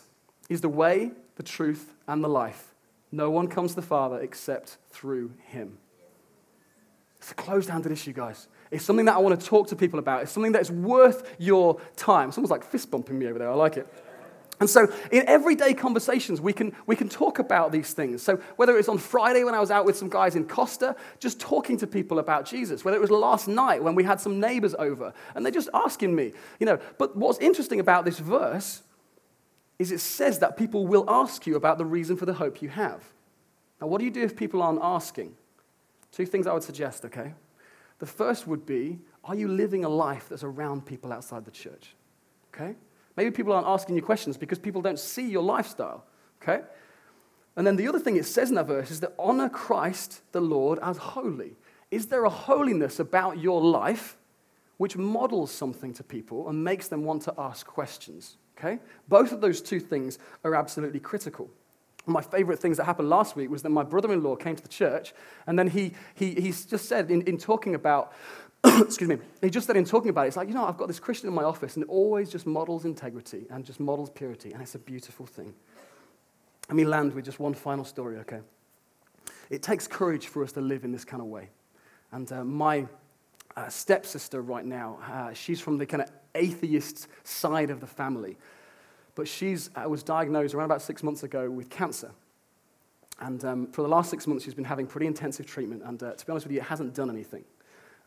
is 0.49 0.61
the 0.61 0.69
way, 0.69 1.11
the 1.35 1.43
truth, 1.43 1.93
and 2.07 2.23
the 2.23 2.29
life. 2.29 2.72
No 3.13 3.29
one 3.29 3.47
comes 3.47 3.71
to 3.71 3.75
the 3.75 3.83
Father 3.83 4.19
except 4.19 4.79
through 4.89 5.33
him. 5.45 5.77
It's 7.19 7.31
a 7.31 7.35
closed 7.35 7.69
handed 7.69 7.91
issue, 7.91 8.11
guys. 8.11 8.47
It's 8.71 8.83
something 8.83 9.05
that 9.05 9.15
I 9.15 9.19
want 9.19 9.39
to 9.39 9.45
talk 9.45 9.67
to 9.67 9.75
people 9.75 9.99
about. 9.99 10.23
It's 10.23 10.31
something 10.31 10.53
that 10.53 10.63
is 10.63 10.71
worth 10.71 11.35
your 11.37 11.79
time. 11.95 12.31
Someone's 12.31 12.49
like 12.49 12.63
fist 12.63 12.89
bumping 12.89 13.19
me 13.19 13.27
over 13.27 13.37
there. 13.37 13.51
I 13.51 13.53
like 13.53 13.77
it. 13.77 13.87
And 14.59 14.67
so, 14.67 14.91
in 15.11 15.27
everyday 15.27 15.75
conversations, 15.75 16.41
we 16.41 16.53
can, 16.53 16.75
we 16.87 16.95
can 16.95 17.07
talk 17.07 17.37
about 17.37 17.71
these 17.71 17.93
things. 17.93 18.23
So, 18.23 18.37
whether 18.55 18.73
it 18.73 18.77
was 18.77 18.89
on 18.89 18.97
Friday 18.97 19.43
when 19.43 19.53
I 19.53 19.59
was 19.59 19.69
out 19.69 19.85
with 19.85 19.95
some 19.95 20.09
guys 20.09 20.35
in 20.35 20.47
Costa, 20.47 20.95
just 21.19 21.39
talking 21.39 21.77
to 21.77 21.87
people 21.87 22.17
about 22.17 22.47
Jesus, 22.47 22.83
whether 22.83 22.97
it 22.97 23.01
was 23.01 23.11
last 23.11 23.47
night 23.47 23.83
when 23.83 23.93
we 23.93 24.03
had 24.03 24.19
some 24.19 24.39
neighbors 24.39 24.73
over 24.79 25.13
and 25.35 25.45
they're 25.45 25.51
just 25.51 25.69
asking 25.71 26.15
me, 26.15 26.33
you 26.59 26.65
know. 26.65 26.79
But 26.97 27.15
what's 27.15 27.37
interesting 27.37 27.79
about 27.79 28.05
this 28.05 28.17
verse 28.17 28.81
is 29.83 29.91
it 29.91 29.99
says 29.99 30.39
that 30.39 30.57
people 30.57 30.87
will 30.87 31.05
ask 31.07 31.45
you 31.45 31.55
about 31.55 31.77
the 31.77 31.85
reason 31.85 32.15
for 32.15 32.25
the 32.25 32.33
hope 32.33 32.61
you 32.61 32.69
have. 32.69 33.03
Now, 33.79 33.87
what 33.87 33.99
do 33.99 34.05
you 34.05 34.11
do 34.11 34.23
if 34.23 34.35
people 34.35 34.61
aren't 34.61 34.79
asking? 34.81 35.35
Two 36.11 36.25
things 36.25 36.47
I 36.47 36.53
would 36.53 36.63
suggest, 36.63 37.03
okay? 37.05 37.33
The 37.99 38.05
first 38.05 38.47
would 38.47 38.65
be 38.65 38.99
are 39.25 39.35
you 39.35 39.47
living 39.47 39.85
a 39.85 39.89
life 39.89 40.27
that's 40.29 40.43
around 40.43 40.85
people 40.85 41.13
outside 41.13 41.45
the 41.45 41.51
church? 41.51 41.95
Okay? 42.53 42.75
Maybe 43.15 43.31
people 43.31 43.53
aren't 43.53 43.67
asking 43.67 43.95
you 43.95 44.01
questions 44.01 44.37
because 44.37 44.59
people 44.59 44.81
don't 44.81 44.99
see 44.99 45.29
your 45.29 45.43
lifestyle. 45.43 46.05
Okay? 46.41 46.63
And 47.55 47.65
then 47.65 47.75
the 47.75 47.87
other 47.87 47.99
thing 47.99 48.15
it 48.15 48.25
says 48.25 48.49
in 48.49 48.55
that 48.55 48.67
verse 48.67 48.91
is 48.91 48.99
that 49.01 49.13
honor 49.17 49.47
Christ 49.49 50.21
the 50.31 50.41
Lord 50.41 50.79
as 50.81 50.97
holy. 50.97 51.55
Is 51.91 52.07
there 52.07 52.25
a 52.25 52.29
holiness 52.29 52.99
about 52.99 53.39
your 53.39 53.61
life 53.61 54.17
which 54.77 54.97
models 54.97 55.51
something 55.51 55.93
to 55.93 56.03
people 56.03 56.49
and 56.49 56.63
makes 56.63 56.87
them 56.87 57.03
want 57.03 57.21
to 57.23 57.33
ask 57.37 57.65
questions? 57.65 58.37
Okay? 58.63 58.79
Both 59.07 59.31
of 59.31 59.41
those 59.41 59.61
two 59.61 59.79
things 59.79 60.19
are 60.43 60.55
absolutely 60.55 60.99
critical. 60.99 61.49
My 62.05 62.21
favorite 62.21 62.59
things 62.59 62.77
that 62.77 62.85
happened 62.85 63.09
last 63.09 63.35
week 63.35 63.49
was 63.49 63.61
that 63.63 63.69
my 63.69 63.83
brother 63.83 64.11
in 64.11 64.23
law 64.23 64.35
came 64.35 64.55
to 64.55 64.61
the 64.61 64.69
church, 64.69 65.13
and 65.47 65.57
then 65.57 65.67
he, 65.67 65.93
he, 66.15 66.33
he 66.35 66.51
just 66.51 66.85
said, 66.85 67.11
in, 67.11 67.21
in 67.23 67.37
talking 67.37 67.75
about, 67.75 68.13
excuse 68.63 69.09
me, 69.09 69.17
he 69.41 69.49
just 69.49 69.67
said 69.67 69.77
in 69.77 69.85
talking 69.85 70.09
about 70.09 70.25
it, 70.25 70.29
it's 70.29 70.37
like, 70.37 70.47
you 70.47 70.53
know, 70.53 70.65
I've 70.65 70.77
got 70.77 70.87
this 70.87 70.99
Christian 70.99 71.29
in 71.29 71.35
my 71.35 71.43
office, 71.43 71.75
and 71.75 71.83
it 71.83 71.89
always 71.89 72.29
just 72.29 72.45
models 72.45 72.85
integrity 72.85 73.45
and 73.49 73.65
just 73.65 73.79
models 73.79 74.09
purity, 74.09 74.51
and 74.51 74.61
it's 74.61 74.75
a 74.75 74.79
beautiful 74.79 75.25
thing. 75.25 75.53
Let 76.69 76.75
me 76.75 76.85
land 76.85 77.13
with 77.13 77.25
just 77.25 77.39
one 77.39 77.53
final 77.53 77.85
story, 77.85 78.17
okay? 78.19 78.39
It 79.49 79.61
takes 79.61 79.87
courage 79.87 80.27
for 80.27 80.43
us 80.43 80.51
to 80.53 80.61
live 80.61 80.83
in 80.83 80.91
this 80.91 81.05
kind 81.05 81.21
of 81.21 81.27
way. 81.27 81.49
And 82.11 82.31
uh, 82.31 82.43
my 82.43 82.87
uh, 83.55 83.69
stepsister 83.69 84.41
right 84.41 84.65
now, 84.65 84.99
uh, 85.09 85.33
she's 85.33 85.59
from 85.59 85.77
the 85.77 85.85
kind 85.85 86.03
of 86.03 86.09
atheist 86.35 87.07
side 87.23 87.69
of 87.69 87.79
the 87.79 87.87
family. 87.87 88.37
But 89.15 89.27
she 89.27 89.57
uh, 89.75 89.87
was 89.87 90.03
diagnosed 90.03 90.53
around 90.53 90.65
about 90.65 90.81
six 90.81 91.03
months 91.03 91.23
ago 91.23 91.49
with 91.49 91.69
cancer. 91.69 92.11
And 93.19 93.43
um, 93.45 93.67
for 93.67 93.83
the 93.83 93.87
last 93.87 94.09
six 94.09 94.25
months, 94.25 94.43
she's 94.43 94.55
been 94.55 94.65
having 94.65 94.87
pretty 94.87 95.07
intensive 95.07 95.45
treatment. 95.45 95.83
And 95.85 96.01
uh, 96.01 96.13
to 96.13 96.25
be 96.25 96.31
honest 96.31 96.45
with 96.45 96.53
you, 96.53 96.59
it 96.59 96.65
hasn't 96.65 96.93
done 96.93 97.09
anything. 97.09 97.43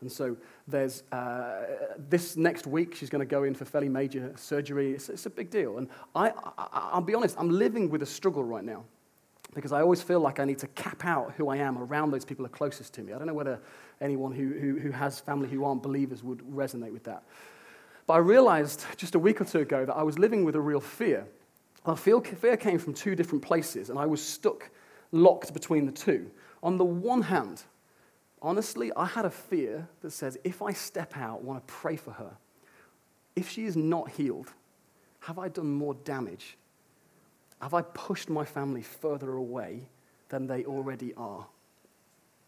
And 0.01 0.11
so 0.11 0.37
there's 0.67 1.03
uh, 1.11 1.65
this 2.09 2.37
next 2.37 2.67
week, 2.67 2.93
she's 2.93 3.09
going 3.09 3.21
to 3.21 3.25
go 3.25 3.43
in 3.43 3.55
for 3.55 3.65
fairly 3.65 3.89
major 3.89 4.31
surgery. 4.35 4.93
It's, 4.93 5.09
it's 5.09 5.25
a 5.25 5.29
big 5.29 5.49
deal. 5.49 5.77
And 5.79 5.87
I, 6.13 6.29
I, 6.29 6.67
I'll 6.93 7.01
be 7.01 7.15
honest, 7.15 7.35
I'm 7.39 7.49
living 7.49 7.89
with 7.89 8.03
a 8.03 8.05
struggle 8.05 8.43
right 8.43 8.63
now 8.63 8.83
because 9.55 9.71
I 9.71 9.81
always 9.81 10.01
feel 10.03 10.19
like 10.19 10.39
I 10.39 10.45
need 10.45 10.59
to 10.59 10.67
cap 10.67 11.03
out 11.03 11.33
who 11.35 11.49
I 11.49 11.57
am 11.57 11.79
around 11.79 12.11
those 12.11 12.25
people 12.25 12.45
who 12.45 12.51
are 12.53 12.55
closest 12.55 12.93
to 12.95 13.01
me. 13.01 13.13
I 13.13 13.17
don't 13.17 13.25
know 13.25 13.33
whether 13.33 13.59
anyone 14.01 14.31
who, 14.31 14.53
who, 14.53 14.77
who 14.77 14.91
has 14.91 15.19
family 15.19 15.49
who 15.49 15.65
aren't 15.65 15.81
believers 15.81 16.23
would 16.23 16.39
resonate 16.39 16.93
with 16.93 17.05
that. 17.05 17.23
But 18.07 18.13
I 18.13 18.17
realized 18.19 18.85
just 18.95 19.15
a 19.15 19.19
week 19.19 19.41
or 19.41 19.45
two 19.45 19.59
ago 19.59 19.85
that 19.85 19.95
I 19.95 20.01
was 20.01 20.17
living 20.17 20.45
with 20.45 20.55
a 20.55 20.61
real 20.61 20.79
fear. 20.79 21.27
Our 21.85 21.97
fear 21.97 22.57
came 22.57 22.79
from 22.79 22.93
two 22.93 23.15
different 23.15 23.43
places, 23.43 23.89
and 23.89 23.99
I 23.99 24.05
was 24.05 24.21
stuck, 24.21 24.69
locked 25.11 25.53
between 25.53 25.85
the 25.85 25.91
two. 25.91 26.31
On 26.63 26.77
the 26.77 26.85
one 26.85 27.21
hand, 27.21 27.63
honestly, 28.41 28.91
I 28.95 29.05
had 29.05 29.25
a 29.25 29.29
fear 29.29 29.87
that 30.01 30.11
says 30.11 30.37
if 30.43 30.61
I 30.61 30.71
step 30.71 31.17
out, 31.17 31.43
want 31.43 31.65
to 31.65 31.73
pray 31.73 31.97
for 31.97 32.11
her, 32.11 32.31
if 33.35 33.49
she 33.49 33.65
is 33.65 33.75
not 33.75 34.09
healed, 34.09 34.53
have 35.19 35.37
I 35.37 35.49
done 35.49 35.71
more 35.71 35.93
damage? 35.93 36.57
Have 37.61 37.73
I 37.73 37.81
pushed 37.81 38.29
my 38.29 38.45
family 38.45 38.81
further 38.81 39.33
away 39.33 39.81
than 40.29 40.47
they 40.47 40.63
already 40.63 41.13
are? 41.15 41.45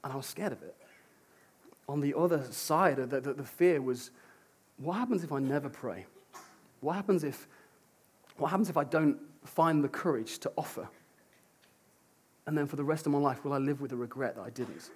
And 0.03 0.13
I 0.13 0.15
was 0.15 0.25
scared 0.25 0.53
of 0.53 0.63
it. 0.63 0.75
On 1.89 1.99
the 1.99 2.17
other 2.17 2.43
side, 2.49 2.97
the, 2.97 3.19
the, 3.19 3.33
the 3.33 3.43
fear 3.43 3.81
was 3.81 4.11
what 4.79 4.95
happens 4.95 5.23
if 5.23 5.31
I 5.31 5.39
never 5.39 5.69
pray? 5.69 6.05
What 6.79 6.93
happens 6.93 7.23
if, 7.23 7.47
what 8.37 8.49
happens 8.49 8.69
if 8.69 8.77
I 8.77 8.85
don't 8.85 9.17
find 9.45 9.83
the 9.83 9.89
courage 9.89 10.39
to 10.39 10.51
offer? 10.57 10.87
And 12.47 12.57
then 12.57 12.65
for 12.65 12.77
the 12.77 12.83
rest 12.83 13.05
of 13.05 13.11
my 13.11 13.19
life, 13.19 13.43
will 13.43 13.53
I 13.53 13.57
live 13.57 13.81
with 13.81 13.91
the 13.91 13.97
regret 13.97 14.35
that 14.35 14.41
I 14.41 14.49
didn't? 14.49 14.89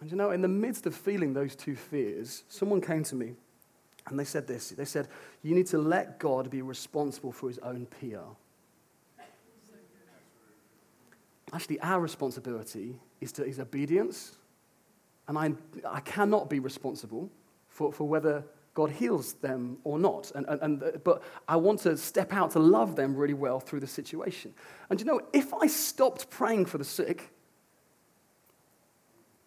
And 0.00 0.10
you 0.10 0.16
know, 0.16 0.30
in 0.30 0.42
the 0.42 0.48
midst 0.48 0.86
of 0.86 0.94
feeling 0.94 1.32
those 1.32 1.54
two 1.54 1.76
fears, 1.76 2.44
someone 2.48 2.80
came 2.80 3.04
to 3.04 3.14
me 3.14 3.34
and 4.06 4.18
they 4.18 4.24
said 4.24 4.46
this. 4.46 4.70
They 4.70 4.84
said, 4.84 5.08
You 5.42 5.54
need 5.54 5.66
to 5.66 5.78
let 5.78 6.18
God 6.18 6.50
be 6.50 6.62
responsible 6.62 7.32
for 7.32 7.48
his 7.48 7.58
own 7.58 7.86
PR. 8.00 8.30
Actually, 11.52 11.80
our 11.80 12.00
responsibility 12.00 12.98
is, 13.20 13.32
to, 13.32 13.44
is 13.44 13.58
obedience. 13.58 14.36
And 15.26 15.38
I, 15.38 15.52
I 15.86 16.00
cannot 16.00 16.48
be 16.48 16.58
responsible 16.58 17.30
for, 17.78 17.92
for 17.92 18.08
whether 18.08 18.44
God 18.74 18.90
heals 18.90 19.34
them 19.34 19.78
or 19.84 19.98
not. 19.98 20.32
And, 20.34 20.46
and, 20.48 20.60
and, 20.60 20.82
uh, 20.82 20.90
but 21.04 21.22
I 21.46 21.56
want 21.56 21.80
to 21.80 21.96
step 21.96 22.32
out 22.32 22.50
to 22.52 22.58
love 22.58 22.96
them 22.96 23.14
really 23.14 23.34
well 23.34 23.60
through 23.60 23.80
the 23.80 23.86
situation. 23.86 24.52
And 24.90 25.00
you 25.00 25.06
know, 25.06 25.20
if 25.32 25.54
I 25.54 25.68
stopped 25.68 26.28
praying 26.28 26.66
for 26.66 26.78
the 26.78 26.84
sick, 26.84 27.30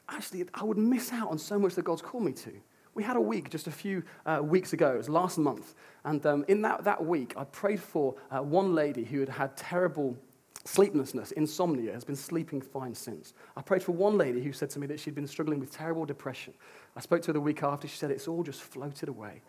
actually, 0.10 0.46
I 0.54 0.64
would 0.64 0.78
miss 0.78 1.12
out 1.12 1.30
on 1.30 1.38
so 1.38 1.60
much 1.60 1.76
that 1.76 1.84
God's 1.84 2.02
called 2.02 2.24
me 2.24 2.32
to. 2.32 2.54
We 2.94 3.04
had 3.04 3.16
a 3.16 3.22
week 3.22 3.50
just 3.50 3.68
a 3.68 3.72
few 3.72 4.04
uh, 4.26 4.40
weeks 4.42 4.74
ago, 4.74 4.94
it 4.94 4.98
was 4.98 5.10
last 5.10 5.38
month. 5.38 5.76
And 6.06 6.26
um, 6.26 6.46
in 6.48 6.62
that, 6.62 6.86
that 6.86 7.06
week, 7.06 7.34
I 7.38 7.44
prayed 7.44 7.82
for 7.82 8.16
uh, 8.32 8.42
one 8.42 8.76
lady 8.76 9.04
who 9.04 9.20
had 9.20 9.30
had 9.30 9.58
terrible 9.58 10.18
sleeplessness, 10.66 11.32
insomnia, 11.32 11.92
has 11.94 12.04
been 12.04 12.16
sleeping 12.16 12.62
fine 12.62 12.94
since. 12.94 13.34
I 13.56 13.62
prayed 13.62 13.84
for 13.84 13.94
one 13.94 14.18
lady 14.18 14.44
who 14.44 14.54
said 14.54 14.70
to 14.72 14.80
me 14.80 14.88
that 14.88 15.00
she'd 15.00 15.16
been 15.16 15.28
struggling 15.28 15.60
with 15.60 15.72
terrible 15.72 16.06
depression. 16.06 16.54
I 16.96 17.00
spoke 17.00 17.22
to 17.24 17.28
her 17.28 17.34
the 17.34 17.42
week 17.42 17.64
after. 17.64 17.88
She 17.88 17.98
said 17.98 18.12
it's 18.12 18.28
all 18.28 18.44
just 18.44 18.62
floated 18.62 19.10
away. 19.10 19.42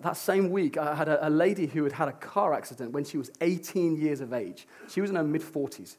That 0.00 0.16
same 0.16 0.50
week, 0.50 0.78
I 0.78 0.94
had 0.94 1.08
a, 1.08 1.26
a 1.26 1.30
lady 1.30 1.66
who 1.66 1.84
had 1.84 1.92
had 1.92 2.08
a 2.08 2.12
car 2.12 2.54
accident 2.54 2.92
when 2.92 3.04
she 3.04 3.18
was 3.18 3.30
18 3.40 3.96
years 3.96 4.20
of 4.20 4.32
age. 4.32 4.66
She 4.88 5.00
was 5.00 5.10
in 5.10 5.16
her 5.16 5.24
mid 5.24 5.42
40s. 5.42 5.96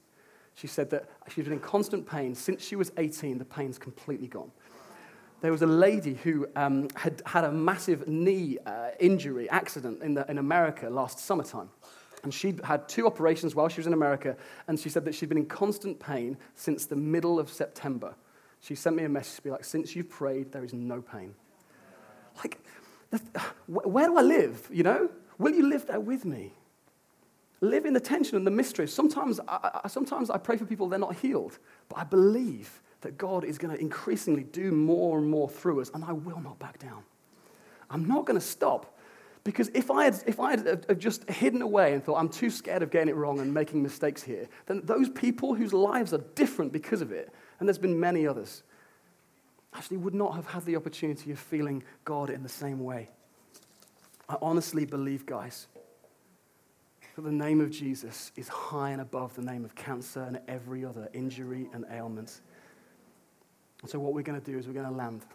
She 0.56 0.68
said 0.68 0.90
that 0.92 1.10
she's 1.30 1.46
been 1.46 1.54
in 1.54 1.60
constant 1.60 2.08
pain 2.08 2.36
since 2.36 2.64
she 2.64 2.76
was 2.76 2.92
18, 2.98 3.38
the 3.38 3.46
pain's 3.46 3.78
completely 3.78 4.28
gone. 4.28 4.52
There 5.42 5.52
was 5.52 5.62
a 5.62 5.68
lady 5.68 6.14
who 6.14 6.48
um, 6.56 6.88
had 6.96 7.22
had 7.26 7.44
a 7.44 7.52
massive 7.52 8.08
knee 8.08 8.58
uh, 8.66 8.92
injury 9.00 9.50
accident 9.50 10.02
in, 10.02 10.14
the, 10.14 10.30
in 10.30 10.38
America 10.38 10.90
last 10.90 11.20
summertime. 11.20 11.70
And 12.24 12.34
she'd 12.34 12.64
had 12.64 12.88
two 12.88 13.06
operations 13.06 13.54
while 13.54 13.68
she 13.68 13.80
was 13.80 13.88
in 13.88 13.94
America, 13.94 14.38
and 14.68 14.80
she 14.80 14.88
said 14.88 15.04
that 15.04 15.14
she'd 15.14 15.28
been 15.28 15.38
in 15.38 15.46
constant 15.46 16.00
pain 16.00 16.38
since 16.56 16.86
the 16.86 16.96
middle 16.96 17.40
of 17.40 17.50
September. 17.50 18.16
She 18.64 18.76
sent 18.76 18.96
me 18.96 19.04
a 19.04 19.10
message 19.10 19.36
to 19.36 19.42
be 19.42 19.50
like, 19.50 19.66
Since 19.66 19.96
you've 19.96 20.10
prayed, 20.10 20.54
there 20.54 20.64
is 20.64 20.74
no 20.74 21.02
pain. 21.02 21.36
Like, 22.38 22.60
where 23.68 24.08
do 24.08 24.18
I 24.18 24.22
live? 24.22 24.68
You 24.72 24.84
know? 24.84 25.10
Will 25.38 25.54
you 25.54 25.68
live 25.68 25.86
there 25.86 26.00
with 26.00 26.24
me? 26.24 26.54
Live 27.60 27.86
in 27.86 27.94
the 27.94 28.00
tension 28.00 28.38
and 28.38 28.48
the 28.48 28.52
mystery. 28.52 28.88
Sometimes 28.88 29.40
I, 29.48 29.82
sometimes 29.88 30.30
I 30.30 30.38
pray 30.38 30.58
for 30.58 30.66
people, 30.66 30.88
they're 30.88 30.98
not 30.98 31.16
healed, 31.16 31.60
but 31.90 32.00
I 32.00 32.04
believe 32.06 32.82
that 33.02 33.18
God 33.18 33.44
is 33.44 33.58
going 33.58 33.76
to 33.76 33.80
increasingly 33.80 34.44
do 34.44 34.72
more 34.72 35.18
and 35.18 35.30
more 35.30 35.50
through 35.50 35.82
us, 35.82 35.92
and 35.94 36.04
I 36.04 36.14
will 36.14 36.40
not 36.40 36.58
back 36.60 36.80
down. 36.80 37.04
I'm 37.90 38.06
not 38.06 38.26
going 38.26 38.40
to 38.40 38.46
stop. 38.46 38.98
Because 39.44 39.70
if 39.74 39.92
I, 39.92 40.06
had, 40.06 40.24
if 40.26 40.40
I 40.40 40.52
had 40.52 40.68
uh, 40.68 40.76
uh, 40.88 40.94
just 40.94 41.30
hidden 41.30 41.62
away 41.62 41.94
and 41.94 42.02
thought, 42.02 42.18
I'm 42.18 42.30
too 42.30 42.50
scared 42.50 42.82
of 42.82 42.92
getting 42.92 43.10
it 43.10 43.16
wrong 43.16 43.40
and 43.40 43.54
making 43.54 43.84
mistakes 43.84 44.24
here, 44.24 44.48
then 44.68 44.82
those 44.86 45.10
people 45.10 45.54
whose 45.54 45.74
lives 45.74 46.14
are 46.14 46.24
different 46.36 46.72
because 46.72 47.02
of 47.02 47.12
it, 47.12 47.34
and 47.60 47.68
there's 47.68 47.78
been 47.78 48.00
many 48.00 48.28
others, 48.28 48.64
actually 49.74 49.98
would 49.98 50.14
not 50.14 50.36
have 50.36 50.48
had 50.48 50.66
the 50.66 50.76
opportunity 50.76 51.32
of 51.32 51.40
feeling 51.40 51.84
God 52.06 52.30
in 52.30 52.44
the 52.44 52.50
same 52.50 52.84
way. 52.84 53.10
I 54.30 54.38
honestly 54.42 54.86
believe, 54.86 55.26
guys, 55.26 55.68
that 57.16 57.22
the 57.22 57.32
name 57.32 57.62
of 57.62 57.70
Jesus 57.70 58.32
is 58.36 58.48
high 58.48 58.92
and 58.92 59.02
above 59.02 59.36
the 59.36 59.42
name 59.42 59.66
of 59.66 59.76
cancer 59.76 60.24
and 60.24 60.40
every 60.48 60.84
other 60.84 61.10
injury 61.14 61.70
and 61.74 61.86
ailment. 61.92 62.42
And 63.82 63.90
so, 63.90 64.00
what 64.00 64.14
we're 64.14 64.24
going 64.24 64.40
to 64.40 64.52
do 64.52 64.58
is 64.58 64.68
we're 64.68 64.74
going 64.74 64.90
to 64.90 64.96
land 64.96 65.26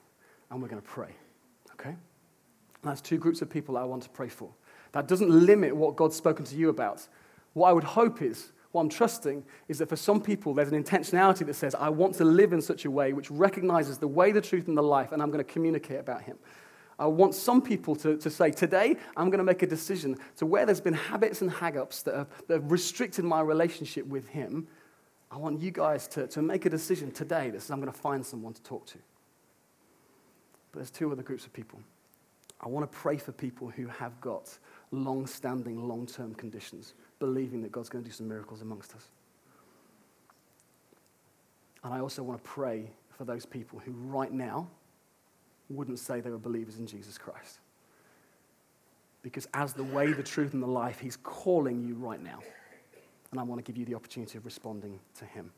and 0.50 0.60
we're 0.60 0.68
going 0.68 0.82
to 0.82 0.88
pray. 0.88 1.14
Okay? 1.74 1.90
And 1.90 1.96
that's 2.82 3.00
two 3.00 3.18
groups 3.18 3.42
of 3.42 3.50
people 3.50 3.74
that 3.74 3.82
I 3.82 3.84
want 3.84 4.02
to 4.04 4.08
pray 4.08 4.28
for. 4.28 4.50
That 4.92 5.06
doesn't 5.06 5.30
limit 5.30 5.76
what 5.76 5.96
God's 5.96 6.16
spoken 6.16 6.44
to 6.46 6.56
you 6.56 6.68
about. 6.68 7.06
What 7.52 7.68
I 7.68 7.72
would 7.72 7.84
hope 7.84 8.22
is, 8.22 8.52
what 8.72 8.82
I'm 8.82 8.88
trusting 8.88 9.44
is 9.68 9.78
that 9.78 9.88
for 9.88 9.96
some 9.96 10.20
people, 10.20 10.52
there's 10.52 10.70
an 10.70 10.82
intentionality 10.82 11.46
that 11.46 11.54
says, 11.54 11.74
I 11.74 11.88
want 11.88 12.14
to 12.16 12.24
live 12.24 12.52
in 12.52 12.60
such 12.60 12.84
a 12.84 12.90
way 12.90 13.12
which 13.12 13.30
recognizes 13.30 13.98
the 13.98 14.08
way, 14.08 14.30
the 14.30 14.40
truth, 14.40 14.68
and 14.68 14.76
the 14.76 14.82
life, 14.82 15.12
and 15.12 15.22
I'm 15.22 15.30
going 15.30 15.44
to 15.44 15.52
communicate 15.52 16.00
about 16.00 16.22
Him. 16.22 16.38
I 16.98 17.06
want 17.06 17.34
some 17.34 17.62
people 17.62 17.94
to, 17.96 18.16
to 18.18 18.28
say, 18.28 18.50
today 18.50 18.96
I'm 19.16 19.30
going 19.30 19.38
to 19.38 19.44
make 19.44 19.62
a 19.62 19.66
decision 19.66 20.16
to 20.36 20.46
where 20.46 20.66
there's 20.66 20.80
been 20.80 20.94
habits 20.94 21.40
and 21.40 21.50
hang 21.50 21.78
ups 21.78 22.02
that 22.02 22.14
have, 22.14 22.28
that 22.48 22.54
have 22.54 22.70
restricted 22.70 23.24
my 23.24 23.40
relationship 23.40 24.06
with 24.06 24.28
Him. 24.28 24.66
I 25.30 25.36
want 25.36 25.60
you 25.60 25.70
guys 25.70 26.08
to, 26.08 26.26
to 26.28 26.42
make 26.42 26.66
a 26.66 26.70
decision 26.70 27.10
today 27.10 27.50
that 27.50 27.62
says, 27.62 27.70
I'm 27.70 27.80
going 27.80 27.92
to 27.92 27.98
find 27.98 28.24
someone 28.24 28.52
to 28.52 28.62
talk 28.62 28.86
to. 28.86 28.98
But 30.72 30.80
there's 30.80 30.90
two 30.90 31.10
other 31.10 31.22
groups 31.22 31.46
of 31.46 31.52
people. 31.52 31.80
I 32.60 32.68
want 32.68 32.90
to 32.90 32.98
pray 32.98 33.16
for 33.16 33.32
people 33.32 33.68
who 33.68 33.86
have 33.86 34.20
got 34.20 34.58
long 34.90 35.26
standing, 35.26 35.86
long 35.86 36.06
term 36.06 36.34
conditions, 36.34 36.94
believing 37.18 37.62
that 37.62 37.72
God's 37.72 37.88
going 37.88 38.04
to 38.04 38.08
do 38.08 38.14
some 38.14 38.28
miracles 38.28 38.62
amongst 38.62 38.94
us. 38.94 39.08
And 41.84 41.94
I 41.94 42.00
also 42.00 42.22
want 42.22 42.42
to 42.42 42.48
pray 42.48 42.90
for 43.16 43.24
those 43.24 43.46
people 43.46 43.78
who, 43.78 43.92
right 43.92 44.32
now, 44.32 44.68
wouldn't 45.70 45.98
say 45.98 46.20
they 46.20 46.30
were 46.30 46.38
believers 46.38 46.78
in 46.78 46.86
Jesus 46.86 47.18
Christ. 47.18 47.58
Because 49.22 49.46
as 49.54 49.72
the 49.72 49.84
way, 49.84 50.12
the 50.12 50.22
truth, 50.22 50.54
and 50.54 50.62
the 50.62 50.66
life, 50.66 51.00
He's 51.00 51.16
calling 51.16 51.86
you 51.86 51.94
right 51.94 52.22
now. 52.22 52.38
And 53.30 53.38
I 53.38 53.42
want 53.42 53.64
to 53.64 53.70
give 53.70 53.76
you 53.76 53.84
the 53.84 53.94
opportunity 53.94 54.38
of 54.38 54.44
responding 54.44 54.98
to 55.18 55.24
Him. 55.24 55.50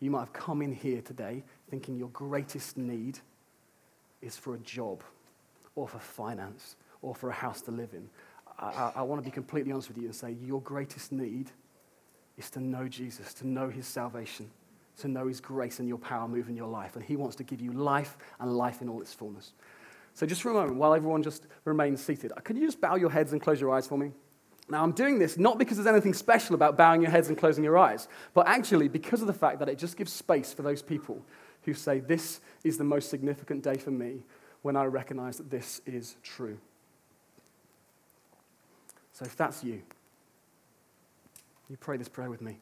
You 0.00 0.10
might 0.10 0.20
have 0.20 0.32
come 0.32 0.62
in 0.62 0.72
here 0.72 1.02
today 1.02 1.42
thinking 1.70 1.96
your 1.96 2.08
greatest 2.08 2.76
need 2.76 3.18
is 4.22 4.36
for 4.36 4.54
a 4.54 4.58
job, 4.58 5.02
or 5.76 5.88
for 5.88 5.98
finance, 5.98 6.76
or 7.02 7.14
for 7.14 7.30
a 7.30 7.34
house 7.34 7.62
to 7.62 7.70
live 7.70 7.94
in. 7.94 8.08
I, 8.60 8.92
I, 8.96 9.02
want 9.02 9.22
to 9.22 9.24
be 9.24 9.32
completely 9.32 9.72
honest 9.72 9.88
with 9.88 9.96
you 9.96 10.04
and 10.04 10.14
say 10.14 10.36
your 10.42 10.60
greatest 10.60 11.12
need 11.12 11.50
is 12.36 12.50
to 12.50 12.60
know 12.60 12.88
Jesus, 12.88 13.32
to 13.34 13.46
know 13.46 13.70
His 13.70 13.86
salvation 13.86 14.50
to 15.00 15.08
know 15.08 15.26
His 15.26 15.40
grace 15.40 15.78
and 15.78 15.88
your 15.88 15.98
power 15.98 16.28
move 16.28 16.48
in 16.48 16.56
your 16.56 16.68
life. 16.68 16.96
And 16.96 17.04
He 17.04 17.16
wants 17.16 17.36
to 17.36 17.44
give 17.44 17.60
you 17.60 17.72
life 17.72 18.16
and 18.38 18.56
life 18.56 18.80
in 18.80 18.88
all 18.88 19.00
its 19.00 19.12
fullness. 19.12 19.52
So, 20.14 20.26
just 20.26 20.42
for 20.42 20.50
a 20.50 20.54
moment, 20.54 20.76
while 20.76 20.94
everyone 20.94 21.22
just 21.22 21.46
remains 21.64 22.02
seated, 22.02 22.32
can 22.44 22.56
you 22.56 22.66
just 22.66 22.80
bow 22.80 22.96
your 22.96 23.10
heads 23.10 23.32
and 23.32 23.40
close 23.40 23.60
your 23.60 23.74
eyes 23.74 23.86
for 23.86 23.98
me? 23.98 24.12
Now, 24.68 24.82
I'm 24.84 24.92
doing 24.92 25.18
this 25.18 25.36
not 25.36 25.58
because 25.58 25.76
there's 25.76 25.86
anything 25.86 26.14
special 26.14 26.54
about 26.54 26.76
bowing 26.76 27.02
your 27.02 27.10
heads 27.10 27.28
and 27.28 27.36
closing 27.36 27.64
your 27.64 27.76
eyes, 27.76 28.06
but 28.34 28.46
actually 28.46 28.88
because 28.88 29.20
of 29.20 29.26
the 29.26 29.32
fact 29.32 29.58
that 29.58 29.68
it 29.68 29.78
just 29.78 29.96
gives 29.96 30.12
space 30.12 30.52
for 30.52 30.62
those 30.62 30.82
people 30.82 31.24
who 31.62 31.74
say, 31.74 32.00
This 32.00 32.40
is 32.64 32.78
the 32.78 32.84
most 32.84 33.10
significant 33.10 33.62
day 33.62 33.76
for 33.76 33.90
me 33.90 34.22
when 34.62 34.76
I 34.76 34.84
recognize 34.84 35.38
that 35.38 35.50
this 35.50 35.80
is 35.86 36.16
true. 36.22 36.58
So, 39.20 39.26
if 39.26 39.36
that's 39.36 39.62
you, 39.62 39.82
you 41.68 41.76
pray 41.76 41.98
this 41.98 42.08
prayer 42.08 42.30
with 42.30 42.40
me. 42.40 42.56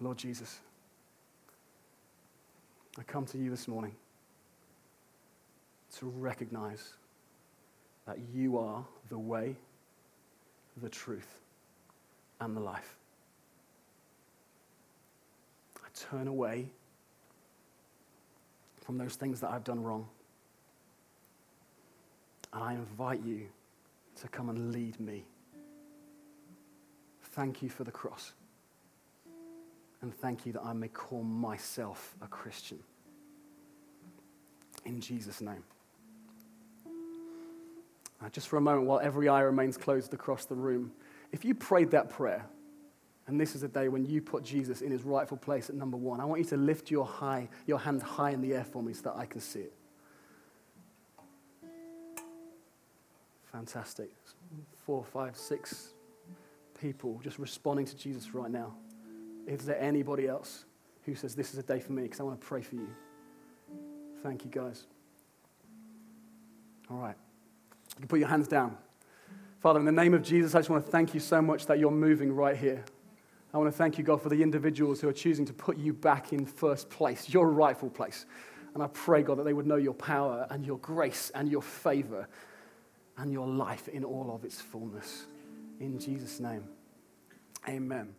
Lord 0.00 0.16
Jesus, 0.16 0.60
I 2.98 3.02
come 3.02 3.26
to 3.26 3.36
you 3.36 3.50
this 3.50 3.68
morning 3.68 3.94
to 5.98 6.06
recognize 6.06 6.94
that 8.06 8.16
you 8.32 8.56
are 8.56 8.82
the 9.10 9.18
way, 9.18 9.54
the 10.80 10.88
truth, 10.88 11.40
and 12.40 12.56
the 12.56 12.60
life. 12.60 12.96
I 15.76 15.88
turn 15.94 16.26
away 16.26 16.70
from 18.80 18.96
those 18.96 19.14
things 19.16 19.40
that 19.40 19.50
I've 19.50 19.64
done 19.64 19.82
wrong. 19.82 20.08
And 22.52 22.62
I 22.62 22.74
invite 22.74 23.22
you 23.24 23.46
to 24.20 24.28
come 24.28 24.48
and 24.48 24.72
lead 24.72 24.98
me. 24.98 25.24
Thank 27.22 27.62
you 27.62 27.68
for 27.68 27.84
the 27.84 27.90
cross 27.90 28.32
and 30.02 30.14
thank 30.14 30.46
you 30.46 30.52
that 30.52 30.62
I 30.62 30.72
may 30.72 30.88
call 30.88 31.22
myself 31.22 32.14
a 32.22 32.26
Christian. 32.26 32.78
In 34.84 35.00
Jesus' 35.00 35.40
name. 35.40 35.64
Uh, 38.24 38.28
just 38.30 38.48
for 38.48 38.56
a 38.56 38.60
moment, 38.60 38.86
while 38.86 39.00
every 39.00 39.28
eye 39.28 39.40
remains 39.40 39.76
closed 39.76 40.14
across 40.14 40.44
the 40.44 40.54
room, 40.54 40.92
if 41.32 41.44
you 41.44 41.54
prayed 41.54 41.90
that 41.90 42.08
prayer, 42.08 42.46
and 43.26 43.40
this 43.40 43.56
is 43.56 43.62
a 43.62 43.68
day 43.68 43.88
when 43.88 44.06
you 44.06 44.22
put 44.22 44.44
Jesus 44.44 44.80
in 44.80 44.92
his 44.92 45.02
rightful 45.02 45.36
place 45.36 45.68
at 45.68 45.74
number 45.74 45.96
one, 45.96 46.20
I 46.20 46.24
want 46.24 46.40
you 46.40 46.46
to 46.50 46.56
lift 46.56 46.90
your, 46.90 47.04
high, 47.04 47.48
your 47.66 47.78
hand 47.78 48.00
high 48.00 48.30
in 48.30 48.40
the 48.40 48.54
air 48.54 48.64
for 48.64 48.82
me 48.82 48.92
so 48.92 49.02
that 49.02 49.16
I 49.16 49.26
can 49.26 49.40
see 49.40 49.60
it. 49.60 49.72
Fantastic. 53.56 54.10
Four, 54.84 55.02
five, 55.02 55.34
six 55.34 55.94
people 56.78 57.18
just 57.24 57.38
responding 57.38 57.86
to 57.86 57.96
Jesus 57.96 58.34
right 58.34 58.50
now. 58.50 58.74
Is 59.46 59.64
there 59.64 59.80
anybody 59.80 60.28
else 60.28 60.66
who 61.06 61.14
says, 61.14 61.34
This 61.34 61.54
is 61.54 61.58
a 61.58 61.62
day 61.62 61.80
for 61.80 61.92
me 61.92 62.02
because 62.02 62.20
I 62.20 62.24
want 62.24 62.38
to 62.38 62.46
pray 62.46 62.60
for 62.60 62.74
you? 62.74 62.88
Thank 64.22 64.44
you, 64.44 64.50
guys. 64.50 64.84
All 66.90 66.98
right. 66.98 67.16
You 67.94 68.00
can 68.00 68.08
put 68.08 68.18
your 68.18 68.28
hands 68.28 68.46
down. 68.46 68.76
Father, 69.60 69.80
in 69.80 69.86
the 69.86 69.92
name 69.92 70.12
of 70.12 70.22
Jesus, 70.22 70.54
I 70.54 70.58
just 70.58 70.68
want 70.68 70.84
to 70.84 70.92
thank 70.92 71.14
you 71.14 71.20
so 71.20 71.40
much 71.40 71.64
that 71.64 71.78
you're 71.78 71.90
moving 71.90 72.30
right 72.34 72.58
here. 72.58 72.84
I 73.54 73.56
want 73.56 73.72
to 73.72 73.76
thank 73.76 73.96
you, 73.96 74.04
God, 74.04 74.20
for 74.20 74.28
the 74.28 74.42
individuals 74.42 75.00
who 75.00 75.08
are 75.08 75.14
choosing 75.14 75.46
to 75.46 75.54
put 75.54 75.78
you 75.78 75.94
back 75.94 76.34
in 76.34 76.44
first 76.44 76.90
place, 76.90 77.30
your 77.30 77.50
rightful 77.50 77.88
place. 77.88 78.26
And 78.74 78.82
I 78.82 78.88
pray, 78.88 79.22
God, 79.22 79.38
that 79.38 79.44
they 79.44 79.54
would 79.54 79.66
know 79.66 79.76
your 79.76 79.94
power 79.94 80.46
and 80.50 80.66
your 80.66 80.76
grace 80.76 81.32
and 81.34 81.50
your 81.50 81.62
favor 81.62 82.28
and 83.18 83.32
your 83.32 83.46
life 83.46 83.88
in 83.88 84.04
all 84.04 84.34
of 84.34 84.44
its 84.44 84.60
fullness. 84.60 85.26
In 85.80 85.98
Jesus' 85.98 86.40
name, 86.40 86.64
amen. 87.68 88.14